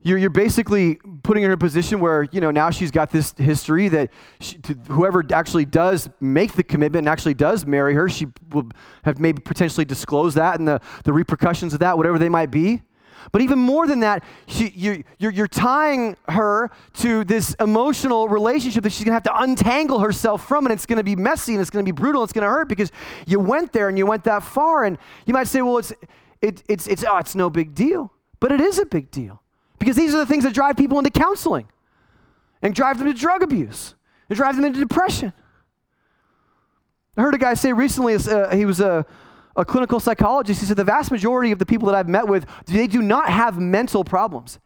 you're, 0.03 0.19
you're 0.19 0.31
basically 0.31 0.99
putting 1.23 1.43
her 1.43 1.51
in 1.51 1.53
a 1.53 1.59
position 1.59 2.01
where, 2.01 2.27
you 2.33 2.41
know, 2.41 2.51
now 2.51 2.71
she's 2.71 2.91
got 2.91 3.11
this 3.11 3.35
history 3.37 3.89
that 3.89 4.11
she, 4.41 4.59
whoever 4.89 5.25
actually 5.33 5.67
does 5.67 6.09
make 6.21 6.55
the 6.55 6.63
commitment 6.63 7.07
and 7.07 7.09
actually 7.09 7.35
does 7.35 7.67
marry 7.67 7.95
her, 7.95 8.09
she 8.09 8.29
will 8.51 8.69
have 9.05 9.19
maybe 9.19 9.41
potentially 9.43 9.85
disclosed 9.85 10.37
that 10.37 10.59
and 10.59 10.67
the, 10.67 10.81
the 11.05 11.13
repercussions 11.13 11.75
of 11.75 11.81
that, 11.81 11.97
whatever 11.97 12.19
they 12.19 12.29
might 12.29 12.51
be. 12.51 12.83
But 13.33 13.43
even 13.43 13.59
more 13.59 13.87
than 13.87 14.01
that, 14.01 14.25
she, 14.47 14.71
you, 14.71 15.05
you're, 15.19 15.31
you're 15.31 15.47
tying 15.47 16.17
her 16.29 16.71
to 16.95 17.23
this 17.25 17.55
emotional 17.61 18.29
relationship 18.29 18.83
that 18.85 18.91
she's 18.91 19.05
going 19.05 19.11
to 19.11 19.15
have 19.15 19.23
to 19.25 19.43
untangle 19.43 19.99
herself 19.99 20.47
from, 20.49 20.67
and 20.67 20.73
it's 20.73 20.87
going 20.87 20.97
to 20.97 21.05
be 21.05 21.17
messy 21.17 21.53
and 21.53 21.61
it's 21.61 21.71
going 21.71 21.85
to 21.85 21.93
be 21.93 21.95
brutal. 21.95 22.23
And 22.23 22.27
it's 22.27 22.33
going 22.33 22.45
to 22.45 22.51
hurt 22.51 22.69
because 22.69 22.91
you 23.27 23.39
went 23.39 23.73
there 23.73 23.89
and 23.89 23.99
you 23.99 24.07
went 24.07 24.25
that 24.25 24.43
far. 24.43 24.85
And 24.85 24.99
you 25.27 25.35
might 25.35 25.49
say, 25.49 25.61
well, 25.63 25.79
it's, 25.79 25.93
it, 26.41 26.63
it's, 26.69 26.87
it's, 26.87 27.05
oh, 27.05 27.19
it's 27.19 27.35
no 27.35 27.51
big 27.51 27.75
deal. 27.75 28.13
But 28.41 28.53
it 28.53 28.61
is 28.61 28.79
a 28.79 28.87
big 28.87 29.11
deal. 29.11 29.40
Because 29.81 29.97
these 29.97 30.15
are 30.15 30.19
the 30.19 30.27
things 30.27 30.45
that 30.45 30.55
drive 30.55 30.77
people 30.77 30.99
into 30.99 31.11
counseling 31.11 31.67
and 32.63 32.73
drive 32.73 32.99
them 32.99 33.09
to 33.09 33.19
drug 33.19 33.43
abuse 33.43 33.97
and 34.29 34.37
drive 34.37 34.55
them 34.55 34.65
into 34.65 34.79
depression. 34.79 35.33
I 37.17 37.23
heard 37.23 37.35
a 37.35 37.39
guy 37.39 37.55
say 37.55 37.73
recently, 37.73 38.15
uh, 38.15 38.55
he 38.55 38.65
was 38.65 38.79
a, 38.81 39.05
a 39.57 39.65
clinical 39.65 39.99
psychologist. 39.99 40.61
He 40.61 40.67
said, 40.67 40.77
The 40.77 40.85
vast 40.85 41.11
majority 41.11 41.51
of 41.51 41.59
the 41.59 41.67
people 41.67 41.87
that 41.89 41.97
I've 41.97 42.09
met 42.09 42.29
with, 42.29 42.47
they 42.67 42.87
do 42.87 43.03
not 43.03 43.31
have 43.31 43.59
mental 43.59 44.05
problems. 44.05 44.61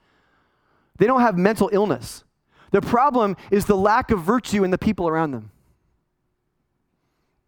They 0.99 1.07
don't 1.07 1.21
have 1.21 1.39
mental 1.39 1.71
illness. 1.73 2.25
The 2.73 2.81
problem 2.81 3.37
is 3.51 3.67
the 3.67 3.77
lack 3.77 4.11
of 4.11 4.21
virtue 4.21 4.65
in 4.65 4.73
the 4.73 4.79
people 4.79 5.09
around 5.09 5.31
them. 5.31 5.51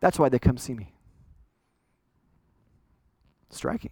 That's 0.00 0.18
why 0.18 0.28
they 0.28 0.38
come 0.38 0.56
see 0.56 0.74
me. 0.74 0.92
Striking. 3.50 3.90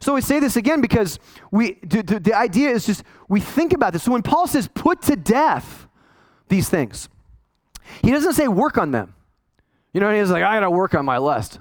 So 0.00 0.14
we 0.14 0.20
say 0.20 0.40
this 0.40 0.56
again 0.56 0.80
because 0.80 1.18
we, 1.50 1.78
the, 1.82 2.02
the, 2.02 2.20
the 2.20 2.34
idea 2.34 2.70
is 2.70 2.86
just 2.86 3.04
we 3.28 3.40
think 3.40 3.72
about 3.72 3.92
this. 3.92 4.02
So 4.02 4.12
when 4.12 4.22
Paul 4.22 4.46
says 4.46 4.68
put 4.72 5.02
to 5.02 5.16
death 5.16 5.86
these 6.48 6.68
things, 6.68 7.08
he 8.02 8.10
doesn't 8.10 8.34
say 8.34 8.48
work 8.48 8.78
on 8.78 8.90
them. 8.90 9.14
You 9.92 10.00
know, 10.00 10.12
he's 10.12 10.30
like, 10.30 10.42
I 10.42 10.56
gotta 10.56 10.70
work 10.70 10.94
on 10.94 11.04
my 11.04 11.18
lust. 11.18 11.58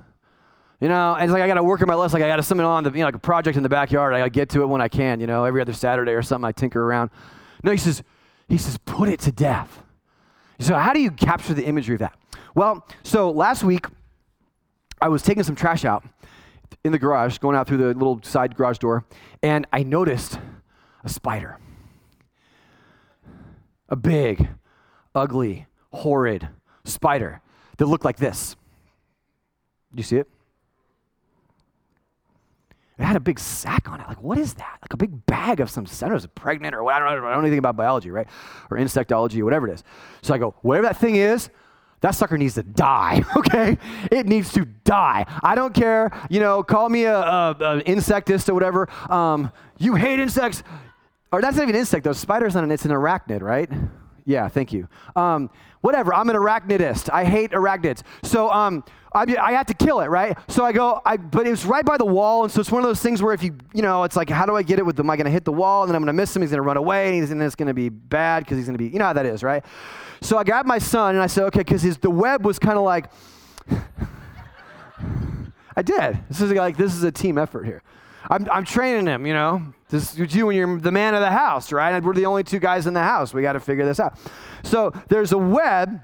You 0.79 0.87
know, 0.87 1.13
and 1.13 1.25
it's 1.25 1.33
like 1.33 1.43
I 1.43 1.47
gotta 1.47 1.63
work 1.63 1.81
on 1.81 1.87
my 1.87 1.93
lust, 1.93 2.13
like 2.13 2.23
I 2.23 2.27
got 2.27 2.37
to 2.37 2.43
something 2.43 2.65
on 2.65 2.83
the, 2.83 2.91
you 2.91 2.99
know, 2.99 3.05
like 3.05 3.15
a 3.15 3.19
project 3.19 3.57
in 3.57 3.63
the 3.63 3.69
backyard. 3.69 4.13
I 4.13 4.19
gotta 4.19 4.31
get 4.31 4.49
to 4.49 4.61
it 4.61 4.65
when 4.65 4.81
I 4.81 4.87
can, 4.87 5.19
you 5.19 5.27
know, 5.27 5.43
every 5.43 5.61
other 5.61 5.73
Saturday 5.73 6.13
or 6.13 6.21
something 6.21 6.47
I 6.47 6.51
tinker 6.51 6.81
around. 6.81 7.11
No, 7.63 7.71
he 7.71 7.77
says, 7.77 8.01
he 8.47 8.57
says, 8.57 8.77
put 8.79 9.09
it 9.09 9.19
to 9.21 9.31
death. 9.31 9.83
So 10.59 10.75
how 10.75 10.93
do 10.93 10.99
you 10.99 11.11
capture 11.11 11.53
the 11.53 11.65
imagery 11.65 11.95
of 11.95 11.99
that? 11.99 12.17
Well, 12.55 12.87
so 13.03 13.31
last 13.31 13.63
week 13.63 13.85
I 15.01 15.07
was 15.07 15.21
taking 15.23 15.43
some 15.43 15.55
trash 15.55 15.85
out 15.85 16.03
in 16.83 16.91
the 16.91 16.99
garage, 16.99 17.37
going 17.37 17.55
out 17.55 17.67
through 17.67 17.77
the 17.77 17.93
little 17.93 18.21
side 18.23 18.55
garage 18.55 18.79
door, 18.79 19.05
and 19.43 19.67
I 19.71 19.83
noticed 19.83 20.39
a 21.03 21.09
spider. 21.09 21.57
A 23.89 23.95
big, 23.95 24.49
ugly, 25.13 25.67
horrid 25.91 26.47
spider 26.85 27.41
that 27.77 27.85
looked 27.85 28.05
like 28.05 28.17
this. 28.17 28.55
Do 29.93 29.97
you 29.97 30.03
see 30.03 30.17
it? 30.17 30.29
It 32.97 33.03
had 33.03 33.15
a 33.15 33.19
big 33.19 33.39
sack 33.39 33.89
on 33.89 33.99
it. 33.99 34.07
Like, 34.07 34.21
what 34.21 34.37
is 34.37 34.53
that? 34.55 34.77
Like 34.81 34.93
a 34.93 34.97
big 34.97 35.25
bag 35.25 35.59
of 35.59 35.69
some, 35.69 35.85
I 35.85 35.99
don't 36.01 36.09
know, 36.09 36.15
it's 36.17 36.27
pregnant 36.35 36.75
or 36.75 36.83
what, 36.83 36.93
I 36.93 36.99
don't, 36.99 37.07
know, 37.07 37.13
I 37.13 37.15
don't 37.15 37.23
know 37.31 37.39
anything 37.39 37.59
about 37.59 37.75
biology, 37.75 38.11
right? 38.11 38.27
Or 38.69 38.77
insectology 38.77 39.39
or 39.39 39.45
whatever 39.45 39.67
it 39.67 39.73
is. 39.73 39.83
So 40.21 40.33
I 40.33 40.37
go, 40.37 40.55
whatever 40.61 40.87
that 40.87 40.97
thing 40.97 41.15
is, 41.15 41.49
that 42.01 42.11
sucker 42.11 42.37
needs 42.37 42.55
to 42.55 42.63
die, 42.63 43.23
okay? 43.37 43.77
It 44.11 44.25
needs 44.27 44.51
to 44.53 44.65
die. 44.83 45.25
I 45.43 45.55
don't 45.55 45.73
care, 45.73 46.11
you 46.29 46.39
know, 46.39 46.63
call 46.63 46.89
me 46.89 47.05
a, 47.05 47.17
a, 47.17 47.55
a 47.59 47.79
insectist 47.89 48.49
or 48.49 48.53
whatever. 48.53 48.89
Um, 49.11 49.51
you 49.77 49.95
hate 49.95 50.19
insects. 50.19 50.63
or 51.31 51.41
that's 51.41 51.55
not 51.55 51.63
even 51.63 51.75
an 51.75 51.79
insect 51.79 52.03
though. 52.03 52.13
Spider's 52.13 52.55
not 52.55 52.63
an, 52.63 52.71
it's 52.71 52.85
an 52.85 52.91
arachnid, 52.91 53.41
right? 53.41 53.69
Yeah, 54.25 54.47
thank 54.47 54.71
you. 54.71 54.88
Um, 55.15 55.49
whatever, 55.81 56.13
I'm 56.13 56.29
an 56.29 56.36
arachnidist. 56.36 57.10
I 57.12 57.25
hate 57.25 57.51
arachnids. 57.51 58.03
So 58.23 58.49
um, 58.51 58.84
I, 59.13 59.25
I 59.41 59.51
had 59.51 59.67
to 59.67 59.73
kill 59.73 59.99
it, 59.99 60.07
right? 60.07 60.38
So 60.47 60.63
I 60.63 60.71
go, 60.71 61.01
I, 61.05 61.17
but 61.17 61.45
it 61.45 61.49
was 61.49 61.65
right 61.65 61.84
by 61.84 61.97
the 61.97 62.05
wall, 62.05 62.43
and 62.43 62.51
so 62.51 62.62
it's 62.62 62.71
one 62.71 62.84
of 62.84 62.88
those 62.88 63.01
things 63.01 63.21
where 63.21 63.34
if 63.34 63.43
you, 63.43 63.57
you 63.73 63.81
know, 63.81 64.03
it's 64.03 64.15
like, 64.15 64.29
how 64.29 64.45
do 64.45 64.55
I 64.55 64.63
get 64.63 64.79
it 64.79 64.86
with, 64.86 64.99
am 64.99 65.10
I 65.10 65.15
going 65.15 65.25
to 65.25 65.31
hit 65.31 65.43
the 65.43 65.51
wall, 65.51 65.84
and 65.84 65.89
then 65.89 65.95
I'm 65.95 66.01
going 66.01 66.07
to 66.07 66.13
miss 66.13 66.36
him, 66.36 66.41
he's 66.41 66.51
going 66.51 66.60
to 66.60 66.63
run 66.63 66.77
away, 66.77 67.07
and, 67.10 67.15
he's, 67.15 67.31
and 67.31 67.41
it's 67.41 67.55
going 67.55 67.67
to 67.67 67.73
be 67.73 67.89
bad 67.89 68.43
because 68.43 68.57
he's 68.57 68.67
going 68.67 68.77
to 68.77 68.84
be, 68.84 68.89
you 68.89 68.99
know 68.99 69.05
how 69.05 69.13
that 69.13 69.25
is, 69.25 69.43
right? 69.43 69.65
So 70.21 70.38
I 70.38 70.43
grabbed 70.43 70.67
my 70.67 70.77
son, 70.77 71.15
and 71.15 71.23
I 71.23 71.27
said, 71.27 71.45
okay, 71.45 71.60
because 71.60 71.97
the 71.97 72.10
web 72.10 72.45
was 72.45 72.60
kind 72.60 72.77
of 72.77 72.84
like, 72.84 73.12
I 75.75 75.81
did. 75.81 76.19
This 76.29 76.41
is 76.41 76.51
like, 76.51 76.77
this 76.77 76.93
is 76.93 77.03
a 77.03 77.12
team 77.12 77.38
effort 77.38 77.63
here. 77.63 77.81
I'm, 78.29 78.47
I'm 78.51 78.65
training 78.65 79.07
him, 79.07 79.25
you 79.25 79.34
know. 79.34 79.73
This 79.89 80.17
is 80.17 80.36
you 80.36 80.45
when 80.45 80.55
you're 80.55 80.79
the 80.79 80.91
man 80.91 81.15
of 81.15 81.21
the 81.21 81.31
house, 81.31 81.71
right? 81.71 82.01
We're 82.01 82.13
the 82.13 82.25
only 82.25 82.43
two 82.43 82.60
guys 82.60 82.88
in 82.88 82.93
the 82.93 83.03
house. 83.03 83.34
We 83.34 83.41
got 83.41 83.53
to 83.53 83.60
figure 83.60 83.86
this 83.86 83.99
out. 83.99 84.17
So 84.63 84.93
there's 85.10 85.34
a 85.34 85.38
web 85.38 85.99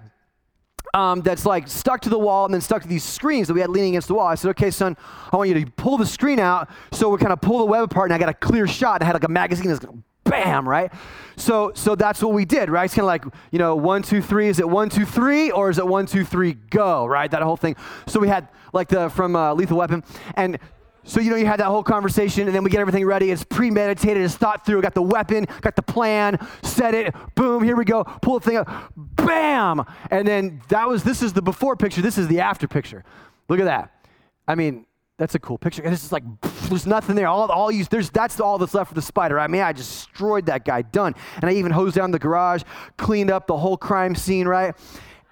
um, 0.93 1.21
that's 1.21 1.45
like 1.45 1.67
stuck 1.67 2.01
to 2.01 2.09
the 2.09 2.19
wall 2.19 2.45
and 2.45 2.53
then 2.53 2.61
stuck 2.61 2.81
to 2.81 2.87
these 2.87 3.03
screens 3.03 3.47
that 3.47 3.53
we 3.53 3.61
had 3.61 3.69
leaning 3.69 3.91
against 3.91 4.07
the 4.07 4.15
wall. 4.15 4.27
I 4.27 4.35
said, 4.35 4.49
okay, 4.51 4.71
son, 4.71 4.97
I 5.31 5.37
want 5.37 5.49
you 5.49 5.63
to 5.63 5.71
pull 5.71 5.97
the 5.97 6.05
screen 6.05 6.39
out. 6.39 6.69
So 6.91 7.09
we 7.09 7.17
kind 7.17 7.31
of 7.31 7.39
pull 7.39 7.59
the 7.59 7.65
web 7.65 7.83
apart, 7.83 8.11
and 8.11 8.15
I 8.15 8.17
got 8.17 8.29
a 8.29 8.33
clear 8.33 8.67
shot. 8.67 9.01
I 9.01 9.05
had 9.05 9.13
like 9.13 9.23
a 9.23 9.29
magazine 9.29 9.67
that's 9.67 9.85
bam, 10.23 10.67
right? 10.67 10.91
So, 11.35 11.71
so 11.75 11.95
that's 11.95 12.21
what 12.21 12.33
we 12.33 12.45
did, 12.45 12.69
right? 12.69 12.85
It's 12.85 12.93
kind 12.93 13.03
of 13.03 13.07
like, 13.07 13.25
you 13.51 13.59
know, 13.59 13.75
one, 13.75 14.01
two, 14.01 14.21
three. 14.21 14.47
Is 14.47 14.59
it 14.59 14.67
one, 14.67 14.89
two, 14.89 15.05
three, 15.05 15.51
or 15.51 15.69
is 15.69 15.77
it 15.77 15.87
one, 15.87 16.05
two, 16.05 16.25
three, 16.25 16.53
go, 16.53 17.05
right? 17.05 17.29
That 17.29 17.41
whole 17.41 17.57
thing. 17.57 17.75
So 18.07 18.19
we 18.19 18.27
had 18.27 18.49
like 18.73 18.89
the 18.89 19.09
from 19.09 19.35
uh, 19.35 19.53
Lethal 19.53 19.77
Weapon, 19.77 20.03
and 20.35 20.59
so, 21.07 21.21
you 21.21 21.29
know, 21.29 21.37
you 21.37 21.45
had 21.45 21.61
that 21.61 21.67
whole 21.67 21.83
conversation, 21.83 22.47
and 22.47 22.55
then 22.55 22.63
we 22.63 22.69
get 22.69 22.81
everything 22.81 23.05
ready. 23.05 23.31
It's 23.31 23.45
premeditated, 23.45 24.21
it's 24.21 24.35
thought 24.35 24.65
through. 24.65 24.81
Got 24.81 24.93
the 24.93 25.01
weapon, 25.01 25.47
got 25.61 25.77
the 25.77 25.81
plan, 25.81 26.37
set 26.63 26.93
it, 26.93 27.15
boom, 27.33 27.63
here 27.63 27.77
we 27.77 27.85
go, 27.85 28.03
pull 28.03 28.39
the 28.39 28.45
thing 28.45 28.57
up, 28.57 28.91
bam! 28.95 29.83
And 30.11 30.27
then 30.27 30.61
that 30.67 30.87
was, 30.87 31.03
this 31.03 31.21
is 31.21 31.31
the 31.31 31.41
before 31.41 31.77
picture, 31.77 32.01
this 32.01 32.17
is 32.17 32.27
the 32.27 32.41
after 32.41 32.67
picture. 32.67 33.05
Look 33.47 33.59
at 33.59 33.65
that. 33.65 34.05
I 34.49 34.55
mean, 34.55 34.85
that's 35.17 35.33
a 35.33 35.39
cool 35.39 35.57
picture. 35.57 35.81
And 35.81 35.93
it's 35.93 36.03
just 36.03 36.11
like, 36.11 36.23
there's 36.69 36.85
nothing 36.85 37.15
there. 37.15 37.27
All, 37.27 37.49
all 37.49 37.71
you, 37.71 37.85
there's, 37.85 38.09
that's 38.09 38.41
all 38.41 38.57
that's 38.57 38.73
left 38.73 38.89
for 38.89 38.95
the 38.95 39.01
spider. 39.01 39.39
I 39.39 39.47
mean, 39.47 39.61
I 39.61 39.71
just 39.71 40.09
destroyed 40.09 40.45
that 40.47 40.65
guy, 40.65 40.81
done. 40.81 41.15
And 41.37 41.49
I 41.49 41.53
even 41.53 41.71
hosed 41.71 41.95
down 41.95 42.11
the 42.11 42.19
garage, 42.19 42.63
cleaned 42.97 43.31
up 43.31 43.47
the 43.47 43.57
whole 43.57 43.77
crime 43.77 44.13
scene, 44.13 44.47
right? 44.47 44.75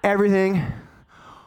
Everything 0.02 0.64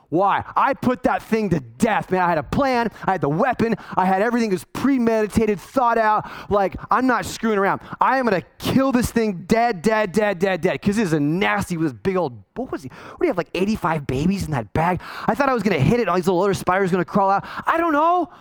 why? 0.10 0.44
I 0.56 0.74
put 0.74 1.04
that 1.04 1.22
thing 1.22 1.52
to 1.52 1.60
death, 1.60 2.10
man. 2.10 2.22
I 2.22 2.30
had 2.30 2.40
a 2.40 2.44
plan, 2.44 2.90
I 3.06 3.12
had 3.12 3.22
the 3.22 3.30
weapon, 3.30 3.76
I 3.96 4.06
had 4.06 4.24
everything 4.24 4.50
was 4.50 4.64
premeditated, 4.64 5.60
thought 5.60 6.00
out. 6.00 6.28
Like, 6.50 6.76
I'm 6.90 7.06
not 7.06 7.26
screwing 7.26 7.60
around. 7.60 7.82
I 8.02 8.18
am 8.18 8.26
gonna 8.26 8.42
kill 8.58 8.92
this 8.92 9.12
thing 9.12 9.44
dead, 9.46 9.84
dead, 9.84 10.12
dead, 10.12 10.40
dead, 10.40 10.62
dead. 10.62 10.74
Because 10.74 10.96
this 10.96 11.06
is 11.06 11.14
a 11.14 11.20
nasty, 11.20 11.76
this 11.76 11.94
big 11.94 12.16
old, 12.16 12.44
what 12.56 12.72
was 12.72 12.82
he? 12.82 12.90
What 12.90 13.20
do 13.20 13.26
you 13.26 13.30
have, 13.30 13.38
like 13.38 13.52
85 13.54 14.08
babies 14.08 14.46
in 14.46 14.52
that 14.52 14.74
bag? 14.74 15.00
I 15.28 15.36
thought 15.36 15.48
I 15.48 15.54
was 15.54 15.62
gonna 15.62 15.80
hit 15.80 16.00
it, 16.00 16.10
all 16.10 16.16
these 16.16 16.26
little 16.26 16.42
other 16.42 16.56
spiders 16.56 16.92
gonna 16.92 17.06
crawl 17.06 17.30
out. 17.30 17.46
I 17.68 17.78
don't 17.78 17.94
know. 17.94 18.32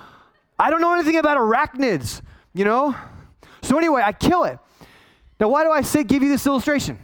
I 0.58 0.70
don't 0.70 0.80
know 0.80 0.94
anything 0.94 1.16
about 1.16 1.36
arachnids, 1.36 2.22
you 2.54 2.64
know? 2.64 2.96
So 3.60 3.76
anyway, 3.76 4.02
I 4.04 4.12
kill 4.12 4.44
it. 4.44 4.58
Now, 5.38 5.50
why 5.50 5.64
do 5.64 5.70
I 5.70 5.82
say 5.82 6.02
give 6.02 6.22
you 6.22 6.30
this 6.30 6.46
illustration? 6.46 6.98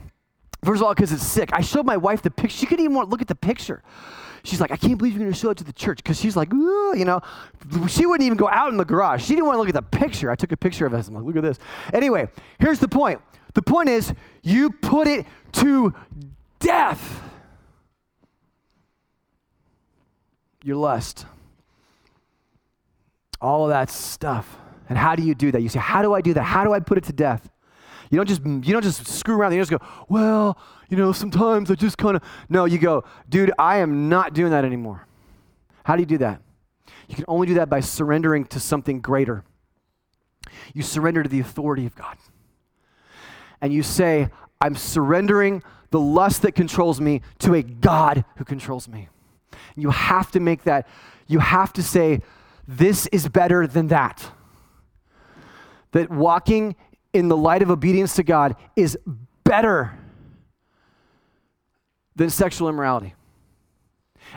First 0.64 0.80
of 0.80 0.86
all, 0.86 0.94
because 0.94 1.12
it's 1.12 1.22
sick. 1.24 1.50
I 1.52 1.60
showed 1.60 1.84
my 1.84 1.98
wife 1.98 2.22
the 2.22 2.30
picture. 2.30 2.56
She 2.56 2.64
couldn't 2.64 2.82
even 2.82 2.96
want 2.96 3.08
to 3.08 3.10
look 3.10 3.20
at 3.20 3.28
the 3.28 3.34
picture 3.34 3.82
she's 4.44 4.60
like, 4.60 4.70
I 4.70 4.76
can't 4.76 4.96
believe 4.98 5.14
you're 5.14 5.20
going 5.20 5.32
to 5.32 5.38
show 5.38 5.50
it 5.50 5.56
to 5.58 5.64
the 5.64 5.72
church 5.72 5.96
because 5.98 6.20
she's 6.20 6.36
like, 6.36 6.52
you 6.52 7.04
know, 7.04 7.20
she 7.88 8.06
wouldn't 8.06 8.24
even 8.24 8.36
go 8.36 8.48
out 8.48 8.70
in 8.70 8.76
the 8.76 8.84
garage. 8.84 9.24
She 9.24 9.34
didn't 9.34 9.46
want 9.46 9.56
to 9.56 9.60
look 9.60 9.68
at 9.68 9.74
the 9.74 9.98
picture. 9.98 10.30
I 10.30 10.36
took 10.36 10.52
a 10.52 10.56
picture 10.56 10.86
of 10.86 10.94
us. 10.94 11.08
I'm 11.08 11.14
like, 11.14 11.24
look 11.24 11.36
at 11.36 11.42
this. 11.42 11.58
Anyway, 11.92 12.28
here's 12.60 12.78
the 12.78 12.88
point. 12.88 13.20
The 13.54 13.62
point 13.62 13.88
is, 13.88 14.12
you 14.42 14.70
put 14.70 15.08
it 15.08 15.26
to 15.52 15.94
death. 16.60 17.22
Your 20.62 20.76
lust. 20.76 21.26
All 23.40 23.64
of 23.64 23.70
that 23.70 23.90
stuff. 23.90 24.58
And 24.88 24.98
how 24.98 25.16
do 25.16 25.22
you 25.22 25.34
do 25.34 25.50
that? 25.52 25.62
You 25.62 25.68
say, 25.68 25.78
how 25.78 26.02
do 26.02 26.14
I 26.14 26.20
do 26.20 26.34
that? 26.34 26.42
How 26.42 26.64
do 26.64 26.72
I 26.72 26.80
put 26.80 26.98
it 26.98 27.04
to 27.04 27.12
death? 27.12 27.50
You 28.10 28.18
don't 28.18 28.28
just 28.28 28.44
you 28.44 28.72
don't 28.72 28.82
just 28.82 29.06
screw 29.06 29.34
around. 29.34 29.52
You 29.52 29.60
just 29.60 29.70
go, 29.70 29.80
well, 30.08 30.58
you 30.94 31.00
know, 31.02 31.10
sometimes 31.10 31.72
I 31.72 31.74
just 31.74 31.98
kind 31.98 32.14
of 32.14 32.22
no. 32.48 32.66
You 32.66 32.78
go, 32.78 33.02
dude, 33.28 33.50
I 33.58 33.78
am 33.78 34.08
not 34.08 34.32
doing 34.32 34.52
that 34.52 34.64
anymore. 34.64 35.08
How 35.82 35.96
do 35.96 36.02
you 36.02 36.06
do 36.06 36.18
that? 36.18 36.40
You 37.08 37.16
can 37.16 37.24
only 37.26 37.48
do 37.48 37.54
that 37.54 37.68
by 37.68 37.80
surrendering 37.80 38.44
to 38.46 38.60
something 38.60 39.00
greater. 39.00 39.42
You 40.72 40.84
surrender 40.84 41.24
to 41.24 41.28
the 41.28 41.40
authority 41.40 41.84
of 41.84 41.96
God, 41.96 42.16
and 43.60 43.72
you 43.72 43.82
say, 43.82 44.28
I'm 44.60 44.76
surrendering 44.76 45.64
the 45.90 45.98
lust 45.98 46.42
that 46.42 46.52
controls 46.52 47.00
me 47.00 47.22
to 47.40 47.54
a 47.54 47.62
God 47.62 48.24
who 48.36 48.44
controls 48.44 48.86
me. 48.86 49.08
You 49.74 49.90
have 49.90 50.30
to 50.30 50.38
make 50.38 50.62
that. 50.62 50.86
You 51.26 51.40
have 51.40 51.72
to 51.72 51.82
say, 51.82 52.20
this 52.68 53.08
is 53.08 53.28
better 53.28 53.66
than 53.66 53.88
that. 53.88 54.30
That 55.90 56.08
walking 56.08 56.76
in 57.12 57.26
the 57.26 57.36
light 57.36 57.62
of 57.62 57.70
obedience 57.70 58.14
to 58.14 58.22
God 58.22 58.54
is 58.76 58.96
better 59.42 59.98
than 62.16 62.30
sexual 62.30 62.68
immorality. 62.68 63.14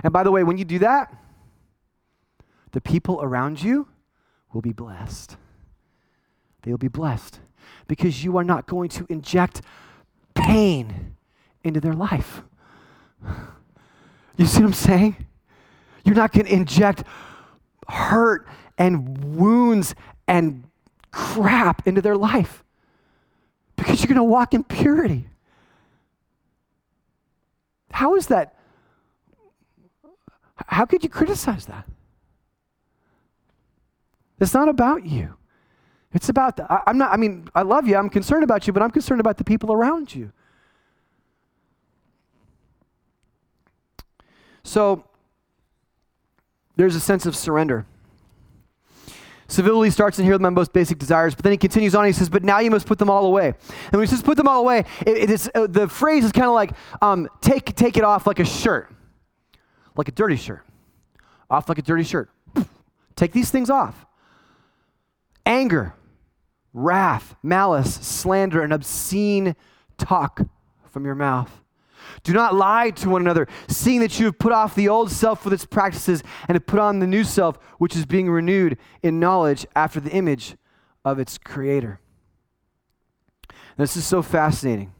And 0.04 0.12
by 0.12 0.24
the 0.24 0.32
way, 0.32 0.44
when 0.44 0.58
you 0.58 0.66
do 0.66 0.80
that, 0.80 1.14
the 2.72 2.82
people 2.82 3.20
around 3.22 3.62
you 3.62 3.88
will 4.54 4.62
be 4.62 4.74
blessed. 4.74 5.38
They 6.64 6.72
will 6.72 6.78
be 6.78 6.88
blessed 6.88 7.40
because 7.88 8.24
you 8.24 8.38
are 8.38 8.44
not 8.44 8.68
going 8.68 8.90
to 8.90 9.06
inject 9.10 9.62
pain 10.34 11.16
into 11.64 11.80
their 11.80 11.94
life. 11.94 12.42
You 14.38 14.46
see 14.46 14.62
what 14.62 14.68
I'm 14.68 14.74
saying? 14.74 15.26
You're 16.04 16.16
not 16.16 16.32
going 16.32 16.46
to 16.46 16.54
inject 16.54 17.04
hurt 17.88 18.48
and 18.78 19.36
wounds 19.36 19.96
and 20.28 20.64
crap 21.12 21.88
into 21.88 22.02
their 22.02 22.16
life 22.16 22.64
because 23.76 24.00
you're 24.00 24.08
going 24.08 24.18
to 24.18 24.24
walk 24.24 24.54
in 24.54 24.64
purity. 24.64 25.28
How 27.98 28.14
is 28.14 28.28
that? 28.28 28.54
How 30.68 30.86
could 30.86 31.02
you 31.02 31.10
criticize 31.10 31.66
that? 31.66 31.86
It's 34.40 34.54
not 34.54 34.70
about 34.70 35.04
you. 35.04 35.36
It's 36.14 36.30
about, 36.30 36.58
the, 36.58 36.72
I, 36.72 36.84
I'm 36.86 37.00
not, 37.00 37.12
I 37.12 37.18
mean, 37.18 37.48
I 37.56 37.64
love 37.64 37.88
you, 37.88 37.98
I'm 37.98 38.12
concerned 38.12 38.44
about 38.44 38.68
you, 38.68 38.72
but 38.72 38.84
I'm 38.84 38.92
concerned 38.92 39.20
about 39.20 39.38
the 39.38 39.44
people 39.44 39.74
around 39.74 40.14
you. 40.14 40.32
So, 44.64 45.04
there's 46.76 46.96
a 46.96 47.00
sense 47.00 47.26
of 47.26 47.36
surrender. 47.36 47.88
Civility 49.48 49.92
starts 49.92 50.20
in 50.20 50.26
here 50.26 50.34
with 50.34 50.42
my 50.42 50.50
most 50.50 50.74
basic 50.74 50.98
desires, 50.98 51.34
but 51.34 51.44
then 51.44 51.52
he 51.52 51.58
continues 51.58 51.96
on. 51.96 52.06
He 52.06 52.12
says, 52.12 52.30
"But 52.30 52.44
now 52.44 52.60
you 52.60 52.70
must 52.70 52.86
put 52.86 53.00
them 53.00 53.10
all 53.10 53.26
away." 53.26 53.48
And 53.48 53.92
when 53.94 54.02
he 54.02 54.08
says 54.08 54.22
"put 54.22 54.36
them 54.36 54.48
all 54.48 54.60
away," 54.60 54.84
it, 55.06 55.18
it 55.18 55.30
is 55.30 55.50
uh, 55.56 55.68
the 55.68 55.88
phrase 55.88 56.26
is 56.26 56.32
kind 56.34 56.48
of 56.48 56.54
like 56.54 56.72
um, 57.02 57.30
take 57.40 57.74
take 57.76 57.96
it 57.96 58.04
off 58.04 58.28
like 58.28 58.40
a 58.40 58.46
shirt, 58.46 58.92
like 59.96 60.10
a 60.10 60.12
dirty 60.12 60.36
shirt, 60.36 60.66
off 61.50 61.70
like 61.70 61.78
a 61.78 61.82
dirty 61.82 62.04
shirt. 62.04 62.30
take 63.16 63.32
these 63.32 63.50
things 63.50 63.70
off. 63.70 64.06
Anger, 65.46 65.94
wrath, 66.74 67.36
malice, 67.42 67.94
slander, 67.96 68.62
and 68.62 68.74
obscene 68.74 69.56
talk 69.98 70.42
from 70.92 71.06
your 71.06 71.16
mouth. 71.16 71.62
Do 72.28 72.34
not 72.34 72.54
lie 72.54 72.90
to 72.90 73.10
one 73.10 73.22
another, 73.22 73.48
seeing 73.70 74.02
that 74.02 74.20
you 74.20 74.26
have 74.26 74.38
put 74.38 74.52
off 74.52 74.76
the 74.76 74.90
old 74.90 75.10
self 75.10 75.46
with 75.46 75.54
its 75.54 75.64
practices 75.64 76.24
and 76.50 76.58
have 76.58 76.66
put 76.66 76.78
on 76.78 77.00
the 77.00 77.08
new 77.08 77.24
self, 77.24 77.58
which 77.78 77.96
is 77.96 78.06
being 78.06 78.30
renewed 78.30 78.78
in 79.02 79.18
knowledge 79.18 79.66
after 79.78 80.02
the 80.02 80.12
image 80.12 80.58
of 81.06 81.20
its 81.20 81.38
creator. 81.38 82.02
This 83.78 83.96
is 83.96 84.06
so 84.06 84.22
fascinating 84.22 84.94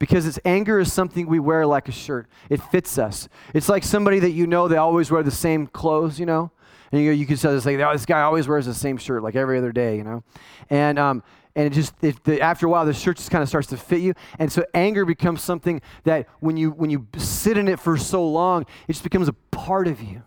because 0.00 0.26
its 0.26 0.40
anger 0.44 0.80
is 0.80 0.92
something 0.92 1.28
we 1.28 1.38
wear 1.38 1.64
like 1.68 1.88
a 1.88 1.92
shirt. 1.92 2.26
It 2.50 2.60
fits 2.60 2.98
us. 2.98 3.28
It's 3.54 3.68
like 3.68 3.84
somebody 3.84 4.18
that 4.18 4.32
you 4.32 4.48
know 4.48 4.66
they 4.66 4.76
always 4.76 5.08
wear 5.08 5.22
the 5.22 5.30
same 5.30 5.68
clothes, 5.68 6.18
you 6.18 6.26
know, 6.26 6.50
and 6.92 7.02
you, 7.02 7.10
you 7.10 7.26
can 7.26 7.36
say 7.36 7.50
this 7.50 7.66
like, 7.66 7.78
oh, 7.78 7.92
this 7.92 8.06
guy 8.06 8.22
always 8.22 8.48
wears 8.48 8.66
the 8.66 8.74
same 8.74 8.96
shirt 8.96 9.22
like 9.22 9.36
every 9.36 9.58
other 9.58 9.72
day, 9.72 9.96
you 9.96 10.04
know, 10.04 10.22
and 10.70 10.98
um, 10.98 11.22
and 11.54 11.66
it 11.66 11.72
just 11.72 11.98
the, 12.00 12.40
after 12.40 12.66
a 12.66 12.68
while 12.68 12.84
the 12.84 12.92
shirt 12.92 13.16
just 13.16 13.30
kind 13.30 13.42
of 13.42 13.48
starts 13.48 13.68
to 13.68 13.76
fit 13.76 14.00
you. 14.00 14.14
And 14.38 14.52
so 14.52 14.64
anger 14.74 15.04
becomes 15.04 15.42
something 15.42 15.80
that 16.04 16.28
when 16.40 16.56
you 16.56 16.70
when 16.70 16.90
you 16.90 17.08
sit 17.16 17.56
in 17.56 17.66
it 17.66 17.80
for 17.80 17.96
so 17.96 18.26
long 18.28 18.62
it 18.62 18.92
just 18.92 19.02
becomes 19.02 19.26
a 19.26 19.32
part 19.32 19.88
of 19.88 20.00
you. 20.02 20.22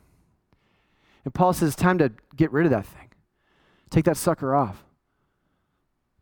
And 1.24 1.34
paul 1.34 1.54
says 1.54 1.70
it's 1.70 1.76
time 1.76 2.00
to 2.00 2.12
get 2.36 2.52
rid 2.52 2.66
of 2.66 2.72
that 2.72 2.86
thing. 2.86 3.10
Take 3.90 4.06
that 4.06 4.18
sucker 4.18 4.56
off. 4.56 4.84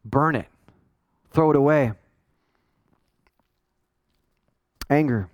Burn 0.03 0.35
it. 0.35 0.47
Throw 1.31 1.49
it 1.51 1.55
away. 1.55 1.93
Anger 4.89 5.29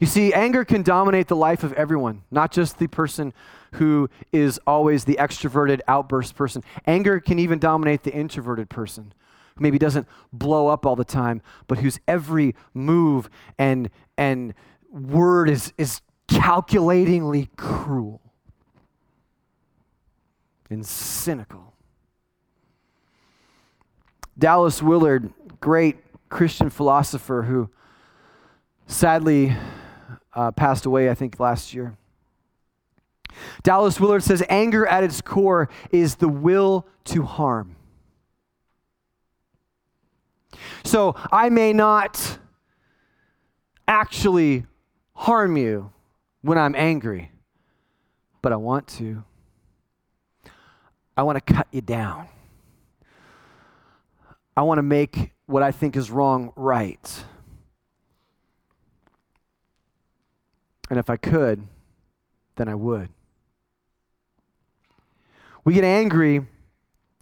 you 0.00 0.06
see, 0.06 0.32
anger 0.32 0.64
can 0.64 0.82
dominate 0.82 1.28
the 1.28 1.36
life 1.36 1.62
of 1.62 1.72
everyone, 1.74 2.22
not 2.30 2.50
just 2.50 2.78
the 2.78 2.86
person 2.86 3.32
who 3.72 4.08
is 4.32 4.58
always 4.66 5.04
the 5.04 5.16
extroverted 5.20 5.80
outburst 5.86 6.34
person. 6.34 6.62
Anger 6.86 7.20
can 7.20 7.38
even 7.38 7.58
dominate 7.58 8.02
the 8.02 8.12
introverted 8.12 8.70
person 8.70 9.12
who 9.54 9.62
maybe 9.62 9.78
doesn't 9.78 10.06
blow 10.32 10.68
up 10.68 10.86
all 10.86 10.96
the 10.96 11.04
time, 11.04 11.42
but 11.66 11.78
whose 11.78 12.00
every 12.08 12.54
move 12.72 13.28
and, 13.58 13.90
and 14.16 14.54
word 14.90 15.50
is, 15.50 15.72
is 15.76 16.00
calculatingly 16.28 17.50
cruel 17.56 18.20
and 20.70 20.84
cynical. 20.86 21.74
Dallas 24.38 24.82
Willard, 24.82 25.32
great 25.60 25.96
Christian 26.28 26.70
philosopher 26.70 27.42
who 27.42 27.70
sadly 28.86 29.54
uh, 30.34 30.50
passed 30.52 30.86
away, 30.86 31.10
I 31.10 31.14
think, 31.14 31.40
last 31.40 31.74
year. 31.74 31.96
Dallas 33.62 34.00
Willard 34.00 34.22
says 34.22 34.42
anger 34.48 34.86
at 34.86 35.04
its 35.04 35.20
core 35.20 35.68
is 35.90 36.16
the 36.16 36.28
will 36.28 36.86
to 37.04 37.22
harm. 37.22 37.76
So 40.84 41.14
I 41.30 41.48
may 41.50 41.72
not 41.72 42.38
actually 43.86 44.64
harm 45.14 45.56
you 45.56 45.92
when 46.42 46.58
I'm 46.58 46.74
angry, 46.74 47.30
but 48.42 48.52
I 48.52 48.56
want 48.56 48.86
to. 48.88 49.24
I 51.16 51.22
want 51.22 51.44
to 51.44 51.54
cut 51.54 51.66
you 51.72 51.80
down. 51.80 52.28
I 54.56 54.62
want 54.62 54.78
to 54.78 54.82
make 54.82 55.32
what 55.46 55.62
I 55.62 55.72
think 55.72 55.96
is 55.96 56.10
wrong 56.10 56.52
right. 56.56 57.24
And 60.88 60.98
if 60.98 61.10
I 61.10 61.16
could, 61.16 61.66
then 62.56 62.68
I 62.68 62.74
would. 62.74 63.08
We 65.64 65.74
get 65.74 65.84
angry 65.84 66.46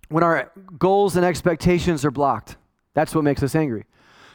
when 0.08 0.22
our 0.22 0.52
goals 0.78 1.16
and 1.16 1.24
expectations 1.24 2.04
are 2.04 2.10
blocked. 2.10 2.56
That's 2.92 3.14
what 3.14 3.24
makes 3.24 3.42
us 3.42 3.54
angry. 3.54 3.84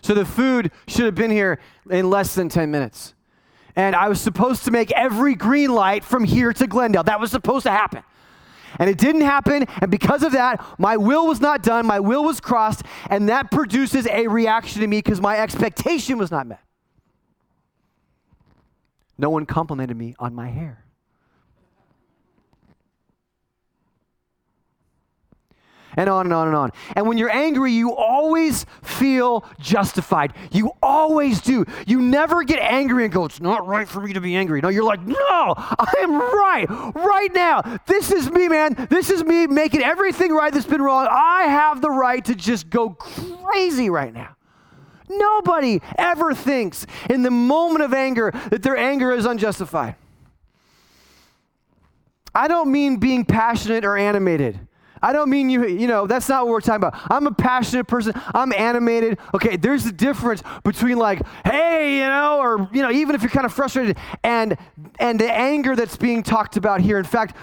So 0.02 0.13
the 0.13 0.26
food 0.26 0.72
should 0.88 1.06
have 1.06 1.15
been 1.15 1.32
here 1.32 1.60
in 1.89 2.10
less 2.10 2.36
than 2.36 2.50
10 2.50 2.72
minutes. 2.72 3.13
And 3.76 3.96
I 3.96 4.10
was 4.10 4.20
supposed 4.20 4.65
to 4.65 4.72
make 4.72 4.92
every 4.92 5.36
green 5.36 5.74
light 5.74 6.04
from 6.04 6.24
here 6.24 6.52
to 6.54 6.68
Glendale. 6.68 7.04
That 7.04 7.20
was 7.20 7.32
supposed 7.32 7.63
to 7.63 7.72
happen. 7.72 8.04
And 8.78 8.89
it 8.89 8.98
didn't 8.98 9.22
happen. 9.22 9.65
And 9.82 9.89
because 9.89 10.24
of 10.24 10.32
that, 10.34 10.63
my 10.78 10.98
will 10.98 11.28
was 11.28 11.39
not 11.39 11.63
done. 11.63 11.86
My 11.86 12.00
will 12.00 12.24
was 12.24 12.39
crossed. 12.39 12.84
And 13.10 13.30
that 13.30 13.52
produces 13.52 14.08
a 14.08 14.28
reaction 14.28 14.82
to 14.82 14.88
me 14.88 14.98
because 14.98 15.22
my 15.22 15.38
expectation 15.38 16.18
was 16.18 16.32
not 16.32 16.48
met. 16.48 16.62
No 19.19 19.29
one 19.29 19.45
complimented 19.45 19.97
me 19.97 20.15
on 20.17 20.34
my 20.34 20.49
hair. 20.49 20.86
and 25.99 26.10
on 26.10 26.25
and 26.25 26.34
on 26.34 26.47
and 26.47 26.55
on. 26.55 26.71
And 26.95 27.08
when 27.08 27.17
you're 27.17 27.29
angry, 27.29 27.73
you 27.73 27.93
always 27.93 28.65
feel 28.82 29.43
justified. 29.60 30.34
You 30.49 30.71
always 30.82 31.41
do. 31.41 31.65
You 31.88 32.01
never 32.01 32.43
get 32.43 32.60
angry 32.60 33.03
and 33.03 33.12
go, 33.12 33.25
It's 33.25 33.41
not 33.41 33.67
right 33.67 33.88
for 33.88 33.99
me 33.99 34.13
to 34.13 34.21
be 34.21 34.36
angry. 34.38 34.62
No, 34.62 34.69
you're 34.69 34.86
like, 34.86 35.05
No, 35.05 35.15
I 35.58 35.93
am 35.99 36.13
right 36.13 36.67
right 36.95 37.34
now. 37.34 37.79
This 37.86 38.12
is 38.12 38.32
me, 38.32 38.47
man. 38.47 38.88
This 38.89 39.10
is 39.10 39.25
me 39.25 39.47
making 39.47 39.84
everything 39.84 40.32
right 40.32 40.53
that's 40.53 40.65
been 40.65 40.82
wrong. 40.82 41.08
I 41.10 41.43
have 41.43 41.82
the 41.82 41.91
right 41.91 42.23
to 42.25 42.36
just 42.36 42.69
go 42.69 42.91
crazy 42.91 43.89
right 43.89 44.13
now. 44.13 44.38
Nobody 45.10 45.82
ever 45.98 46.34
thinks 46.34 46.86
in 47.10 47.24
the 47.24 47.32
moment 47.32 47.84
of 47.84 47.93
anger 47.93 48.32
that 48.52 48.62
their 48.62 48.78
anger 48.78 49.12
is 49.12 49.26
unjustified. 49.26 49.95
I 52.34 52.48
don't 52.48 52.72
mean 52.72 52.98
being 52.98 53.26
passionate 53.26 53.84
or 53.84 53.98
animated. 53.98 54.60
I 55.02 55.13
don't 55.13 55.30
mean 55.30 55.50
you, 55.50 55.65
you 55.65 55.88
know, 55.88 56.08
that's 56.08 56.28
not 56.28 56.45
what 56.45 56.52
we're 56.52 56.62
talking 56.62 56.88
about. 56.88 57.00
I'm 57.10 57.26
a 57.26 57.32
passionate 57.32 57.86
person. 57.86 58.13
I'm 58.36 58.52
animated. 58.54 59.17
Okay, 59.34 59.56
there's 59.56 59.86
a 59.86 59.91
difference 59.91 60.43
between 60.63 60.98
like, 60.98 61.22
hey, 61.45 62.00
you 62.00 62.06
know, 62.06 62.39
or, 62.39 62.69
you 62.74 62.82
know, 62.82 62.91
even 62.91 63.15
if 63.15 63.22
you're 63.22 63.32
kind 63.32 63.45
of 63.45 63.54
frustrated 63.54 63.98
and 64.24 64.58
and 65.00 65.19
the 65.19 65.32
anger 65.32 65.76
that's 65.76 65.95
being 65.95 66.22
talked 66.22 66.58
about 66.58 66.82
here. 66.82 66.98
In 66.98 67.06
fact, 67.06 67.36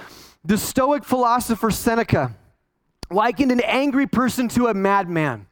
the 0.44 0.58
Stoic 0.58 1.04
philosopher 1.04 1.70
Seneca 1.70 2.34
likened 3.10 3.52
an 3.52 3.60
angry 3.60 4.06
person 4.06 4.48
to 4.48 4.66
a 4.66 4.74
madman. 4.74 5.46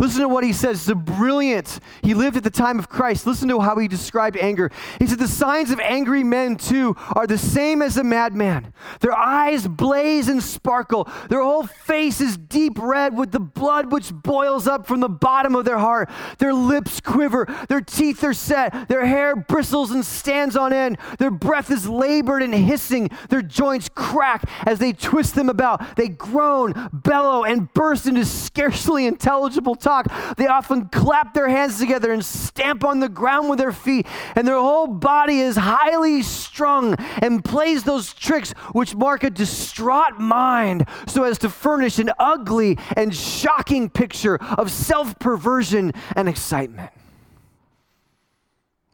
Listen 0.00 0.22
to 0.22 0.28
what 0.28 0.44
he 0.44 0.54
says. 0.54 0.86
The 0.86 0.94
brilliant. 0.94 1.78
He 2.02 2.14
lived 2.14 2.38
at 2.38 2.42
the 2.42 2.50
time 2.50 2.78
of 2.78 2.88
Christ. 2.88 3.26
Listen 3.26 3.48
to 3.50 3.60
how 3.60 3.76
he 3.76 3.86
described 3.86 4.38
anger. 4.38 4.70
He 4.98 5.06
said, 5.06 5.18
The 5.18 5.28
signs 5.28 5.70
of 5.70 5.78
angry 5.78 6.24
men, 6.24 6.56
too, 6.56 6.96
are 7.14 7.26
the 7.26 7.36
same 7.36 7.82
as 7.82 7.98
a 7.98 8.02
madman. 8.02 8.72
Their 9.00 9.12
eyes 9.12 9.68
blaze 9.68 10.28
and 10.28 10.42
sparkle. 10.42 11.06
Their 11.28 11.42
whole 11.42 11.64
face 11.64 12.22
is 12.22 12.38
deep 12.38 12.78
red 12.78 13.14
with 13.14 13.30
the 13.30 13.40
blood 13.40 13.92
which 13.92 14.10
boils 14.10 14.66
up 14.66 14.86
from 14.86 15.00
the 15.00 15.08
bottom 15.08 15.54
of 15.54 15.66
their 15.66 15.78
heart. 15.78 16.08
Their 16.38 16.54
lips 16.54 17.02
quiver. 17.02 17.46
Their 17.68 17.82
teeth 17.82 18.24
are 18.24 18.32
set. 18.32 18.88
Their 18.88 19.04
hair 19.04 19.36
bristles 19.36 19.90
and 19.90 20.02
stands 20.02 20.56
on 20.56 20.72
end. 20.72 20.96
Their 21.18 21.30
breath 21.30 21.70
is 21.70 21.86
labored 21.86 22.42
and 22.42 22.54
hissing. 22.54 23.10
Their 23.28 23.42
joints 23.42 23.90
crack 23.94 24.48
as 24.64 24.78
they 24.78 24.94
twist 24.94 25.34
them 25.34 25.50
about. 25.50 25.96
They 25.96 26.08
groan, 26.08 26.88
bellow, 26.90 27.44
and 27.44 27.70
burst 27.74 28.06
into 28.06 28.24
scarcely 28.24 29.06
intelligible 29.06 29.74
talk 29.74 29.89
talk, 29.90 30.36
they 30.36 30.46
often 30.46 30.88
clap 30.88 31.34
their 31.34 31.48
hands 31.48 31.78
together 31.78 32.12
and 32.12 32.24
stamp 32.24 32.84
on 32.84 33.00
the 33.00 33.08
ground 33.08 33.50
with 33.50 33.58
their 33.58 33.72
feet, 33.72 34.06
and 34.36 34.46
their 34.46 34.58
whole 34.58 34.86
body 34.86 35.40
is 35.40 35.56
highly 35.56 36.22
strung 36.22 36.94
and 37.22 37.44
plays 37.44 37.82
those 37.82 38.14
tricks 38.14 38.52
which 38.72 38.94
mark 38.94 39.24
a 39.24 39.30
distraught 39.30 40.18
mind 40.18 40.86
so 41.06 41.24
as 41.24 41.38
to 41.38 41.48
furnish 41.48 41.98
an 41.98 42.10
ugly 42.18 42.78
and 42.96 43.14
shocking 43.14 43.88
picture 43.90 44.36
of 44.56 44.70
self 44.70 45.18
perversion 45.18 45.92
and 46.14 46.28
excitement. 46.28 46.92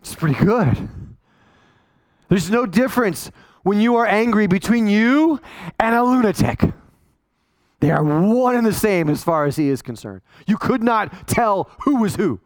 It's 0.01 0.15
pretty 0.15 0.43
good. 0.43 0.89
There's 2.29 2.51
no 2.51 2.65
difference 2.65 3.31
when 3.63 3.81
you 3.81 3.97
are 3.97 4.07
angry 4.07 4.47
between 4.47 4.87
you 4.87 5.41
and 5.79 5.95
a 5.95 6.03
lunatic. 6.03 6.63
They 7.81 7.91
are 7.91 8.03
one 8.03 8.57
and 8.57 8.67
the 8.67 8.73
same 8.73 9.11
as 9.11 9.23
far 9.23 9.45
as 9.45 9.57
he 9.57 9.69
is 9.69 9.83
concerned. 9.83 10.23
You 10.47 10.57
could 10.57 10.83
not 10.83 11.29
tell 11.29 11.71
who 11.81 11.97
was 11.97 12.17
who. 12.17 12.41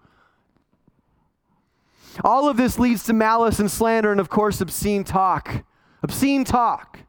All 2.25 2.49
of 2.49 2.57
this 2.57 2.79
leads 2.79 3.05
to 3.05 3.13
malice 3.13 3.61
and 3.61 3.71
slander, 3.71 4.11
and 4.11 4.21
of 4.21 4.29
course, 4.29 4.61
obscene 4.61 5.05
talk. 5.05 5.65
Obscene 6.03 6.45
talk. 6.45 7.01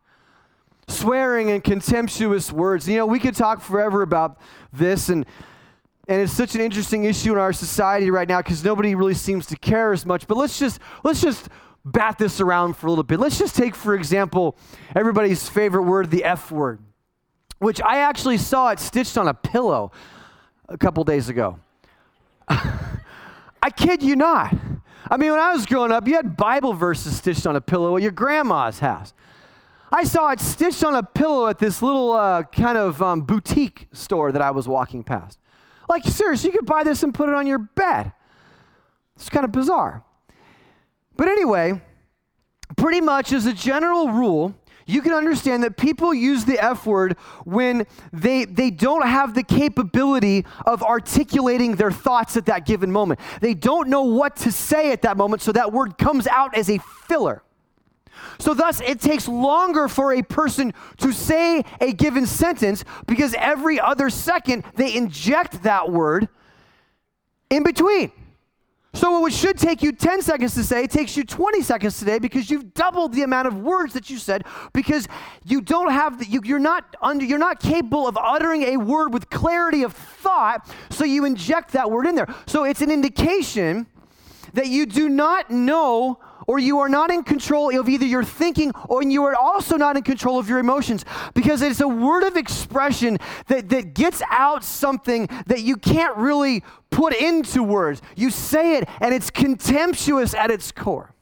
Swearing 0.88 1.50
and 1.50 1.64
contemptuous 1.64 2.52
words. 2.52 2.88
You 2.88 2.98
know, 2.98 3.06
we 3.08 3.20
could 3.20 3.36
talk 3.36 3.62
forever 3.62 4.04
about 4.04 4.40
this, 4.72 5.10
and, 5.10 5.26
and 6.08 6.22
it's 6.22 6.34
such 6.34 6.54
an 6.54 6.62
interesting 6.62 7.06
issue 7.06 7.32
in 7.32 7.40
our 7.40 7.54
society 7.54 8.12
right 8.12 8.28
now 8.28 8.40
because 8.40 8.64
nobody 8.64 8.94
really 8.94 9.16
seems 9.16 9.48
to 9.48 9.56
care 9.56 9.92
as 9.92 10.06
much. 10.06 10.28
But 10.28 10.38
let's 10.38 10.60
just, 10.60 10.80
let's 11.04 11.22
just 11.22 11.50
bat 11.84 12.20
this 12.20 12.40
around 12.40 12.78
for 12.78 12.86
a 12.86 12.92
little 12.92 13.04
bit. 13.04 13.20
Let's 13.20 13.40
just 13.40 13.56
take, 13.56 13.76
for 13.76 13.96
example, 13.96 14.56
everybody's 14.96 15.50
favorite 15.50 15.84
word, 15.84 16.12
the 16.12 16.24
F 16.24 16.52
word 16.52 16.80
which 17.62 17.80
I 17.80 18.00
actually 18.00 18.40
saw 18.40 18.70
it 18.70 18.80
stitched 18.80 19.20
on 19.20 19.28
a 19.28 19.36
pillow 19.36 19.92
a 20.68 20.80
couple 20.80 21.04
days 21.04 21.30
ago. 21.30 21.60
I 22.50 23.70
kid 23.76 24.02
you 24.02 24.16
not. 24.16 24.52
I 25.08 25.18
mean, 25.18 25.30
when 25.30 25.40
I 25.40 25.54
was 25.54 25.68
growing 25.68 25.92
up, 25.92 26.08
you 26.08 26.16
had 26.16 26.36
Bible 26.36 26.74
verses 26.74 27.16
stitched 27.16 27.46
on 27.46 27.56
a 27.56 27.62
pillow 27.62 27.96
at 27.98 28.02
your 28.02 28.12
grandma's 28.12 28.80
house. 28.80 29.14
I 29.92 30.06
saw 30.06 30.32
it 30.32 30.40
stitched 30.40 30.84
on 30.84 30.96
a 30.96 31.04
pillow 31.04 31.48
at 31.48 31.60
this 31.60 31.84
little 31.84 32.14
uh, 32.14 32.44
kind 32.44 32.80
of 32.80 33.00
um, 33.00 33.22
boutique 33.22 33.88
store 33.92 34.32
that 34.32 34.42
I 34.42 34.50
was 34.50 34.68
walking 34.68 35.04
past. 35.04 35.38
Like, 35.88 36.04
seriously, 36.06 36.50
you 36.50 36.58
could 36.58 36.66
buy 36.66 36.84
this 36.84 37.04
and 37.04 37.14
put 37.14 37.30
it 37.30 37.36
on 37.36 37.46
your 37.46 37.60
bed. 37.60 38.12
It's 39.16 39.30
kind 39.30 39.46
of 39.46 39.52
bizarre. 39.52 40.04
But 41.16 41.28
anyway, 41.28 41.80
pretty 42.76 43.02
much 43.02 43.32
as 43.34 43.46
a 43.46 43.54
general 43.54 44.10
rule, 44.10 44.56
you 44.86 45.02
can 45.02 45.14
understand 45.14 45.64
that 45.64 45.78
people 45.78 46.14
use 46.14 46.46
the 46.46 46.60
F 46.64 46.86
word 46.86 47.18
when 47.46 47.86
they, 48.12 48.46
they 48.46 48.72
don't 48.72 49.06
have 49.06 49.34
the 49.34 49.44
capability 49.44 50.46
of 50.66 50.84
articulating 50.84 51.76
their 51.76 51.92
thoughts 51.92 52.38
at 52.38 52.46
that 52.48 52.66
given 52.66 52.92
moment. 52.92 53.20
They 53.40 53.54
don't 53.54 53.90
know 53.90 54.04
what 54.04 54.36
to 54.38 54.52
say 54.52 54.92
at 54.92 55.02
that 55.04 55.18
moment, 55.18 55.42
so 55.42 55.52
that 55.52 55.72
word 55.72 55.98
comes 55.98 56.28
out 56.28 56.56
as 56.56 56.70
a 56.70 56.80
filler. 57.08 57.44
So, 58.40 58.54
thus, 58.54 58.82
it 58.82 59.00
takes 59.00 59.28
longer 59.28 59.88
for 59.88 60.14
a 60.14 60.22
person 60.22 60.74
to 60.98 61.12
say 61.12 61.64
a 61.80 61.94
given 61.94 62.26
sentence 62.26 62.84
because 63.06 63.34
every 63.38 63.80
other 63.80 64.10
second 64.10 64.64
they 64.76 64.96
inject 64.96 65.64
that 65.64 65.92
word 65.92 66.28
in 67.50 67.64
between. 67.64 68.12
So 68.94 69.20
what 69.22 69.32
should 69.32 69.58
take 69.58 69.82
you 69.82 69.94
10 69.94 70.22
seconds 70.22 70.54
to 70.56 70.64
say 70.64 70.86
takes 70.86 71.16
you 71.16 71.24
20 71.24 71.62
seconds 71.62 71.98
today 71.98 72.20
because 72.20 72.52
you've 72.52 72.74
doubled 72.74 73.14
the 73.14 73.24
amount 73.24 73.48
of 73.48 73.58
words 73.58 73.94
that 73.94 74.10
you 74.10 74.18
said 74.18 74.44
because 74.74 75.08
you 75.46 75.62
don't 75.62 75.92
have 75.92 76.20
the, 76.20 76.26
you, 76.26 76.42
you're 76.44 76.60
not 76.60 76.96
under 77.02 77.24
you're 77.24 77.40
not 77.40 77.62
capable 77.62 78.06
of 78.06 78.18
uttering 78.22 78.64
a 78.64 78.78
word 78.78 79.14
with 79.14 79.30
clarity 79.30 79.84
of 79.84 79.94
thought 79.94 80.70
so 80.90 81.06
you 81.06 81.24
inject 81.24 81.72
that 81.72 81.90
word 81.90 82.06
in 82.06 82.16
there. 82.16 82.28
So 82.48 82.66
it's 82.66 82.82
an 82.82 82.92
indication 82.92 83.88
that 84.54 84.68
you 84.68 84.86
do 84.86 85.08
not 85.08 85.50
know 85.50 86.20
or 86.48 86.60
you 86.60 86.80
are 86.80 86.90
not 86.90 87.12
in 87.12 87.24
control 87.24 87.78
of 87.78 87.90
either 87.90 88.06
your 88.06 88.24
thinking 88.24 88.72
or 88.90 89.04
you 89.04 89.24
are 89.24 89.36
also 89.36 89.78
not 89.78 89.98
in 89.98 90.04
control 90.04 90.40
of 90.40 90.50
your 90.50 90.60
emotions 90.60 91.06
because 91.34 91.62
it's 91.62 91.82
a 91.82 91.88
word 91.88 92.24
of 92.24 92.36
expression 92.38 93.18
that, 93.48 93.70
that 93.70 93.94
gets 93.94 94.22
out 94.30 94.64
something 94.64 95.28
that 95.48 95.62
you 95.62 95.78
can't 95.78 96.16
really 96.18 96.64
put 96.90 97.16
into 97.16 97.64
words. 97.64 98.02
You 98.16 98.30
say 98.30 98.78
it 98.78 98.90
and 99.00 99.14
it's 99.14 99.30
contemptuous 99.30 100.34
at 100.34 100.52
its 100.52 100.72
core. 100.72 101.14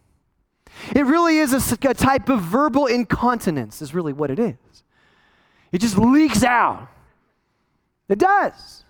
It 0.96 1.06
really 1.06 1.38
is 1.38 1.54
a, 1.54 1.90
a 1.90 1.94
type 1.94 2.30
of 2.30 2.42
verbal 2.42 2.86
incontinence, 2.86 3.82
is 3.82 3.94
really 3.94 4.14
what 4.14 4.32
it 4.32 4.40
is. 4.40 4.56
It 5.72 5.82
just 5.82 5.98
leaks 5.98 6.44
out. 6.44 6.88
It 8.08 8.18
does. 8.18 8.84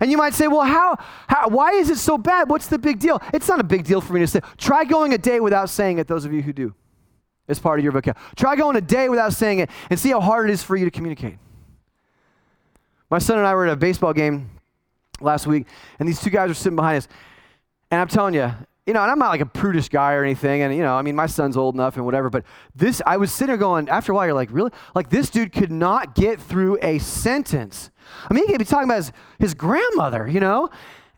And 0.00 0.10
you 0.10 0.16
might 0.16 0.34
say, 0.34 0.48
well, 0.48 0.62
how, 0.62 0.96
how, 1.28 1.48
why 1.48 1.72
is 1.72 1.90
it 1.90 1.98
so 1.98 2.16
bad? 2.18 2.48
What's 2.48 2.66
the 2.66 2.78
big 2.78 2.98
deal? 2.98 3.20
It's 3.32 3.48
not 3.48 3.60
a 3.60 3.64
big 3.64 3.84
deal 3.84 4.00
for 4.00 4.12
me 4.12 4.20
to 4.20 4.26
say. 4.26 4.40
Try 4.56 4.84
going 4.84 5.12
a 5.12 5.18
day 5.18 5.40
without 5.40 5.68
saying 5.68 5.98
it, 5.98 6.08
those 6.08 6.24
of 6.24 6.32
you 6.32 6.42
who 6.42 6.52
do, 6.52 6.74
as 7.48 7.58
part 7.58 7.78
of 7.78 7.84
your 7.84 7.92
vocabulary. 7.92 8.26
Try 8.36 8.56
going 8.56 8.76
a 8.76 8.80
day 8.80 9.08
without 9.08 9.32
saying 9.32 9.58
it 9.58 9.70
and 9.90 9.98
see 9.98 10.10
how 10.10 10.20
hard 10.20 10.48
it 10.48 10.52
is 10.52 10.62
for 10.62 10.76
you 10.76 10.84
to 10.84 10.90
communicate. 10.90 11.38
My 13.10 13.18
son 13.18 13.38
and 13.38 13.46
I 13.46 13.54
were 13.54 13.66
at 13.66 13.72
a 13.72 13.76
baseball 13.76 14.14
game 14.14 14.50
last 15.20 15.46
week, 15.46 15.66
and 15.98 16.08
these 16.08 16.20
two 16.20 16.30
guys 16.30 16.48
were 16.48 16.54
sitting 16.54 16.76
behind 16.76 16.98
us. 16.98 17.08
And 17.90 18.00
I'm 18.00 18.08
telling 18.08 18.34
you, 18.34 18.50
you 18.86 18.92
know, 18.92 19.02
and 19.02 19.10
I'm 19.12 19.18
not 19.18 19.28
like 19.28 19.40
a 19.40 19.46
prudish 19.46 19.88
guy 19.88 20.14
or 20.14 20.24
anything. 20.24 20.62
And, 20.62 20.74
you 20.74 20.82
know, 20.82 20.94
I 20.94 21.02
mean, 21.02 21.14
my 21.14 21.26
son's 21.26 21.56
old 21.56 21.74
enough 21.74 21.96
and 21.96 22.04
whatever. 22.04 22.30
But 22.30 22.44
this, 22.74 23.00
I 23.06 23.16
was 23.16 23.30
sitting 23.30 23.48
there 23.48 23.56
going, 23.56 23.88
after 23.88 24.10
a 24.10 24.14
while, 24.14 24.26
you're 24.26 24.34
like, 24.34 24.50
really? 24.50 24.72
Like, 24.94 25.08
this 25.08 25.30
dude 25.30 25.52
could 25.52 25.70
not 25.70 26.16
get 26.16 26.40
through 26.40 26.78
a 26.82 26.98
sentence. 26.98 27.90
I 28.28 28.34
mean, 28.34 28.44
he 28.44 28.52
could 28.52 28.58
be 28.58 28.64
talking 28.64 28.88
about 28.88 28.96
his, 28.96 29.12
his 29.38 29.54
grandmother, 29.54 30.26
you 30.26 30.40
know? 30.40 30.68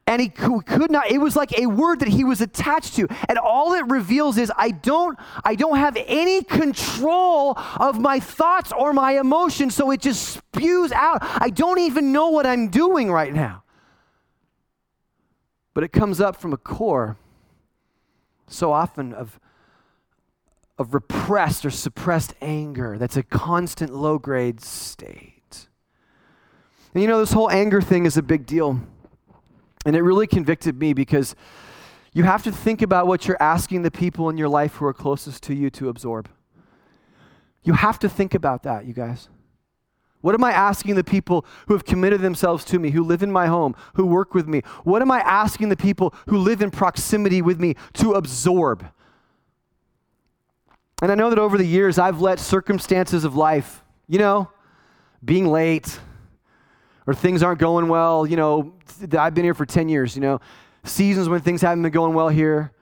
And 0.06 0.20
he 0.20 0.28
could 0.28 0.90
not, 0.90 1.10
it 1.10 1.16
was 1.16 1.34
like 1.34 1.58
a 1.58 1.64
word 1.64 2.00
that 2.00 2.08
he 2.08 2.24
was 2.24 2.42
attached 2.42 2.96
to. 2.96 3.08
And 3.26 3.38
all 3.38 3.72
it 3.72 3.86
reveals 3.86 4.36
is 4.36 4.52
I 4.54 4.70
don't, 4.70 5.18
I 5.42 5.54
don't 5.54 5.78
have 5.78 5.96
any 6.06 6.42
control 6.42 7.56
of 7.80 7.98
my 7.98 8.20
thoughts 8.20 8.70
or 8.76 8.92
my 8.92 9.18
emotions. 9.18 9.74
So 9.74 9.90
it 9.90 10.02
just 10.02 10.28
spews 10.28 10.92
out. 10.92 11.20
I 11.22 11.48
don't 11.48 11.78
even 11.78 12.12
know 12.12 12.28
what 12.28 12.44
I'm 12.44 12.68
doing 12.68 13.10
right 13.10 13.32
now. 13.32 13.62
But 15.72 15.84
it 15.84 15.92
comes 15.92 16.20
up 16.20 16.36
from 16.36 16.52
a 16.52 16.58
core 16.58 17.16
so 18.46 18.72
often 18.72 19.12
of, 19.12 19.38
of 20.78 20.94
repressed 20.94 21.64
or 21.64 21.70
suppressed 21.70 22.34
anger 22.40 22.98
that's 22.98 23.16
a 23.16 23.22
constant 23.22 23.94
low 23.94 24.18
grade 24.18 24.60
state. 24.60 25.68
And 26.92 27.02
you 27.02 27.08
know, 27.08 27.18
this 27.18 27.32
whole 27.32 27.50
anger 27.50 27.80
thing 27.80 28.06
is 28.06 28.16
a 28.16 28.22
big 28.22 28.46
deal. 28.46 28.80
And 29.84 29.96
it 29.96 30.02
really 30.02 30.26
convicted 30.26 30.78
me 30.78 30.92
because 30.92 31.34
you 32.12 32.22
have 32.22 32.44
to 32.44 32.52
think 32.52 32.80
about 32.80 33.06
what 33.06 33.26
you're 33.26 33.42
asking 33.42 33.82
the 33.82 33.90
people 33.90 34.30
in 34.30 34.38
your 34.38 34.48
life 34.48 34.76
who 34.76 34.86
are 34.86 34.94
closest 34.94 35.42
to 35.44 35.54
you 35.54 35.68
to 35.70 35.88
absorb. 35.88 36.28
You 37.64 37.72
have 37.72 37.98
to 37.98 38.08
think 38.08 38.34
about 38.34 38.62
that, 38.62 38.86
you 38.86 38.94
guys. 38.94 39.28
What 40.24 40.34
am 40.34 40.42
I 40.42 40.52
asking 40.52 40.94
the 40.94 41.04
people 41.04 41.44
who 41.68 41.74
have 41.74 41.84
committed 41.84 42.22
themselves 42.22 42.64
to 42.64 42.78
me, 42.78 42.92
who 42.92 43.04
live 43.04 43.22
in 43.22 43.30
my 43.30 43.46
home, 43.46 43.76
who 43.92 44.06
work 44.06 44.32
with 44.32 44.48
me? 44.48 44.62
What 44.82 45.02
am 45.02 45.10
I 45.10 45.20
asking 45.20 45.68
the 45.68 45.76
people 45.76 46.14
who 46.30 46.38
live 46.38 46.62
in 46.62 46.70
proximity 46.70 47.42
with 47.42 47.60
me 47.60 47.74
to 47.92 48.14
absorb? 48.14 48.86
And 51.02 51.12
I 51.12 51.14
know 51.14 51.28
that 51.28 51.38
over 51.38 51.58
the 51.58 51.66
years, 51.66 51.98
I've 51.98 52.22
let 52.22 52.40
circumstances 52.40 53.24
of 53.24 53.36
life, 53.36 53.84
you 54.08 54.18
know, 54.18 54.50
being 55.22 55.46
late 55.46 56.00
or 57.06 57.12
things 57.12 57.42
aren't 57.42 57.60
going 57.60 57.88
well, 57.88 58.26
you 58.26 58.36
know, 58.36 58.72
I've 59.18 59.34
been 59.34 59.44
here 59.44 59.52
for 59.52 59.66
10 59.66 59.90
years, 59.90 60.14
you 60.16 60.22
know, 60.22 60.40
seasons 60.84 61.28
when 61.28 61.42
things 61.42 61.60
haven't 61.60 61.82
been 61.82 61.92
going 61.92 62.14
well 62.14 62.30
here, 62.30 62.72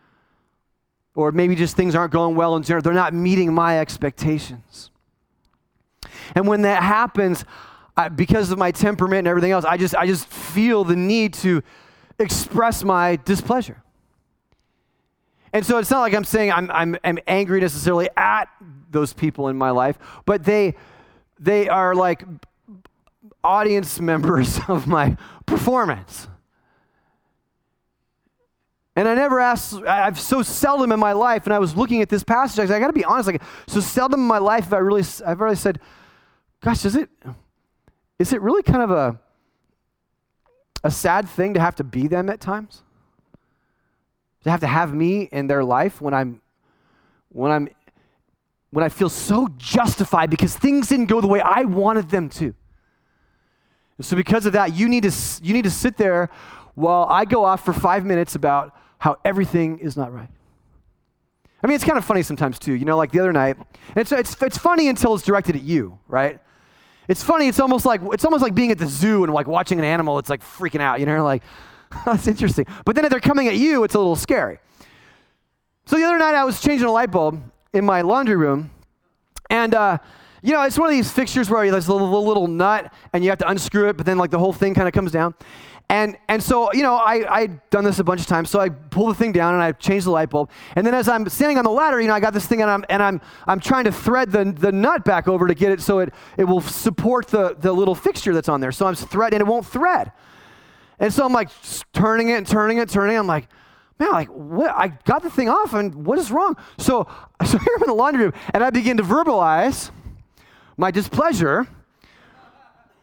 or 1.17 1.33
maybe 1.33 1.57
just 1.57 1.75
things 1.75 1.97
aren't 1.97 2.13
going 2.13 2.37
well 2.37 2.55
in 2.55 2.63
general, 2.63 2.83
they're 2.83 2.93
not 2.93 3.13
meeting 3.13 3.53
my 3.53 3.81
expectations. 3.81 4.92
And 6.35 6.47
when 6.47 6.63
that 6.63 6.83
happens, 6.83 7.45
I, 7.97 8.09
because 8.09 8.51
of 8.51 8.59
my 8.59 8.71
temperament 8.71 9.21
and 9.21 9.29
everything 9.29 9.53
else, 9.53 9.65
I 9.65 9.77
just, 9.77 9.95
I 9.95 10.07
just 10.07 10.27
feel 10.27 10.85
the 10.85 10.97
need 10.97 11.35
to 11.35 11.63
express 12.19 12.85
my 12.85 13.17
displeasure. 13.25 13.83
And 15.53 15.67
so 15.67 15.79
it's 15.79 15.91
not 15.91 16.01
like 16.01 16.15
I'm 16.15 16.25
saying 16.25 16.51
I'm, 16.51 16.71
I'm, 16.71 16.97
I'm 17.05 17.19
angry 17.27 17.61
necessarily 17.61 18.09
at 18.17 18.49
those 18.91 19.13
people 19.13 19.49
in 19.49 19.57
my 19.57 19.71
life, 19.71 19.99
but 20.25 20.45
they, 20.45 20.75
they 21.39 21.69
are 21.69 21.95
like 21.95 22.25
audience 23.45 24.01
members 24.01 24.59
of 24.69 24.87
my 24.87 25.17
performance. 25.45 26.29
And 28.95 29.09
I 29.09 29.15
never 29.15 29.41
asked, 29.41 29.75
I've 29.75 30.21
so 30.21 30.43
seldom 30.43 30.93
in 30.93 31.01
my 31.01 31.13
life, 31.13 31.47
and 31.47 31.55
I 31.55 31.59
was 31.59 31.75
looking 31.77 32.03
at 32.03 32.11
this 32.11 32.23
passage, 32.23 32.59
I, 32.59 32.67
said, 32.67 32.77
I 32.77 32.81
gotta 32.81 32.93
be 32.93 33.05
honest, 33.05 33.27
like, 33.27 33.43
so 33.67 33.81
seldom 33.81 34.21
in 34.21 34.27
my 34.27 34.39
life 34.39 34.65
have 34.65 34.75
I 34.75 34.79
really, 34.79 35.03
I've 35.27 35.41
really 35.41 35.57
said, 35.57 35.81
gosh, 36.63 36.85
is 36.85 36.97
it, 36.97 37.11
is 38.19 38.33
it 38.33 38.41
really 38.41 38.63
kind 38.63 38.83
of 38.83 38.91
a, 38.91 39.21
a 40.85 40.91
sad 40.91 41.29
thing 41.29 41.55
to 41.55 41.61
have 41.61 41.75
to 41.77 41.85
be 41.85 42.07
them 42.07 42.31
at 42.31 42.41
times? 42.41 42.83
To 44.45 44.51
have 44.51 44.61
to 44.61 44.67
have 44.67 44.95
me 44.95 45.29
in 45.31 45.47
their 45.49 45.63
life 45.63 46.01
when 46.01 46.15
I'm, 46.15 46.41
when 47.29 47.53
I'm, 47.53 47.69
when 48.71 48.85
I 48.85 48.89
feel 48.89 49.09
so 49.09 49.49
justified 49.59 50.31
because 50.31 50.57
things 50.57 50.89
didn't 50.89 51.07
go 51.07 51.21
the 51.21 51.27
way 51.27 51.41
I 51.41 51.63
wanted 51.63 52.09
them 52.11 52.29
to. 52.31 52.55
And 53.99 54.07
so 54.07 54.17
because 54.17 54.47
of 54.47 54.55
that, 54.55 54.75
you 54.75 54.89
need 54.89 55.03
to, 55.03 55.13
you 55.43 55.53
need 55.53 55.65
to 55.65 55.71
sit 55.71 55.97
there 55.97 56.31
while 56.75 57.07
I 57.11 57.25
go 57.25 57.45
off 57.45 57.65
for 57.65 57.73
five 57.73 58.05
minutes 58.05 58.35
about 58.35 58.75
how 58.99 59.19
everything 59.25 59.79
is 59.79 59.97
not 59.97 60.13
right. 60.13 60.29
I 61.63 61.67
mean, 61.67 61.75
it's 61.75 61.85
kind 61.85 61.99
of 61.99 62.05
funny 62.05 62.23
sometimes 62.23 62.59
too. 62.59 62.73
You 62.73 62.85
know, 62.85 62.97
like 62.97 63.13
the 63.13 63.21
other 63.21 63.33
night, 63.33 63.57
it's, 63.95 64.11
it's, 64.11 64.41
it's 64.43 64.59
funny 64.59 64.89
until 64.89 65.15
it's 65.15 65.25
directed 65.25 65.55
at 65.55 65.63
you, 65.63 65.99
right? 66.09 66.41
It's 67.09 67.23
funny. 67.23 67.49
It's 67.49 67.61
almost 67.61 67.85
like 67.85 68.01
it's 68.13 68.25
almost 68.25 68.43
like 68.43 68.55
being 68.55 68.71
at 68.71 68.79
the 68.79 68.87
zoo 68.87 69.25
and 69.25 69.33
like 69.33 69.47
watching 69.47 69.79
an 69.79 69.85
animal. 69.85 70.19
It's 70.19 70.31
like 70.31 70.43
freaking 70.43 70.81
out. 70.81 71.01
You 71.01 71.07
know, 71.07 71.25
like 71.33 71.43
that's 72.07 72.27
interesting. 72.27 72.67
But 72.85 72.97
then 72.97 73.05
if 73.05 73.11
they're 73.11 73.21
coming 73.21 73.49
at 73.49 73.57
you, 73.57 73.85
it's 73.85 73.95
a 73.95 73.99
little 73.99 74.17
scary. 74.17 74.59
So 75.87 75.97
the 75.97 76.05
other 76.05 76.19
night 76.19 76.35
I 76.35 76.45
was 76.45 76.61
changing 76.61 76.87
a 76.87 76.93
light 76.93 77.11
bulb 77.11 77.43
in 77.73 77.85
my 77.85 78.03
laundry 78.03 78.37
room, 78.37 78.71
and 79.51 79.75
uh, 79.75 79.99
you 80.43 80.53
know 80.53 80.63
it's 80.63 80.79
one 80.79 80.89
of 80.89 80.93
these 80.93 81.11
fixtures 81.11 81.51
where 81.51 81.71
there's 81.71 81.89
a 81.89 81.93
little, 81.93 82.25
little 82.25 82.47
nut 82.47 82.93
and 83.13 83.25
you 83.25 83.31
have 83.31 83.39
to 83.41 83.49
unscrew 83.49 83.89
it, 83.89 83.97
but 83.97 84.07
then 84.07 84.17
like 84.17 84.31
the 84.31 84.39
whole 84.39 84.53
thing 84.53 84.75
kind 84.75 84.87
of 84.87 84.95
comes 84.95 85.11
down. 85.11 85.35
And, 85.93 86.17
and 86.27 86.43
so, 86.43 86.73
you 86.73 86.83
know, 86.83 86.95
I, 86.95 87.41
I'd 87.41 87.69
done 87.69 87.85
this 87.85 87.99
a 87.99 88.05
bunch 88.05 88.23
of 88.23 88.27
times. 88.27 88.49
So 88.49 88.59
I 88.59 88.71
pull 88.71 89.09
the 89.09 89.15
thing 89.15 89.31
down 89.31 89.53
and 89.53 89.63
I 89.63 89.73
change 89.73 90.05
the 90.05 90.11
light 90.11 90.31
bulb. 90.31 90.49
And 90.75 90.87
then 90.87 90.95
as 90.95 91.07
I'm 91.07 91.29
standing 91.29 91.59
on 91.59 91.65
the 91.65 91.71
ladder, 91.71 92.01
you 92.01 92.09
know, 92.09 92.15
I 92.15 92.21
got 92.21 92.33
this 92.33 92.47
thing 92.47 92.63
and 92.63 92.71
I'm, 92.71 92.83
and 92.89 93.03
I'm, 93.03 93.21
I'm 93.47 93.61
trying 93.61 93.85
to 93.85 93.93
thread 93.93 94.33
the, 94.33 94.57
the 94.59 94.73
nut 94.73 95.05
back 95.05 95.29
over 95.29 95.47
to 95.47 95.55
get 95.55 95.71
it 95.71 95.83
so 95.83 95.99
it, 95.99 96.15
it 96.39 96.45
will 96.45 96.63
support 96.63 97.29
the, 97.29 97.57
the 97.59 97.71
little 97.75 97.95
fixture 97.95 98.33
that's 98.33 98.49
on 98.49 98.63
there. 98.63 98.73
So 98.73 98.87
I'm 98.87 98.95
threading 98.95 99.43
and 99.43 99.47
it 99.47 99.51
won't 99.51 99.67
thread. 99.67 100.13
And 100.99 101.13
so 101.13 101.27
I'm 101.27 101.35
like 101.35 101.51
turning 101.93 102.31
it 102.31 102.37
and 102.39 102.47
turning 102.47 102.79
it, 102.79 102.89
turning 102.89 103.17
it. 103.17 103.19
I'm 103.19 103.27
like, 103.27 103.49
man, 103.99 104.13
like 104.13 104.29
what? 104.29 104.75
I 104.75 104.97
got 105.05 105.23
the 105.23 105.29
thing 105.29 105.51
off 105.51 105.75
and 105.75 106.07
what 106.07 106.19
is 106.19 106.31
wrong? 106.31 106.57
So, 106.79 107.07
so 107.45 107.59
here 107.59 107.75
I'm 107.77 107.83
in 107.83 107.89
the 107.89 107.95
laundry 107.95 108.25
room 108.25 108.35
and 108.55 108.65
I 108.65 108.71
begin 108.71 108.97
to 108.97 109.03
verbalize 109.03 109.91
my 110.79 110.91
displeasure 110.91 111.69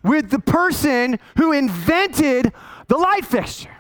with 0.03 0.29
the 0.29 0.39
person 0.39 1.19
who 1.37 1.51
invented 1.51 2.53
the 2.89 2.97
light 2.97 3.23
fixture. 3.23 3.75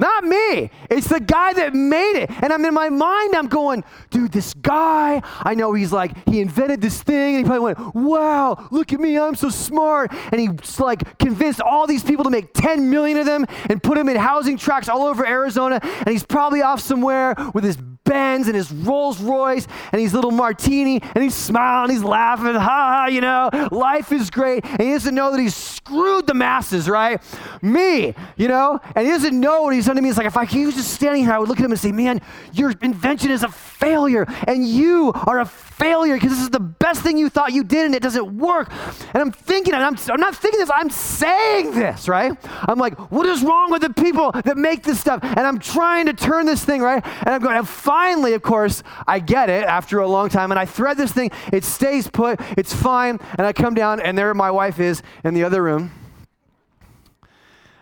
Not 0.00 0.24
me. 0.24 0.70
It's 0.88 1.08
the 1.08 1.20
guy 1.20 1.52
that 1.52 1.74
made 1.74 2.22
it. 2.22 2.30
And 2.42 2.54
I'm 2.54 2.64
in 2.64 2.72
my 2.72 2.88
mind, 2.88 3.36
I'm 3.36 3.48
going, 3.48 3.84
dude, 4.08 4.32
this 4.32 4.54
guy, 4.54 5.20
I 5.42 5.54
know 5.54 5.74
he's 5.74 5.92
like, 5.92 6.26
he 6.26 6.40
invented 6.40 6.80
this 6.80 7.02
thing, 7.02 7.36
and 7.36 7.44
he 7.44 7.48
probably 7.48 7.74
went, 7.74 7.94
wow, 7.94 8.66
look 8.70 8.94
at 8.94 9.00
me, 9.00 9.18
I'm 9.18 9.34
so 9.34 9.50
smart. 9.50 10.10
And 10.32 10.40
he's 10.40 10.80
like 10.80 11.18
convinced 11.18 11.60
all 11.60 11.86
these 11.86 12.02
people 12.02 12.24
to 12.24 12.30
make 12.30 12.54
10 12.54 12.88
million 12.88 13.18
of 13.18 13.26
them 13.26 13.44
and 13.68 13.82
put 13.82 13.96
them 13.96 14.08
in 14.08 14.16
housing 14.16 14.56
tracts 14.56 14.88
all 14.88 15.02
over 15.02 15.26
Arizona. 15.26 15.80
And 15.82 16.08
he's 16.08 16.24
probably 16.24 16.62
off 16.62 16.80
somewhere 16.80 17.34
with 17.52 17.64
his 17.64 17.76
Benz 18.04 18.46
and 18.46 18.56
his 18.56 18.72
Rolls 18.72 19.20
Royce 19.20 19.66
and 19.92 20.00
his 20.00 20.14
little 20.14 20.30
martini, 20.30 21.00
and 21.14 21.22
he's 21.22 21.34
smiling, 21.34 21.90
he's 21.90 22.02
laughing, 22.02 22.54
ha 22.54 22.60
ha, 22.60 23.06
you 23.06 23.20
know, 23.20 23.50
life 23.70 24.12
is 24.12 24.30
great. 24.30 24.64
And 24.64 24.80
he 24.82 24.92
doesn't 24.92 25.14
know 25.14 25.30
that 25.30 25.40
he's 25.40 25.54
screwed 25.54 26.26
the 26.26 26.34
masses, 26.34 26.88
right? 26.88 27.22
Me, 27.62 28.14
you 28.36 28.48
know, 28.48 28.80
and 28.94 29.06
he 29.06 29.12
doesn't 29.12 29.38
know 29.38 29.62
what 29.62 29.74
he's 29.74 29.86
done 29.86 29.96
to 29.96 30.02
me. 30.02 30.08
It's 30.08 30.18
like 30.18 30.26
if 30.26 30.36
I, 30.36 30.44
he 30.44 30.66
was 30.66 30.74
just 30.74 30.92
standing 30.92 31.24
here, 31.24 31.32
I 31.32 31.38
would 31.38 31.48
look 31.48 31.58
at 31.58 31.64
him 31.64 31.70
and 31.70 31.80
say, 31.80 31.92
man, 31.92 32.20
your 32.52 32.72
invention 32.82 33.30
is 33.30 33.42
a 33.42 33.48
failure, 33.48 34.26
and 34.46 34.66
you 34.66 35.12
are 35.14 35.40
a 35.40 35.46
failure 35.46 35.69
because 35.80 36.30
this 36.30 36.40
is 36.40 36.50
the 36.50 36.60
best 36.60 37.02
thing 37.02 37.16
you 37.16 37.28
thought 37.28 37.52
you 37.52 37.64
did 37.64 37.86
and 37.86 37.94
it 37.94 38.02
doesn't 38.02 38.38
work. 38.38 38.70
And 39.14 39.22
I'm 39.22 39.32
thinking, 39.32 39.74
and 39.74 39.82
I'm, 39.82 39.96
I'm 40.10 40.20
not 40.20 40.36
thinking 40.36 40.60
this, 40.60 40.70
I'm 40.72 40.90
saying 40.90 41.72
this, 41.72 42.08
right? 42.08 42.32
I'm 42.68 42.78
like, 42.78 42.98
what 43.10 43.26
is 43.26 43.42
wrong 43.42 43.70
with 43.70 43.82
the 43.82 43.90
people 43.90 44.32
that 44.32 44.56
make 44.56 44.82
this 44.82 45.00
stuff? 45.00 45.20
And 45.22 45.40
I'm 45.40 45.58
trying 45.58 46.06
to 46.06 46.12
turn 46.12 46.46
this 46.46 46.64
thing, 46.64 46.82
right? 46.82 47.04
And 47.04 47.28
I'm 47.28 47.40
going, 47.40 47.56
and 47.56 47.68
finally, 47.68 48.34
of 48.34 48.42
course, 48.42 48.82
I 49.06 49.18
get 49.18 49.48
it 49.48 49.64
after 49.64 50.00
a 50.00 50.06
long 50.06 50.28
time, 50.28 50.50
and 50.50 50.58
I 50.58 50.66
thread 50.66 50.96
this 50.96 51.12
thing, 51.12 51.30
it 51.52 51.64
stays 51.64 52.08
put, 52.08 52.40
it's 52.56 52.74
fine, 52.74 53.18
and 53.38 53.46
I 53.46 53.52
come 53.52 53.74
down, 53.74 54.00
and 54.00 54.16
there 54.16 54.32
my 54.34 54.50
wife 54.50 54.78
is 54.78 55.02
in 55.24 55.34
the 55.34 55.44
other 55.44 55.62
room. 55.62 55.90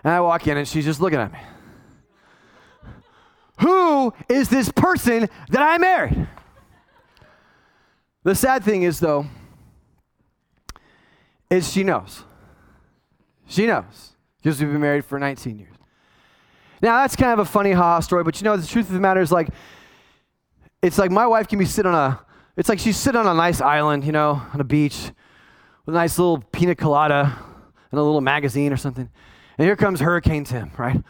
And 0.05 0.12
I 0.12 0.20
walk 0.20 0.46
in, 0.46 0.57
and 0.57 0.66
she's 0.66 0.84
just 0.84 1.01
looking 1.01 1.18
at 1.18 1.32
me. 1.32 1.40
Who 3.61 4.14
is 4.28 4.49
this 4.49 4.70
person 4.70 5.28
that 5.51 5.62
I 5.62 5.78
married? 5.78 6.28
The 8.24 8.34
sad 8.34 8.64
thing 8.64 8.82
is, 8.82 9.00
though, 9.00 9.26
is 11.50 11.72
she 11.72 11.82
knows. 11.82 12.24
She 13.46 13.66
knows 13.66 14.12
because 14.36 14.60
we've 14.60 14.70
been 14.70 14.80
married 14.80 15.04
for 15.04 15.18
19 15.18 15.58
years. 15.58 15.74
Now, 16.82 17.00
that's 17.02 17.16
kind 17.16 17.32
of 17.32 17.38
a 17.40 17.44
funny 17.44 17.72
ha 17.72 18.00
story, 18.00 18.22
but 18.22 18.40
you 18.40 18.44
know, 18.44 18.56
the 18.56 18.66
truth 18.66 18.86
of 18.86 18.92
the 18.92 19.00
matter 19.00 19.20
is 19.20 19.32
like, 19.32 19.48
it's 20.82 20.98
like 20.98 21.10
my 21.10 21.26
wife 21.26 21.48
can 21.48 21.58
be 21.58 21.64
sitting 21.64 21.92
on 21.92 22.12
a, 22.12 22.20
it's 22.56 22.68
like 22.68 22.78
she's 22.78 22.96
sitting 22.96 23.18
on 23.18 23.26
a 23.26 23.34
nice 23.34 23.60
island, 23.60 24.04
you 24.04 24.12
know, 24.12 24.42
on 24.52 24.60
a 24.60 24.64
beach 24.64 25.10
with 25.86 25.94
a 25.94 25.98
nice 25.98 26.18
little 26.18 26.38
pina 26.52 26.74
colada 26.74 27.36
and 27.90 27.98
a 27.98 28.02
little 28.02 28.20
magazine 28.20 28.72
or 28.72 28.76
something. 28.76 29.08
And 29.56 29.64
here 29.64 29.74
comes 29.74 30.00
Hurricane 30.00 30.44
Tim, 30.44 30.70
right? 30.76 31.02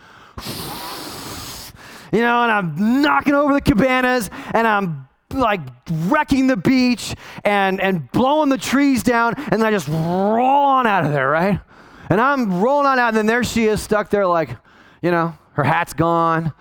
You 2.11 2.20
know, 2.20 2.42
and 2.42 2.52
I'm 2.52 3.02
knocking 3.02 3.34
over 3.34 3.52
the 3.52 3.61
cabanas 3.61 4.30
and 4.54 4.66
I'm 4.66 5.07
like 5.33 5.61
wrecking 5.91 6.47
the 6.47 6.57
beach 6.57 7.14
and, 7.45 7.81
and 7.81 8.11
blowing 8.12 8.49
the 8.49 8.59
trees 8.59 9.03
down, 9.03 9.35
and 9.37 9.61
then 9.61 9.64
I 9.64 9.70
just 9.70 9.89
roll 9.89 10.41
on 10.41 10.87
out 10.87 11.05
of 11.05 11.12
there, 11.12 11.29
right? 11.29 11.61
And 12.11 12.20
I'm 12.20 12.61
rolling 12.61 12.87
on 12.87 12.99
out, 12.99 13.09
and 13.09 13.16
then 13.16 13.26
there 13.26 13.45
she 13.45 13.66
is 13.66 13.83
stuck 13.83 14.11
there, 14.11 14.26
like, 14.26 14.51
you 15.03 15.11
know, 15.11 15.37
her 15.53 15.64
hat's 15.64 15.93
gone, 15.93 16.53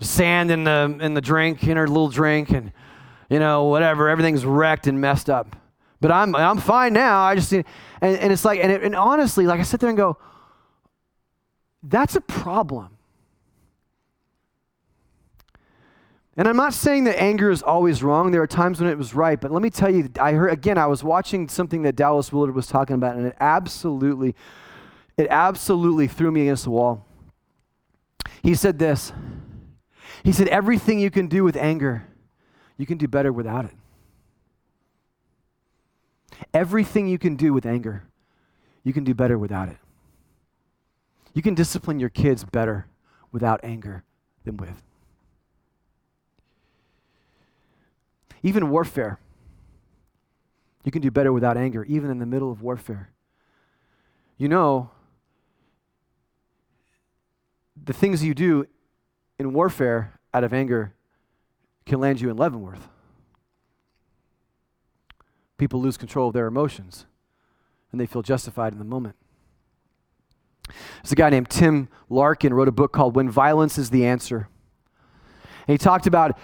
sand 0.00 0.50
in 0.50 0.64
the 0.64 0.98
in 1.00 1.14
the 1.14 1.20
drink, 1.20 1.64
in 1.64 1.76
her 1.76 1.88
little 1.88 2.08
drink, 2.08 2.50
and 2.50 2.72
you 3.28 3.38
know, 3.38 3.64
whatever, 3.64 4.08
everything's 4.08 4.44
wrecked 4.44 4.86
and 4.86 5.00
messed 5.00 5.28
up. 5.28 5.56
But 6.00 6.12
I'm 6.12 6.34
I'm 6.34 6.58
fine 6.58 6.92
now. 6.92 7.22
I 7.22 7.34
just 7.34 7.52
and, 7.52 7.64
and 8.00 8.32
it's 8.32 8.44
like 8.44 8.60
and, 8.60 8.70
it, 8.70 8.82
and 8.82 8.94
honestly, 8.94 9.46
like 9.46 9.60
I 9.60 9.62
sit 9.64 9.80
there 9.80 9.88
and 9.88 9.98
go, 9.98 10.16
that's 11.82 12.16
a 12.16 12.20
problem. 12.20 12.96
And 16.40 16.48
I'm 16.48 16.56
not 16.56 16.72
saying 16.72 17.04
that 17.04 17.20
anger 17.20 17.50
is 17.50 17.62
always 17.62 18.02
wrong. 18.02 18.30
There 18.30 18.40
are 18.40 18.46
times 18.46 18.80
when 18.80 18.88
it 18.88 18.96
was 18.96 19.14
right. 19.14 19.38
But 19.38 19.52
let 19.52 19.60
me 19.60 19.68
tell 19.68 19.94
you, 19.94 20.08
I 20.18 20.32
heard, 20.32 20.50
again, 20.50 20.78
I 20.78 20.86
was 20.86 21.04
watching 21.04 21.50
something 21.50 21.82
that 21.82 21.96
Dallas 21.96 22.32
Willard 22.32 22.54
was 22.54 22.66
talking 22.66 22.94
about, 22.94 23.16
and 23.16 23.26
it 23.26 23.36
absolutely, 23.40 24.34
it 25.18 25.26
absolutely 25.28 26.06
threw 26.06 26.30
me 26.30 26.40
against 26.40 26.64
the 26.64 26.70
wall. 26.70 27.06
He 28.42 28.54
said 28.54 28.78
this 28.78 29.12
He 30.24 30.32
said, 30.32 30.48
Everything 30.48 30.98
you 30.98 31.10
can 31.10 31.26
do 31.26 31.44
with 31.44 31.58
anger, 31.58 32.08
you 32.78 32.86
can 32.86 32.96
do 32.96 33.06
better 33.06 33.34
without 33.34 33.66
it. 33.66 33.74
Everything 36.54 37.06
you 37.06 37.18
can 37.18 37.36
do 37.36 37.52
with 37.52 37.66
anger, 37.66 38.04
you 38.82 38.94
can 38.94 39.04
do 39.04 39.12
better 39.12 39.36
without 39.36 39.68
it. 39.68 39.76
You 41.34 41.42
can 41.42 41.54
discipline 41.54 42.00
your 42.00 42.08
kids 42.08 42.44
better 42.44 42.86
without 43.30 43.60
anger 43.62 44.04
than 44.46 44.56
with. 44.56 44.82
Even 48.42 48.70
warfare. 48.70 49.18
You 50.84 50.92
can 50.92 51.02
do 51.02 51.10
better 51.10 51.32
without 51.32 51.56
anger, 51.56 51.84
even 51.84 52.10
in 52.10 52.18
the 52.18 52.26
middle 52.26 52.50
of 52.50 52.62
warfare. 52.62 53.10
You 54.38 54.48
know, 54.48 54.90
the 57.82 57.92
things 57.92 58.24
you 58.24 58.34
do 58.34 58.66
in 59.38 59.52
warfare 59.52 60.18
out 60.32 60.44
of 60.44 60.52
anger 60.52 60.94
can 61.86 62.00
land 62.00 62.20
you 62.20 62.30
in 62.30 62.36
Leavenworth. 62.36 62.88
People 65.58 65.80
lose 65.80 65.96
control 65.96 66.28
of 66.28 66.34
their 66.34 66.46
emotions 66.46 67.04
and 67.92 68.00
they 68.00 68.06
feel 68.06 68.22
justified 68.22 68.72
in 68.72 68.78
the 68.78 68.84
moment. 68.84 69.16
There's 71.02 71.12
a 71.12 71.16
guy 71.16 71.30
named 71.30 71.50
Tim 71.50 71.88
Larkin 72.08 72.54
wrote 72.54 72.68
a 72.68 72.72
book 72.72 72.92
called 72.92 73.16
When 73.16 73.28
Violence 73.28 73.76
is 73.76 73.90
the 73.90 74.06
Answer. 74.06 74.48
And 75.66 75.74
he 75.74 75.78
talked 75.78 76.06
about 76.06 76.38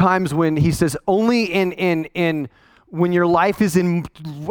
times 0.00 0.32
when 0.32 0.56
he 0.56 0.72
says 0.72 0.96
only 1.06 1.44
in 1.44 1.72
in 1.72 2.06
in 2.14 2.48
when 2.86 3.12
your 3.12 3.26
life 3.26 3.60
is 3.60 3.76
in 3.76 4.04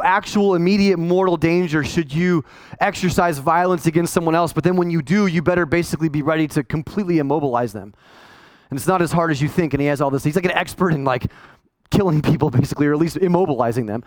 actual 0.03 0.53
immediate 0.53 0.97
mortal 0.97 1.35
danger 1.37 1.83
should 1.83 2.13
you 2.13 2.45
exercise 2.79 3.39
violence 3.39 3.85
against 3.85 4.13
someone 4.13 4.35
else. 4.35 4.53
But 4.53 4.63
then 4.63 4.77
when 4.77 4.91
you 4.91 5.01
do 5.01 5.25
you 5.25 5.41
better 5.41 5.65
basically 5.65 6.07
be 6.07 6.21
ready 6.21 6.47
to 6.49 6.63
completely 6.63 7.17
immobilize 7.17 7.73
them. 7.73 7.95
And 8.69 8.77
it's 8.77 8.87
not 8.87 9.01
as 9.01 9.11
hard 9.11 9.31
as 9.31 9.41
you 9.41 9.49
think 9.49 9.73
and 9.73 9.81
he 9.81 9.87
has 9.87 10.01
all 10.01 10.11
this 10.11 10.23
he's 10.23 10.35
like 10.35 10.45
an 10.45 10.51
expert 10.51 10.93
in 10.93 11.03
like 11.03 11.25
killing 11.89 12.21
people 12.21 12.51
basically 12.51 12.85
or 12.85 12.93
at 12.93 12.99
least 12.99 13.17
immobilizing 13.17 13.87
them. 13.87 14.03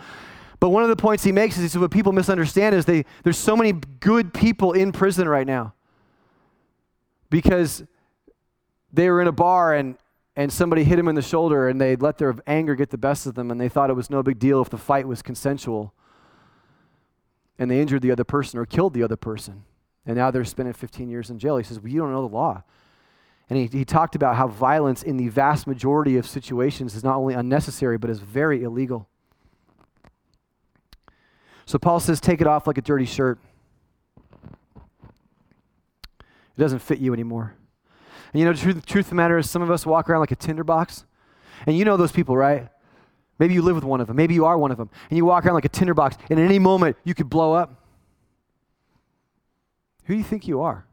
But 0.60 0.68
one 0.68 0.84
of 0.84 0.90
the 0.90 0.96
points 0.96 1.24
he 1.24 1.32
makes 1.32 1.58
is 1.58 1.76
what 1.76 1.90
people 1.90 2.12
misunderstand 2.12 2.76
is 2.76 2.84
they 2.84 3.04
there's 3.24 3.36
so 3.36 3.56
many 3.56 3.72
good 3.72 4.32
people 4.32 4.72
in 4.72 4.92
prison 4.92 5.28
right 5.28 5.46
now. 5.46 5.74
Because 7.30 7.82
they 8.92 9.10
were 9.10 9.20
in 9.20 9.26
a 9.26 9.32
bar 9.32 9.74
and 9.74 9.96
and 10.34 10.52
somebody 10.52 10.84
hit 10.84 10.98
him 10.98 11.08
in 11.08 11.14
the 11.14 11.22
shoulder 11.22 11.68
and 11.68 11.80
they 11.80 11.96
let 11.96 12.18
their 12.18 12.34
anger 12.46 12.74
get 12.74 12.90
the 12.90 12.98
best 12.98 13.26
of 13.26 13.34
them 13.34 13.50
and 13.50 13.60
they 13.60 13.68
thought 13.68 13.90
it 13.90 13.94
was 13.94 14.08
no 14.08 14.22
big 14.22 14.38
deal 14.38 14.62
if 14.62 14.70
the 14.70 14.78
fight 14.78 15.06
was 15.06 15.20
consensual. 15.20 15.92
And 17.58 17.70
they 17.70 17.80
injured 17.80 18.02
the 18.02 18.10
other 18.10 18.24
person 18.24 18.58
or 18.58 18.64
killed 18.64 18.94
the 18.94 19.02
other 19.02 19.16
person. 19.16 19.64
And 20.06 20.16
now 20.16 20.30
they're 20.30 20.44
spending 20.44 20.72
15 20.72 21.10
years 21.10 21.30
in 21.30 21.38
jail. 21.38 21.58
He 21.58 21.64
says 21.64 21.78
well 21.80 21.92
you 21.92 22.00
don't 22.00 22.12
know 22.12 22.26
the 22.26 22.34
law. 22.34 22.62
And 23.50 23.58
he, 23.58 23.66
he 23.66 23.84
talked 23.84 24.14
about 24.14 24.36
how 24.36 24.46
violence 24.46 25.02
in 25.02 25.18
the 25.18 25.28
vast 25.28 25.66
majority 25.66 26.16
of 26.16 26.26
situations 26.26 26.94
is 26.94 27.04
not 27.04 27.16
only 27.16 27.34
unnecessary 27.34 27.98
but 27.98 28.08
is 28.08 28.20
very 28.20 28.62
illegal. 28.62 29.08
So 31.66 31.78
paul 31.78 32.00
says 32.00 32.20
take 32.20 32.40
it 32.40 32.46
off 32.46 32.66
like 32.66 32.78
a 32.78 32.82
dirty 32.82 33.04
shirt. 33.04 33.38
It 36.18 36.60
doesn't 36.60 36.80
fit 36.80 37.00
you 37.00 37.12
anymore 37.12 37.54
and 38.32 38.40
you 38.40 38.46
know, 38.46 38.52
the 38.52 38.58
truth, 38.58 38.86
truth 38.86 39.06
of 39.06 39.10
the 39.10 39.16
matter 39.16 39.36
is, 39.38 39.50
some 39.50 39.62
of 39.62 39.70
us 39.70 39.84
walk 39.84 40.08
around 40.08 40.20
like 40.20 40.30
a 40.30 40.36
tinderbox. 40.36 41.04
And 41.66 41.76
you 41.76 41.84
know 41.84 41.96
those 41.96 42.12
people, 42.12 42.36
right? 42.36 42.68
Maybe 43.38 43.54
you 43.54 43.62
live 43.62 43.74
with 43.74 43.84
one 43.84 44.00
of 44.00 44.06
them. 44.06 44.16
Maybe 44.16 44.34
you 44.34 44.44
are 44.44 44.56
one 44.56 44.70
of 44.70 44.78
them. 44.78 44.90
And 45.10 45.16
you 45.16 45.24
walk 45.24 45.44
around 45.44 45.54
like 45.54 45.64
a 45.64 45.68
tinderbox, 45.68 46.16
and 46.30 46.38
at 46.38 46.44
any 46.44 46.58
moment, 46.58 46.96
you 47.04 47.14
could 47.14 47.28
blow 47.28 47.52
up. 47.52 47.74
Who 50.04 50.14
do 50.14 50.18
you 50.18 50.24
think 50.24 50.48
you 50.48 50.60
are? 50.62 50.86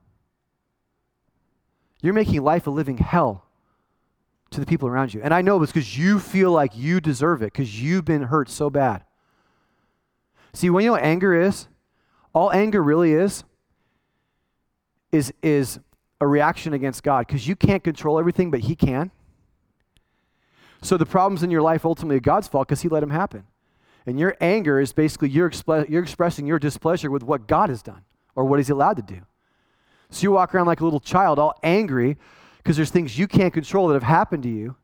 You're 2.01 2.13
making 2.13 2.41
life 2.43 2.67
a 2.67 2.69
living 2.69 2.97
hell 2.97 3.45
to 4.51 4.59
the 4.59 4.65
people 4.65 4.87
around 4.87 5.13
you. 5.13 5.21
And 5.21 5.33
I 5.33 5.41
know 5.41 5.61
it's 5.61 5.71
because 5.71 5.97
you 5.97 6.19
feel 6.19 6.51
like 6.51 6.75
you 6.75 6.99
deserve 6.99 7.41
it, 7.41 7.53
because 7.53 7.81
you've 7.81 8.05
been 8.05 8.23
hurt 8.23 8.49
so 8.49 8.69
bad. 8.69 9.03
See, 10.53 10.69
when 10.69 10.83
you 10.83 10.89
know 10.89 10.93
what 10.93 11.03
anger 11.03 11.39
is, 11.39 11.67
all 12.33 12.51
anger 12.51 12.81
really 12.81 13.13
is, 13.13 13.43
is, 15.11 15.33
is 15.41 15.79
a 16.21 16.27
reaction 16.27 16.73
against 16.73 17.03
God 17.03 17.27
because 17.27 17.47
you 17.47 17.55
can't 17.55 17.83
control 17.83 18.19
everything, 18.19 18.51
but 18.51 18.61
He 18.61 18.75
can. 18.75 19.11
So 20.81 20.97
the 20.97 21.05
problems 21.05 21.43
in 21.43 21.51
your 21.51 21.61
life 21.61 21.85
ultimately 21.85 22.17
are 22.17 22.21
God's 22.21 22.47
fault 22.47 22.67
because 22.67 22.81
He 22.81 22.89
let 22.89 23.01
them 23.01 23.09
happen. 23.09 23.45
And 24.05 24.19
your 24.19 24.35
anger 24.39 24.79
is 24.79 24.93
basically 24.93 25.29
you're, 25.29 25.49
expl- 25.49 25.87
you're 25.89 26.03
expressing 26.03 26.47
your 26.47 26.59
displeasure 26.59 27.11
with 27.11 27.23
what 27.23 27.47
God 27.47 27.69
has 27.69 27.81
done 27.81 28.03
or 28.35 28.45
what 28.45 28.59
He's 28.59 28.69
allowed 28.69 28.95
to 28.95 29.01
do. 29.01 29.21
So 30.09 30.23
you 30.23 30.31
walk 30.31 30.55
around 30.55 30.67
like 30.67 30.81
a 30.81 30.83
little 30.83 30.99
child, 30.99 31.37
all 31.37 31.53
angry 31.63 32.17
because 32.57 32.75
there's 32.75 32.89
things 32.89 33.17
you 33.17 33.27
can't 33.27 33.53
control 33.53 33.87
that 33.87 33.93
have 33.93 34.03
happened 34.03 34.43
to 34.43 34.49
you. 34.49 34.75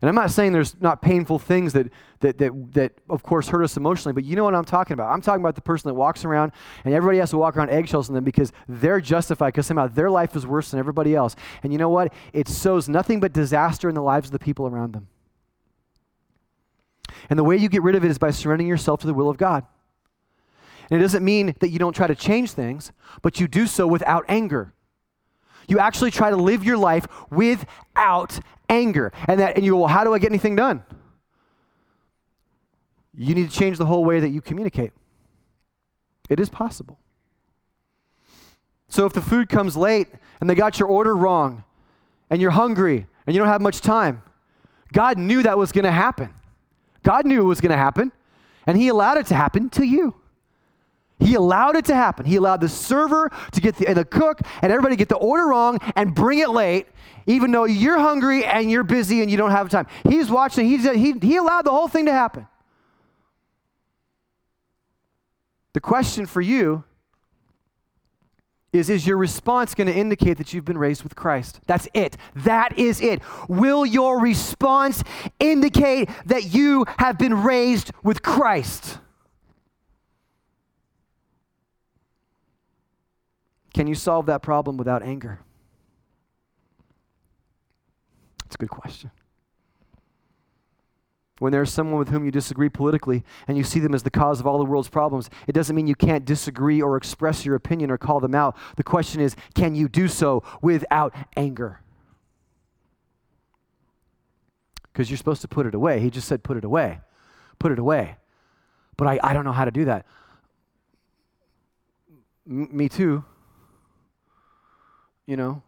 And 0.00 0.08
I'm 0.08 0.14
not 0.14 0.30
saying 0.30 0.52
there's 0.52 0.80
not 0.80 1.02
painful 1.02 1.40
things 1.40 1.72
that, 1.72 1.88
that, 2.20 2.38
that, 2.38 2.72
that, 2.74 2.92
of 3.10 3.24
course, 3.24 3.48
hurt 3.48 3.64
us 3.64 3.76
emotionally, 3.76 4.12
but 4.12 4.24
you 4.24 4.36
know 4.36 4.44
what 4.44 4.54
I'm 4.54 4.64
talking 4.64 4.94
about. 4.94 5.12
I'm 5.12 5.20
talking 5.20 5.42
about 5.42 5.56
the 5.56 5.60
person 5.60 5.88
that 5.88 5.94
walks 5.94 6.24
around 6.24 6.52
and 6.84 6.94
everybody 6.94 7.18
has 7.18 7.30
to 7.30 7.38
walk 7.38 7.56
around 7.56 7.70
eggshells 7.70 8.08
in 8.08 8.14
them 8.14 8.22
because 8.22 8.52
they're 8.68 9.00
justified 9.00 9.48
because 9.48 9.66
somehow 9.66 9.88
their 9.88 10.08
life 10.08 10.36
is 10.36 10.46
worse 10.46 10.70
than 10.70 10.78
everybody 10.78 11.16
else. 11.16 11.34
And 11.64 11.72
you 11.72 11.78
know 11.78 11.88
what? 11.88 12.12
It 12.32 12.46
sows 12.46 12.88
nothing 12.88 13.18
but 13.18 13.32
disaster 13.32 13.88
in 13.88 13.96
the 13.96 14.02
lives 14.02 14.28
of 14.28 14.32
the 14.32 14.38
people 14.38 14.68
around 14.68 14.92
them. 14.92 15.08
And 17.28 17.38
the 17.38 17.44
way 17.44 17.56
you 17.56 17.68
get 17.68 17.82
rid 17.82 17.96
of 17.96 18.04
it 18.04 18.10
is 18.10 18.18
by 18.18 18.30
surrendering 18.30 18.68
yourself 18.68 19.00
to 19.00 19.06
the 19.08 19.14
will 19.14 19.28
of 19.28 19.36
God. 19.36 19.66
And 20.90 21.00
it 21.00 21.02
doesn't 21.02 21.24
mean 21.24 21.54
that 21.58 21.70
you 21.70 21.78
don't 21.78 21.92
try 21.92 22.06
to 22.06 22.14
change 22.14 22.52
things, 22.52 22.92
but 23.20 23.40
you 23.40 23.48
do 23.48 23.66
so 23.66 23.86
without 23.86 24.24
anger. 24.28 24.72
You 25.66 25.78
actually 25.78 26.10
try 26.10 26.30
to 26.30 26.36
live 26.36 26.64
your 26.64 26.78
life 26.78 27.06
without 27.30 28.40
anger. 28.68 29.12
And 29.26 29.40
that 29.40 29.56
and 29.56 29.64
you 29.64 29.72
go, 29.72 29.78
well, 29.78 29.88
how 29.88 30.04
do 30.04 30.14
I 30.14 30.18
get 30.18 30.30
anything 30.30 30.56
done? 30.56 30.82
You 33.14 33.34
need 33.34 33.50
to 33.50 33.56
change 33.56 33.78
the 33.78 33.86
whole 33.86 34.04
way 34.04 34.20
that 34.20 34.28
you 34.28 34.40
communicate. 34.40 34.92
It 36.28 36.38
is 36.38 36.48
possible. 36.48 36.98
So 38.88 39.06
if 39.06 39.12
the 39.12 39.20
food 39.20 39.48
comes 39.48 39.76
late 39.76 40.08
and 40.40 40.48
they 40.48 40.54
got 40.54 40.78
your 40.78 40.88
order 40.88 41.16
wrong 41.16 41.64
and 42.30 42.40
you're 42.40 42.52
hungry 42.52 43.06
and 43.26 43.34
you 43.34 43.40
don't 43.40 43.48
have 43.48 43.60
much 43.60 43.80
time, 43.80 44.22
God 44.92 45.18
knew 45.18 45.42
that 45.42 45.58
was 45.58 45.72
going 45.72 45.84
to 45.84 45.92
happen. 45.92 46.32
God 47.02 47.26
knew 47.26 47.40
it 47.40 47.44
was 47.44 47.60
going 47.60 47.70
to 47.70 47.76
happen, 47.76 48.12
and 48.66 48.76
He 48.76 48.88
allowed 48.88 49.18
it 49.18 49.26
to 49.26 49.34
happen 49.34 49.70
to 49.70 49.84
you. 49.84 50.14
He 51.20 51.34
allowed 51.34 51.76
it 51.76 51.84
to 51.86 51.94
happen. 51.94 52.26
He 52.26 52.36
allowed 52.36 52.60
the 52.60 52.68
server 52.68 53.30
to 53.52 53.60
get 53.60 53.76
the, 53.76 53.88
and 53.88 53.96
the 53.96 54.04
cook 54.04 54.40
and 54.62 54.70
everybody 54.70 54.96
get 54.96 55.08
the 55.08 55.16
order 55.16 55.46
wrong 55.46 55.78
and 55.96 56.14
bring 56.14 56.38
it 56.38 56.50
late, 56.50 56.86
even 57.26 57.50
though 57.50 57.64
you're 57.64 57.98
hungry 57.98 58.44
and 58.44 58.70
you're 58.70 58.84
busy 58.84 59.20
and 59.20 59.30
you 59.30 59.36
don't 59.36 59.50
have 59.50 59.68
time. 59.68 59.86
He's 60.08 60.30
watching. 60.30 60.66
He's, 60.66 60.84
he, 60.84 61.12
he 61.20 61.36
allowed 61.36 61.62
the 61.62 61.70
whole 61.70 61.88
thing 61.88 62.06
to 62.06 62.12
happen. 62.12 62.46
The 65.72 65.80
question 65.80 66.26
for 66.26 66.40
you 66.40 66.84
is 68.72 68.90
is 68.90 69.06
your 69.06 69.16
response 69.16 69.74
going 69.74 69.86
to 69.86 69.94
indicate 69.94 70.38
that 70.38 70.52
you've 70.52 70.64
been 70.64 70.78
raised 70.78 71.02
with 71.02 71.16
Christ? 71.16 71.60
That's 71.66 71.88
it. 71.94 72.16
That 72.36 72.78
is 72.78 73.00
it. 73.00 73.22
Will 73.48 73.84
your 73.84 74.20
response 74.20 75.02
indicate 75.40 76.10
that 76.26 76.54
you 76.54 76.84
have 76.98 77.18
been 77.18 77.42
raised 77.42 77.92
with 78.02 78.22
Christ? 78.22 78.98
Can 83.78 83.86
you 83.86 83.94
solve 83.94 84.26
that 84.26 84.42
problem 84.42 84.76
without 84.76 85.04
anger? 85.04 85.38
That's 88.42 88.56
a 88.56 88.58
good 88.58 88.70
question. 88.70 89.12
When 91.38 91.52
there's 91.52 91.72
someone 91.72 92.00
with 92.00 92.08
whom 92.08 92.24
you 92.24 92.32
disagree 92.32 92.70
politically 92.70 93.22
and 93.46 93.56
you 93.56 93.62
see 93.62 93.78
them 93.78 93.94
as 93.94 94.02
the 94.02 94.10
cause 94.10 94.40
of 94.40 94.48
all 94.48 94.58
the 94.58 94.64
world's 94.64 94.88
problems, 94.88 95.30
it 95.46 95.52
doesn't 95.52 95.76
mean 95.76 95.86
you 95.86 95.94
can't 95.94 96.24
disagree 96.24 96.82
or 96.82 96.96
express 96.96 97.46
your 97.46 97.54
opinion 97.54 97.92
or 97.92 97.98
call 97.98 98.18
them 98.18 98.34
out. 98.34 98.56
The 98.74 98.82
question 98.82 99.20
is, 99.20 99.36
can 99.54 99.76
you 99.76 99.88
do 99.88 100.08
so 100.08 100.42
without 100.60 101.14
anger? 101.36 101.80
Because 104.92 105.08
you're 105.08 105.18
supposed 105.18 105.42
to 105.42 105.48
put 105.48 105.66
it 105.66 105.74
away. 105.76 106.00
He 106.00 106.10
just 106.10 106.26
said, 106.26 106.42
put 106.42 106.56
it 106.56 106.64
away. 106.64 106.98
Put 107.60 107.70
it 107.70 107.78
away. 107.78 108.16
But 108.96 109.06
I, 109.06 109.20
I 109.22 109.32
don't 109.32 109.44
know 109.44 109.52
how 109.52 109.66
to 109.66 109.70
do 109.70 109.84
that. 109.84 110.04
M- 112.44 112.76
me 112.76 112.88
too. 112.88 113.24
You 115.28 115.36
know? 115.36 115.62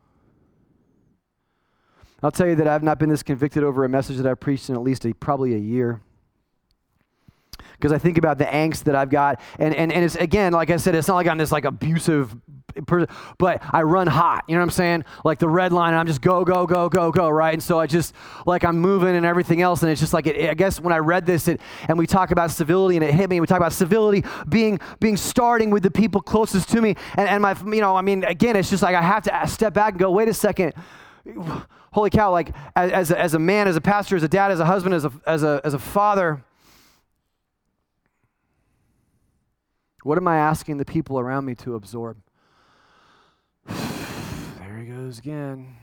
I'll 2.22 2.30
tell 2.30 2.48
you 2.48 2.56
that 2.56 2.66
I've 2.66 2.82
not 2.82 2.98
been 2.98 3.10
this 3.10 3.22
convicted 3.22 3.62
over 3.62 3.84
a 3.84 3.90
message 3.90 4.16
that 4.16 4.26
I've 4.26 4.40
preached 4.40 4.70
in 4.70 4.74
at 4.74 4.80
least 4.80 5.04
a, 5.04 5.12
probably 5.12 5.54
a 5.54 5.58
year. 5.58 6.00
Because 7.72 7.92
I 7.92 7.98
think 7.98 8.16
about 8.16 8.38
the 8.38 8.46
angst 8.46 8.84
that 8.84 8.94
I've 8.94 9.10
got. 9.10 9.38
And, 9.58 9.74
and, 9.74 9.92
and 9.92 10.02
it's, 10.02 10.16
again, 10.16 10.54
like 10.54 10.70
I 10.70 10.78
said, 10.78 10.94
it's 10.94 11.08
not 11.08 11.16
like 11.16 11.26
I'm 11.26 11.36
this 11.36 11.52
like 11.52 11.66
abusive 11.66 12.34
but 13.38 13.62
I 13.72 13.82
run 13.82 14.06
hot. 14.06 14.44
You 14.46 14.54
know 14.54 14.60
what 14.60 14.64
I'm 14.64 14.70
saying? 14.70 15.04
Like 15.24 15.38
the 15.38 15.48
red 15.48 15.72
line, 15.72 15.94
I'm 15.94 16.06
just 16.06 16.20
go, 16.20 16.44
go, 16.44 16.66
go, 16.66 16.88
go, 16.88 17.10
go, 17.10 17.28
right? 17.28 17.54
And 17.54 17.62
so 17.62 17.78
I 17.78 17.86
just, 17.86 18.14
like 18.46 18.64
I'm 18.64 18.78
moving 18.78 19.16
and 19.16 19.26
everything 19.26 19.62
else. 19.62 19.82
And 19.82 19.90
it's 19.90 20.00
just 20.00 20.12
like, 20.12 20.26
it, 20.26 20.50
I 20.50 20.54
guess 20.54 20.80
when 20.80 20.92
I 20.92 20.98
read 20.98 21.26
this 21.26 21.48
it, 21.48 21.60
and 21.88 21.98
we 21.98 22.06
talk 22.06 22.30
about 22.30 22.50
civility 22.50 22.96
and 22.96 23.04
it 23.04 23.12
hit 23.12 23.28
me, 23.30 23.36
and 23.36 23.42
we 23.42 23.46
talk 23.46 23.58
about 23.58 23.72
civility 23.72 24.24
being, 24.48 24.80
being 24.98 25.16
starting 25.16 25.70
with 25.70 25.82
the 25.82 25.90
people 25.90 26.20
closest 26.20 26.68
to 26.70 26.80
me. 26.80 26.96
And, 27.16 27.28
and 27.28 27.42
my, 27.42 27.56
you 27.66 27.80
know, 27.80 27.96
I 27.96 28.02
mean, 28.02 28.24
again, 28.24 28.56
it's 28.56 28.70
just 28.70 28.82
like 28.82 28.94
I 28.94 29.02
have 29.02 29.24
to 29.24 29.46
step 29.48 29.74
back 29.74 29.92
and 29.92 30.00
go, 30.00 30.10
wait 30.10 30.28
a 30.28 30.34
second 30.34 30.74
holy 31.92 32.10
cow, 32.10 32.30
like 32.30 32.54
as, 32.76 33.10
as, 33.10 33.34
a, 33.34 33.38
man, 33.38 33.68
as 33.68 33.76
a 33.76 33.80
pastor, 33.80 34.16
as 34.16 34.22
a 34.22 34.28
dad, 34.28 34.50
as 34.50 34.60
a 34.60 34.64
husband, 34.64 34.94
as 34.94 35.04
a, 35.04 35.12
as 35.26 35.42
a, 35.42 35.60
as 35.64 35.74
a 35.74 35.78
father, 35.78 36.44
what 40.02 40.16
am 40.16 40.28
I 40.28 40.36
asking 40.38 40.78
the 40.78 40.84
people 40.84 41.18
around 41.18 41.44
me 41.44 41.54
to 41.56 41.74
absorb? 41.74 42.18
Goes 45.10 45.18
again. 45.18 45.74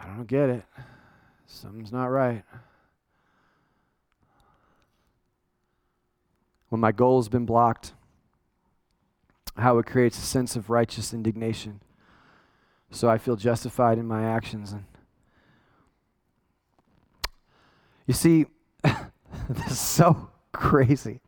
I 0.00 0.06
don't 0.06 0.28
get 0.28 0.48
it. 0.48 0.62
Something's 1.44 1.90
not 1.90 2.06
right. 2.06 2.44
When 6.68 6.80
my 6.80 6.92
goal 6.92 7.18
has 7.20 7.28
been 7.28 7.46
blocked, 7.46 7.94
how 9.56 9.78
it 9.78 9.86
creates 9.86 10.18
a 10.18 10.20
sense 10.20 10.54
of 10.54 10.70
righteous 10.70 11.12
indignation 11.12 11.80
so 12.92 13.10
I 13.10 13.18
feel 13.18 13.34
justified 13.34 13.98
in 13.98 14.06
my 14.06 14.22
actions. 14.22 14.70
And 14.70 14.84
you 18.06 18.14
see, 18.14 18.46
this 18.84 19.72
is 19.72 19.80
so 19.80 20.30
crazy 20.52 21.20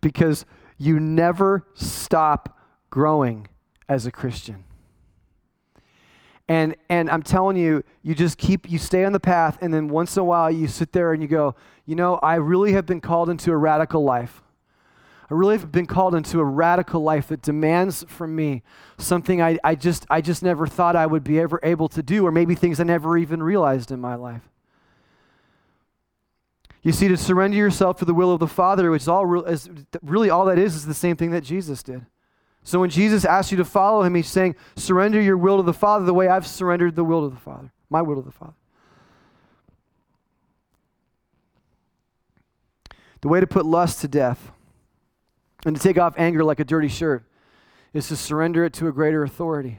because 0.00 0.46
you 0.78 0.98
never 0.98 1.66
stop 1.74 2.58
growing 2.88 3.48
as 3.86 4.06
a 4.06 4.10
Christian. 4.10 4.64
And, 6.50 6.74
and 6.88 7.08
I'm 7.08 7.22
telling 7.22 7.56
you, 7.56 7.84
you 8.02 8.12
just 8.12 8.36
keep, 8.36 8.68
you 8.68 8.76
stay 8.76 9.04
on 9.04 9.12
the 9.12 9.20
path, 9.20 9.56
and 9.60 9.72
then 9.72 9.88
once 9.88 10.16
in 10.16 10.22
a 10.22 10.24
while 10.24 10.50
you 10.50 10.66
sit 10.66 10.90
there 10.90 11.12
and 11.12 11.22
you 11.22 11.28
go, 11.28 11.54
you 11.86 11.94
know, 11.94 12.16
I 12.16 12.34
really 12.34 12.72
have 12.72 12.86
been 12.86 13.00
called 13.00 13.30
into 13.30 13.52
a 13.52 13.56
radical 13.56 14.02
life. 14.02 14.42
I 15.30 15.34
really 15.34 15.56
have 15.56 15.70
been 15.70 15.86
called 15.86 16.12
into 16.12 16.40
a 16.40 16.44
radical 16.44 17.04
life 17.04 17.28
that 17.28 17.40
demands 17.40 18.04
from 18.08 18.34
me 18.34 18.64
something 18.98 19.40
I, 19.40 19.58
I, 19.62 19.76
just, 19.76 20.04
I 20.10 20.20
just 20.20 20.42
never 20.42 20.66
thought 20.66 20.96
I 20.96 21.06
would 21.06 21.22
be 21.22 21.38
ever 21.38 21.60
able 21.62 21.88
to 21.90 22.02
do, 22.02 22.26
or 22.26 22.32
maybe 22.32 22.56
things 22.56 22.80
I 22.80 22.82
never 22.82 23.16
even 23.16 23.44
realized 23.44 23.92
in 23.92 24.00
my 24.00 24.16
life. 24.16 24.48
You 26.82 26.90
see, 26.90 27.06
to 27.06 27.16
surrender 27.16 27.58
yourself 27.58 27.98
to 27.98 28.04
the 28.04 28.14
will 28.14 28.32
of 28.32 28.40
the 28.40 28.48
Father, 28.48 28.90
which 28.90 29.02
is 29.02 29.08
all 29.08 29.44
is 29.44 29.70
really 30.02 30.30
all 30.30 30.46
that 30.46 30.58
is, 30.58 30.74
is 30.74 30.84
the 30.84 30.94
same 30.94 31.14
thing 31.14 31.30
that 31.30 31.44
Jesus 31.44 31.84
did. 31.84 32.06
So 32.62 32.78
when 32.78 32.90
Jesus 32.90 33.24
asks 33.24 33.50
you 33.50 33.58
to 33.58 33.64
follow 33.64 34.02
him, 34.02 34.14
he's 34.14 34.28
saying, 34.28 34.54
surrender 34.76 35.20
your 35.20 35.36
will 35.36 35.56
to 35.56 35.62
the 35.62 35.72
Father 35.72 36.04
the 36.04 36.14
way 36.14 36.28
I've 36.28 36.46
surrendered 36.46 36.94
the 36.94 37.04
will 37.04 37.28
to 37.28 37.34
the 37.34 37.40
Father, 37.40 37.72
my 37.88 38.02
will 38.02 38.16
to 38.16 38.22
the 38.22 38.30
Father. 38.30 38.54
The 43.22 43.28
way 43.28 43.40
to 43.40 43.46
put 43.46 43.66
lust 43.66 44.00
to 44.00 44.08
death 44.08 44.52
and 45.66 45.76
to 45.76 45.82
take 45.82 45.98
off 45.98 46.14
anger 46.16 46.44
like 46.44 46.60
a 46.60 46.64
dirty 46.64 46.88
shirt 46.88 47.24
is 47.92 48.08
to 48.08 48.16
surrender 48.16 48.64
it 48.64 48.72
to 48.74 48.88
a 48.88 48.92
greater 48.92 49.22
authority. 49.22 49.78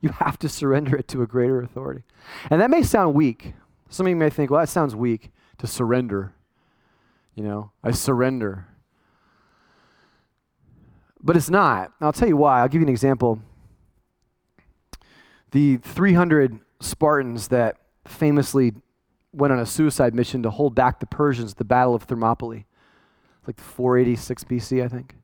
You 0.00 0.10
have 0.10 0.38
to 0.38 0.48
surrender 0.48 0.96
it 0.96 1.08
to 1.08 1.22
a 1.22 1.26
greater 1.26 1.60
authority. 1.60 2.04
And 2.50 2.60
that 2.60 2.70
may 2.70 2.82
sound 2.82 3.14
weak. 3.14 3.54
Some 3.88 4.06
of 4.06 4.10
you 4.10 4.16
may 4.16 4.30
think, 4.30 4.50
well, 4.50 4.60
that 4.60 4.68
sounds 4.68 4.94
weak 4.94 5.30
to 5.58 5.66
surrender. 5.66 6.32
You 7.34 7.42
know, 7.44 7.72
I 7.82 7.90
surrender. 7.90 8.66
But 11.22 11.36
it's 11.36 11.50
not. 11.50 11.92
I'll 12.00 12.12
tell 12.12 12.28
you 12.28 12.36
why. 12.36 12.60
I'll 12.60 12.68
give 12.68 12.80
you 12.80 12.86
an 12.86 12.92
example. 12.92 13.40
The 15.50 15.78
300 15.78 16.60
Spartans 16.80 17.48
that 17.48 17.76
famously 18.04 18.72
went 19.32 19.52
on 19.52 19.58
a 19.58 19.66
suicide 19.66 20.14
mission 20.14 20.42
to 20.42 20.50
hold 20.50 20.74
back 20.74 21.00
the 21.00 21.06
Persians 21.06 21.52
at 21.52 21.58
the 21.58 21.64
Battle 21.64 21.94
of 21.94 22.04
Thermopylae 22.04 22.66
like 23.48 23.58
486 23.58 24.44
BC, 24.44 24.84
I 24.84 24.88
think. 24.88 25.16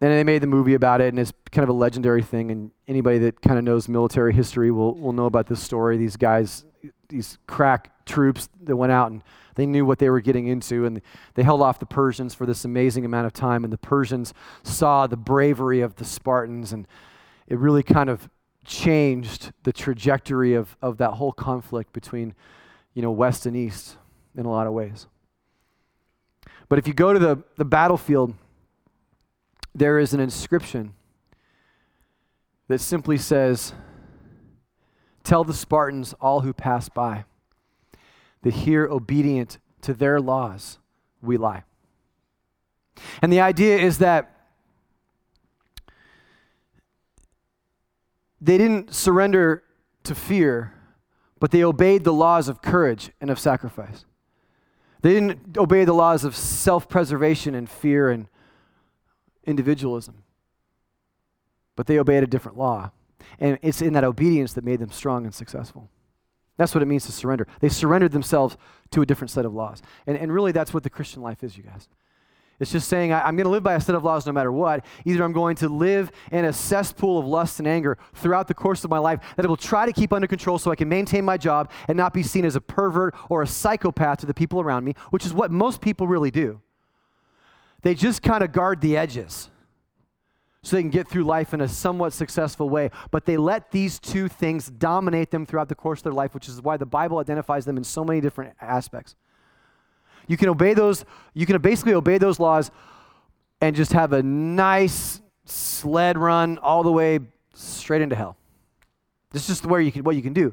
And 0.00 0.10
they 0.10 0.24
made 0.24 0.42
the 0.42 0.46
movie 0.46 0.74
about 0.74 1.00
it, 1.00 1.08
and 1.08 1.18
it's 1.18 1.32
kind 1.52 1.62
of 1.62 1.68
a 1.68 1.78
legendary 1.78 2.22
thing. 2.22 2.50
And 2.50 2.70
anybody 2.88 3.18
that 3.20 3.40
kind 3.40 3.58
of 3.58 3.64
knows 3.64 3.88
military 3.88 4.32
history 4.32 4.70
will, 4.70 4.94
will 4.94 5.12
know 5.12 5.26
about 5.26 5.46
this 5.46 5.62
story. 5.62 5.96
These 5.96 6.16
guys, 6.16 6.64
these 7.08 7.38
crack 7.46 8.04
troops 8.04 8.48
that 8.62 8.76
went 8.76 8.92
out 8.92 9.10
and 9.10 9.22
they 9.56 9.66
knew 9.66 9.86
what 9.86 9.98
they 9.98 10.10
were 10.10 10.20
getting 10.20 10.46
into, 10.46 10.84
and 10.84 11.00
they 11.34 11.42
held 11.42 11.62
off 11.62 11.78
the 11.78 11.86
Persians 11.86 12.34
for 12.34 12.44
this 12.44 12.64
amazing 12.64 13.04
amount 13.06 13.26
of 13.26 13.32
time. 13.32 13.64
And 13.64 13.72
the 13.72 13.78
Persians 13.78 14.34
saw 14.62 15.06
the 15.06 15.16
bravery 15.16 15.80
of 15.80 15.96
the 15.96 16.04
Spartans, 16.04 16.72
and 16.72 16.86
it 17.48 17.58
really 17.58 17.82
kind 17.82 18.10
of 18.10 18.28
changed 18.64 19.52
the 19.62 19.72
trajectory 19.72 20.52
of, 20.54 20.76
of 20.82 20.98
that 20.98 21.12
whole 21.12 21.32
conflict 21.32 21.92
between, 21.94 22.34
you 22.92 23.00
know, 23.00 23.10
West 23.10 23.46
and 23.46 23.56
East 23.56 23.96
in 24.36 24.44
a 24.44 24.50
lot 24.50 24.66
of 24.66 24.74
ways. 24.74 25.06
But 26.68 26.78
if 26.78 26.86
you 26.86 26.92
go 26.92 27.12
to 27.12 27.18
the, 27.18 27.42
the 27.56 27.64
battlefield, 27.64 28.34
there 29.74 29.98
is 29.98 30.12
an 30.12 30.20
inscription 30.20 30.92
that 32.68 32.80
simply 32.80 33.16
says, 33.16 33.72
Tell 35.26 35.42
the 35.42 35.54
Spartans, 35.54 36.14
all 36.20 36.42
who 36.42 36.52
pass 36.52 36.88
by, 36.88 37.24
that 38.42 38.54
here, 38.54 38.86
obedient 38.86 39.58
to 39.80 39.92
their 39.92 40.20
laws, 40.20 40.78
we 41.20 41.36
lie. 41.36 41.64
And 43.20 43.32
the 43.32 43.40
idea 43.40 43.76
is 43.76 43.98
that 43.98 44.30
they 48.40 48.56
didn't 48.56 48.94
surrender 48.94 49.64
to 50.04 50.14
fear, 50.14 50.72
but 51.40 51.50
they 51.50 51.64
obeyed 51.64 52.04
the 52.04 52.12
laws 52.12 52.46
of 52.46 52.62
courage 52.62 53.10
and 53.20 53.28
of 53.28 53.40
sacrifice. 53.40 54.04
They 55.02 55.12
didn't 55.12 55.58
obey 55.58 55.84
the 55.84 55.92
laws 55.92 56.22
of 56.22 56.36
self 56.36 56.88
preservation 56.88 57.56
and 57.56 57.68
fear 57.68 58.10
and 58.10 58.28
individualism, 59.44 60.22
but 61.74 61.88
they 61.88 61.98
obeyed 61.98 62.22
a 62.22 62.28
different 62.28 62.56
law. 62.56 62.92
And 63.38 63.58
it's 63.62 63.82
in 63.82 63.92
that 63.94 64.04
obedience 64.04 64.52
that 64.54 64.64
made 64.64 64.80
them 64.80 64.90
strong 64.90 65.24
and 65.24 65.34
successful. 65.34 65.90
That's 66.56 66.74
what 66.74 66.82
it 66.82 66.86
means 66.86 67.04
to 67.06 67.12
surrender. 67.12 67.46
They 67.60 67.68
surrendered 67.68 68.12
themselves 68.12 68.56
to 68.92 69.02
a 69.02 69.06
different 69.06 69.30
set 69.30 69.44
of 69.44 69.54
laws. 69.54 69.82
And, 70.06 70.16
and 70.16 70.32
really, 70.32 70.52
that's 70.52 70.72
what 70.72 70.82
the 70.82 70.90
Christian 70.90 71.22
life 71.22 71.44
is, 71.44 71.56
you 71.56 71.62
guys. 71.62 71.88
It's 72.58 72.72
just 72.72 72.88
saying, 72.88 73.12
I, 73.12 73.28
am 73.28 73.36
going 73.36 73.44
to 73.44 73.50
live 73.50 73.62
by 73.62 73.74
a 73.74 73.80
set 73.80 73.94
of 73.94 74.02
laws 74.02 74.24
no 74.24 74.32
matter 74.32 74.50
what. 74.50 74.82
Either 75.04 75.22
I'm 75.22 75.32
going 75.32 75.56
to 75.56 75.68
live 75.68 76.10
in 76.32 76.46
a 76.46 76.52
cesspool 76.54 77.18
of 77.18 77.26
lust 77.26 77.58
and 77.58 77.68
anger 77.68 77.98
throughout 78.14 78.48
the 78.48 78.54
course 78.54 78.82
of 78.82 78.88
my 78.88 78.98
life 78.98 79.20
that 79.36 79.44
I 79.44 79.48
will 79.48 79.58
try 79.58 79.84
to 79.84 79.92
keep 79.92 80.10
under 80.12 80.26
control 80.26 80.58
so 80.58 80.70
I 80.70 80.76
can 80.76 80.88
maintain 80.88 81.24
my 81.24 81.36
job 81.36 81.70
and 81.86 81.98
not 81.98 82.14
be 82.14 82.22
seen 82.22 82.46
as 82.46 82.56
a 82.56 82.60
pervert 82.62 83.14
or 83.28 83.42
a 83.42 83.46
psychopath 83.46 84.20
to 84.20 84.26
the 84.26 84.32
people 84.32 84.60
around 84.60 84.84
me, 84.84 84.94
which 85.10 85.26
is 85.26 85.34
what 85.34 85.50
most 85.50 85.82
people 85.82 86.06
really 86.06 86.30
do. 86.30 86.62
They 87.82 87.94
just 87.94 88.22
kind 88.22 88.42
of 88.42 88.52
guard 88.52 88.80
the 88.80 88.96
edges 88.96 89.50
so 90.66 90.74
they 90.74 90.82
can 90.82 90.90
get 90.90 91.06
through 91.06 91.22
life 91.22 91.54
in 91.54 91.60
a 91.60 91.68
somewhat 91.68 92.12
successful 92.12 92.68
way. 92.68 92.90
But 93.12 93.24
they 93.24 93.36
let 93.36 93.70
these 93.70 94.00
two 94.00 94.26
things 94.26 94.66
dominate 94.66 95.30
them 95.30 95.46
throughout 95.46 95.68
the 95.68 95.76
course 95.76 96.00
of 96.00 96.04
their 96.04 96.12
life, 96.12 96.34
which 96.34 96.48
is 96.48 96.60
why 96.60 96.76
the 96.76 96.84
Bible 96.84 97.18
identifies 97.18 97.64
them 97.64 97.76
in 97.76 97.84
so 97.84 98.04
many 98.04 98.20
different 98.20 98.56
aspects. 98.60 99.14
You 100.26 100.36
can 100.36 100.48
obey 100.48 100.74
those, 100.74 101.04
you 101.34 101.46
can 101.46 101.60
basically 101.60 101.94
obey 101.94 102.18
those 102.18 102.40
laws 102.40 102.72
and 103.60 103.76
just 103.76 103.92
have 103.92 104.12
a 104.12 104.24
nice 104.24 105.20
sled 105.44 106.18
run 106.18 106.58
all 106.58 106.82
the 106.82 106.90
way 106.90 107.20
straight 107.54 108.02
into 108.02 108.16
hell. 108.16 108.36
This 109.30 109.42
is 109.42 109.48
just 109.60 109.66
where 109.66 109.80
you 109.80 109.92
can, 109.92 110.02
what 110.02 110.16
you 110.16 110.22
can 110.22 110.32
do. 110.32 110.52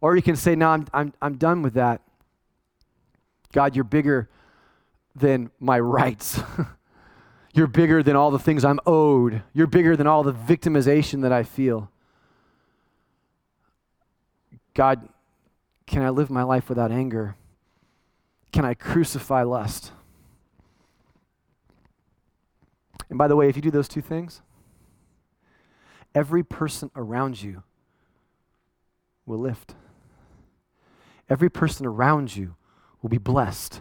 Or 0.00 0.16
you 0.16 0.22
can 0.22 0.36
say, 0.36 0.56
No, 0.56 0.70
I'm, 0.70 0.86
I'm, 0.94 1.12
I'm 1.20 1.36
done 1.36 1.60
with 1.60 1.74
that. 1.74 2.00
God, 3.52 3.76
you're 3.76 3.84
bigger 3.84 4.30
than 5.14 5.50
my 5.60 5.78
rights. 5.78 6.40
you're 7.56 7.66
bigger 7.66 8.02
than 8.02 8.16
all 8.16 8.30
the 8.30 8.38
things 8.38 8.64
I'm 8.64 8.80
owed. 8.84 9.42
You're 9.54 9.66
bigger 9.66 9.96
than 9.96 10.06
all 10.06 10.22
the 10.22 10.32
victimization 10.32 11.22
that 11.22 11.32
I 11.32 11.42
feel. 11.42 11.90
God, 14.74 15.08
can 15.86 16.02
I 16.02 16.10
live 16.10 16.28
my 16.28 16.42
life 16.42 16.68
without 16.68 16.92
anger? 16.92 17.34
Can 18.52 18.66
I 18.66 18.74
crucify 18.74 19.42
lust? 19.42 19.92
And 23.08 23.16
by 23.16 23.26
the 23.26 23.36
way, 23.36 23.48
if 23.48 23.56
you 23.56 23.62
do 23.62 23.70
those 23.70 23.88
two 23.88 24.02
things, 24.02 24.42
every 26.14 26.42
person 26.42 26.90
around 26.94 27.42
you 27.42 27.62
will 29.24 29.38
lift. 29.38 29.74
Every 31.30 31.48
person 31.48 31.86
around 31.86 32.36
you 32.36 32.54
will 33.00 33.08
be 33.08 33.18
blessed. 33.18 33.80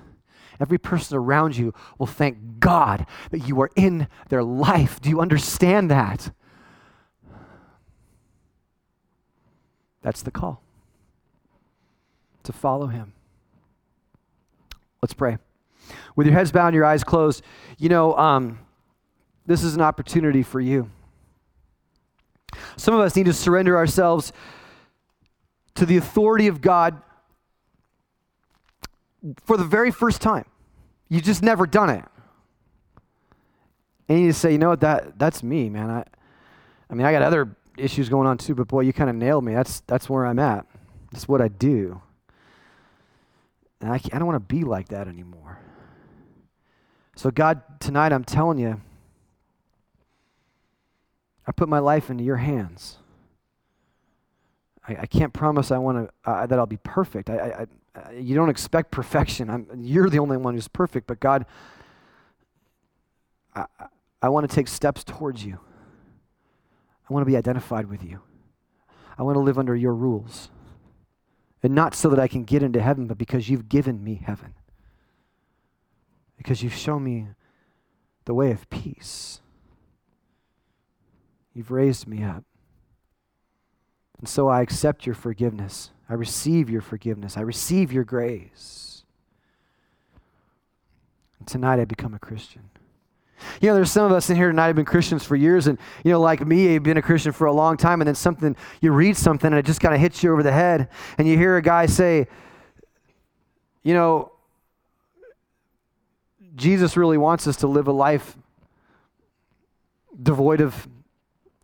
Every 0.60 0.78
person 0.78 1.18
around 1.18 1.58
you 1.58 1.74
will 1.98 2.08
thank 2.08 2.60
God 2.60 3.06
that 3.32 3.48
you 3.48 3.60
are 3.62 3.72
in 3.76 4.08
their 4.30 4.44
life. 4.44 5.02
Do 5.02 5.10
you 5.10 5.20
understand 5.20 5.92
that? 5.92 6.32
That's 10.02 10.22
the 10.22 10.32
call 10.32 10.62
to 12.44 12.54
follow 12.54 12.88
Him. 12.88 13.14
Let's 15.02 15.14
pray. 15.14 15.38
With 16.16 16.28
your 16.28 16.36
heads 16.36 16.52
bowed 16.52 16.68
and 16.68 16.76
your 16.76 16.86
eyes 16.86 17.04
closed, 17.04 17.44
you 17.78 17.90
know, 17.90 18.16
um, 18.18 18.60
this 19.46 19.64
is 19.64 19.76
an 19.76 19.82
opportunity 19.82 20.44
for 20.44 20.60
you. 20.60 20.90
Some 22.78 22.94
of 22.94 23.00
us 23.02 23.16
need 23.16 23.26
to 23.26 23.34
surrender 23.34 23.76
ourselves 23.76 24.32
to 25.76 25.86
the 25.86 25.98
authority 25.98 26.48
of 26.48 26.62
God 26.62 27.02
for 29.44 29.58
the 29.58 29.64
very 29.64 29.92
first 29.92 30.22
time. 30.22 30.46
You've 31.10 31.24
just 31.24 31.44
never 31.44 31.66
done 31.66 31.90
it. 31.90 32.04
And 34.08 34.20
you 34.20 34.32
say, 34.34 34.52
you 34.52 34.58
know 34.58 34.70
what, 34.70 34.82
that 34.82 35.18
that's 35.18 35.42
me, 35.44 35.70
man. 35.70 35.90
I 35.90 36.04
I 36.90 36.94
mean 36.94 37.06
I 37.06 37.12
got 37.12 37.22
other 37.22 37.56
issues 37.78 38.10
going 38.10 38.28
on 38.28 38.38
too, 38.38 38.56
but 38.56 38.68
boy, 38.68 38.82
you 38.82 38.94
kind 38.94 39.10
of 39.10 39.16
nailed 39.16 39.44
me. 39.44 39.54
That's 39.54 39.82
that's 39.82 40.10
where 40.10 40.26
I'm 40.26 40.40
at. 40.40 40.66
That's 41.12 41.28
what 41.28 41.42
I 41.42 41.48
do. 41.48 42.02
And 43.82 43.92
I, 43.92 43.96
I 43.96 44.18
don't 44.18 44.26
want 44.26 44.36
to 44.36 44.56
be 44.56 44.64
like 44.64 44.90
that 44.90 45.08
anymore. 45.08 45.60
So, 47.16 47.32
God, 47.32 47.62
tonight 47.80 48.12
I'm 48.12 48.24
telling 48.24 48.58
you, 48.58 48.82
I 51.48 51.52
put 51.52 51.70
my 51.70 51.80
life 51.80 52.10
into 52.10 52.24
your 52.24 52.38
hands. 52.38 52.98
I, 54.88 54.98
I 55.02 55.06
can't 55.06 55.34
promise 55.34 55.72
I 55.72 55.78
want 55.78 56.10
to 56.10 56.30
uh, 56.30 56.46
that 56.46 56.58
I'll 56.60 56.66
be 56.66 56.78
perfect. 56.78 57.30
I, 57.30 57.36
I, 57.36 57.66
you 58.14 58.36
don't 58.36 58.50
expect 58.50 58.92
perfection. 58.92 59.50
I'm, 59.50 59.68
you're 59.78 60.10
the 60.10 60.20
only 60.20 60.38
one 60.38 60.54
who's 60.54 60.68
perfect. 60.68 61.08
But 61.08 61.20
God, 61.20 61.46
I, 63.56 63.66
I 64.22 64.30
want 64.30 64.50
to 64.50 64.54
take 64.54 64.68
steps 64.68 65.04
towards 65.04 65.46
you. 65.46 65.60
I 67.10 67.14
want 67.14 67.26
to 67.26 67.30
be 67.30 67.38
identified 67.38 67.90
with 67.90 68.04
you. 68.04 68.22
I 69.18 69.24
want 69.24 69.36
to 69.36 69.40
live 69.40 69.58
under 69.58 69.76
your 69.76 69.94
rules. 69.94 70.50
And 71.64 71.74
not 71.74 71.96
so 71.96 72.10
that 72.10 72.20
I 72.20 72.28
can 72.28 72.44
get 72.44 72.62
into 72.62 72.82
heaven, 72.82 73.08
but 73.08 73.18
because 73.18 73.50
you've 73.50 73.70
given 73.70 74.04
me 74.04 74.22
heaven. 74.24 74.54
Because 76.38 76.62
you've 76.62 76.76
shown 76.76 77.04
me 77.04 77.28
the 78.26 78.34
way 78.34 78.52
of 78.52 78.70
peace. 78.70 79.42
You've 81.54 81.72
raised 81.72 82.08
me 82.08 82.24
up. 82.24 82.44
And 84.26 84.30
so 84.32 84.48
I 84.48 84.64
accept 84.64 85.06
your 85.06 85.14
forgiveness. 85.14 85.92
I 86.10 86.16
receive 86.16 86.68
your 86.68 86.82
forgiveness. 86.82 87.38
I 87.38 87.42
receive 87.42 87.94
your 87.94 88.04
grace. 88.04 89.04
And 91.38 91.48
tonight 91.48 91.80
I 91.80 91.86
become 91.86 92.16
a 92.16 92.18
Christian. 92.18 92.64
You 93.62 93.70
know, 93.70 93.76
there's 93.76 93.92
some 93.92 94.08
of 94.08 94.12
us 94.12 94.28
in 94.32 94.36
here 94.36 94.48
tonight 94.48 94.66
have 94.66 94.78
been 94.78 94.84
Christians 94.84 95.24
for 95.24 95.36
years, 95.36 95.68
and, 95.68 95.78
you 96.04 96.12
know, 96.12 96.20
like 96.20 96.44
me, 96.44 96.74
you've 96.74 96.82
been 96.82 96.98
a 96.98 97.04
Christian 97.04 97.34
for 97.34 97.46
a 97.46 97.54
long 97.54 97.78
time, 97.78 98.02
and 98.02 98.08
then 98.08 98.16
something, 98.16 98.56
you 98.82 98.94
read 98.94 99.16
something, 99.16 99.46
and 99.46 99.60
it 99.60 99.64
just 99.64 99.80
kind 99.80 99.94
of 99.94 100.02
hits 100.02 100.24
you 100.24 100.34
over 100.34 100.42
the 100.42 100.52
head, 100.52 100.90
and 101.20 101.28
you 101.28 101.38
hear 101.38 101.58
a 101.58 101.62
guy 101.62 101.86
say, 101.86 102.26
you 103.84 103.94
know, 103.94 104.32
Jesus 106.56 106.98
really 106.98 107.20
wants 107.20 107.46
us 107.46 107.58
to 107.58 107.68
live 107.68 107.88
a 107.88 107.92
life 107.92 108.36
devoid 110.20 110.62
of 110.62 110.88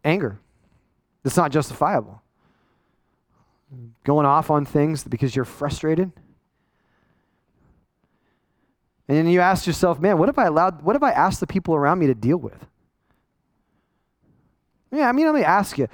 anger. 0.05 0.37
It's 1.25 1.37
not 1.37 1.51
justifiable. 1.51 2.20
Going 4.03 4.25
off 4.25 4.49
on 4.49 4.65
things 4.65 5.03
because 5.03 5.35
you're 5.35 5.45
frustrated. 5.45 6.11
And 9.07 9.17
then 9.17 9.27
you 9.27 9.41
ask 9.41 9.67
yourself, 9.67 9.99
man, 9.99 10.17
what 10.17 10.29
have 10.29 10.37
I 10.37 10.45
allowed, 10.45 10.83
what 10.83 10.95
have 10.95 11.03
I 11.03 11.11
asked 11.11 11.39
the 11.39 11.47
people 11.47 11.75
around 11.75 11.99
me 11.99 12.07
to 12.07 12.15
deal 12.15 12.37
with? 12.37 12.65
Yeah, 14.91 15.07
I 15.07 15.11
mean, 15.11 15.25
let 15.25 15.35
me 15.35 15.43
ask 15.43 15.77
you, 15.77 15.87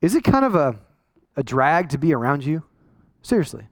is 0.00 0.14
it 0.14 0.24
kind 0.24 0.44
of 0.44 0.54
a, 0.54 0.78
a 1.36 1.42
drag 1.42 1.90
to 1.90 1.98
be 1.98 2.14
around 2.14 2.44
you? 2.44 2.62
Seriously. 3.22 3.66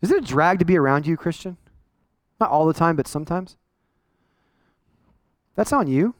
Is 0.00 0.10
it 0.10 0.18
a 0.18 0.26
drag 0.26 0.58
to 0.60 0.64
be 0.64 0.76
around 0.76 1.06
you, 1.06 1.16
Christian? 1.16 1.56
Not 2.38 2.50
all 2.50 2.66
the 2.66 2.74
time, 2.74 2.96
but 2.96 3.08
sometimes. 3.08 3.56
That's 5.54 5.72
on 5.72 5.88
you. 5.88 6.14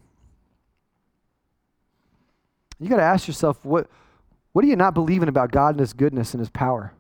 You 2.81 2.89
got 2.89 2.97
to 2.97 3.03
ask 3.03 3.27
yourself, 3.27 3.65
what, 3.65 3.89
what 4.57 4.65
are 4.65 4.69
you 4.69 4.77
not 4.77 4.95
believing 4.95 5.29
about 5.29 5.53
God 5.53 5.75
and 5.75 5.81
His 5.81 5.93
goodness 5.93 6.33
and 6.33 6.41
His 6.41 6.49
power? 6.49 6.95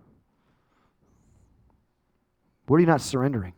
What 2.66 2.76
are 2.76 2.80
you 2.80 2.86
not 2.86 3.00
surrendering? 3.00 3.54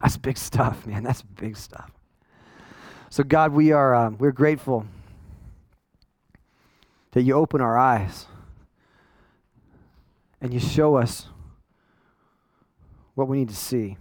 That's 0.00 0.16
big 0.16 0.38
stuff, 0.38 0.86
man. 0.86 1.02
That's 1.02 1.22
big 1.22 1.56
stuff. 1.56 1.90
So, 3.08 3.24
God, 3.24 3.52
we 3.52 3.72
are 3.72 3.92
um, 3.92 4.18
we're 4.18 4.30
grateful 4.30 4.86
that 7.10 7.22
you 7.22 7.34
open 7.34 7.60
our 7.60 7.76
eyes 7.76 8.26
and 10.40 10.54
you 10.54 10.60
show 10.60 10.94
us 10.94 11.26
what 13.16 13.26
we 13.26 13.36
need 13.36 13.48
to 13.48 13.56
see 13.56 13.96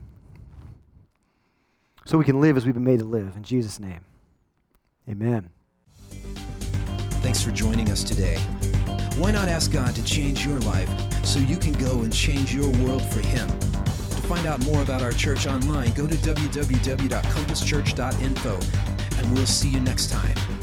so 2.05 2.19
we 2.19 2.23
can 2.23 2.39
live 2.39 2.55
as 2.55 2.67
we've 2.67 2.75
been 2.75 2.83
made 2.83 2.99
to 2.99 3.05
live. 3.05 3.35
In 3.35 3.41
Jesus' 3.41 3.79
name, 3.79 4.01
amen. 5.09 5.49
Thanks 7.22 7.43
for 7.43 7.51
joining 7.51 7.89
us 7.89 8.01
today. 8.03 8.38
Why 9.17 9.32
not 9.32 9.49
ask 9.49 9.74
God 9.74 9.93
to 9.95 10.03
change 10.05 10.45
your 10.45 10.59
life 10.59 10.89
so 11.26 11.39
you 11.39 11.57
can 11.57 11.74
go 11.74 12.01
and 12.01 12.13
change 12.13 12.55
your 12.55 12.70
world 12.84 13.03
for 13.03 13.20
Him? 13.20 13.49
To 13.59 14.22
find 14.28 14.47
out 14.47 14.63
more 14.63 14.82
about 14.82 15.01
our 15.01 15.11
church 15.11 15.45
online, 15.45 15.91
go 15.93 16.07
to 16.07 16.15
www.compasschurch.info, 16.15 18.59
and 19.17 19.34
we'll 19.34 19.45
see 19.45 19.67
you 19.67 19.82
next 19.82 20.09
time. 20.09 20.59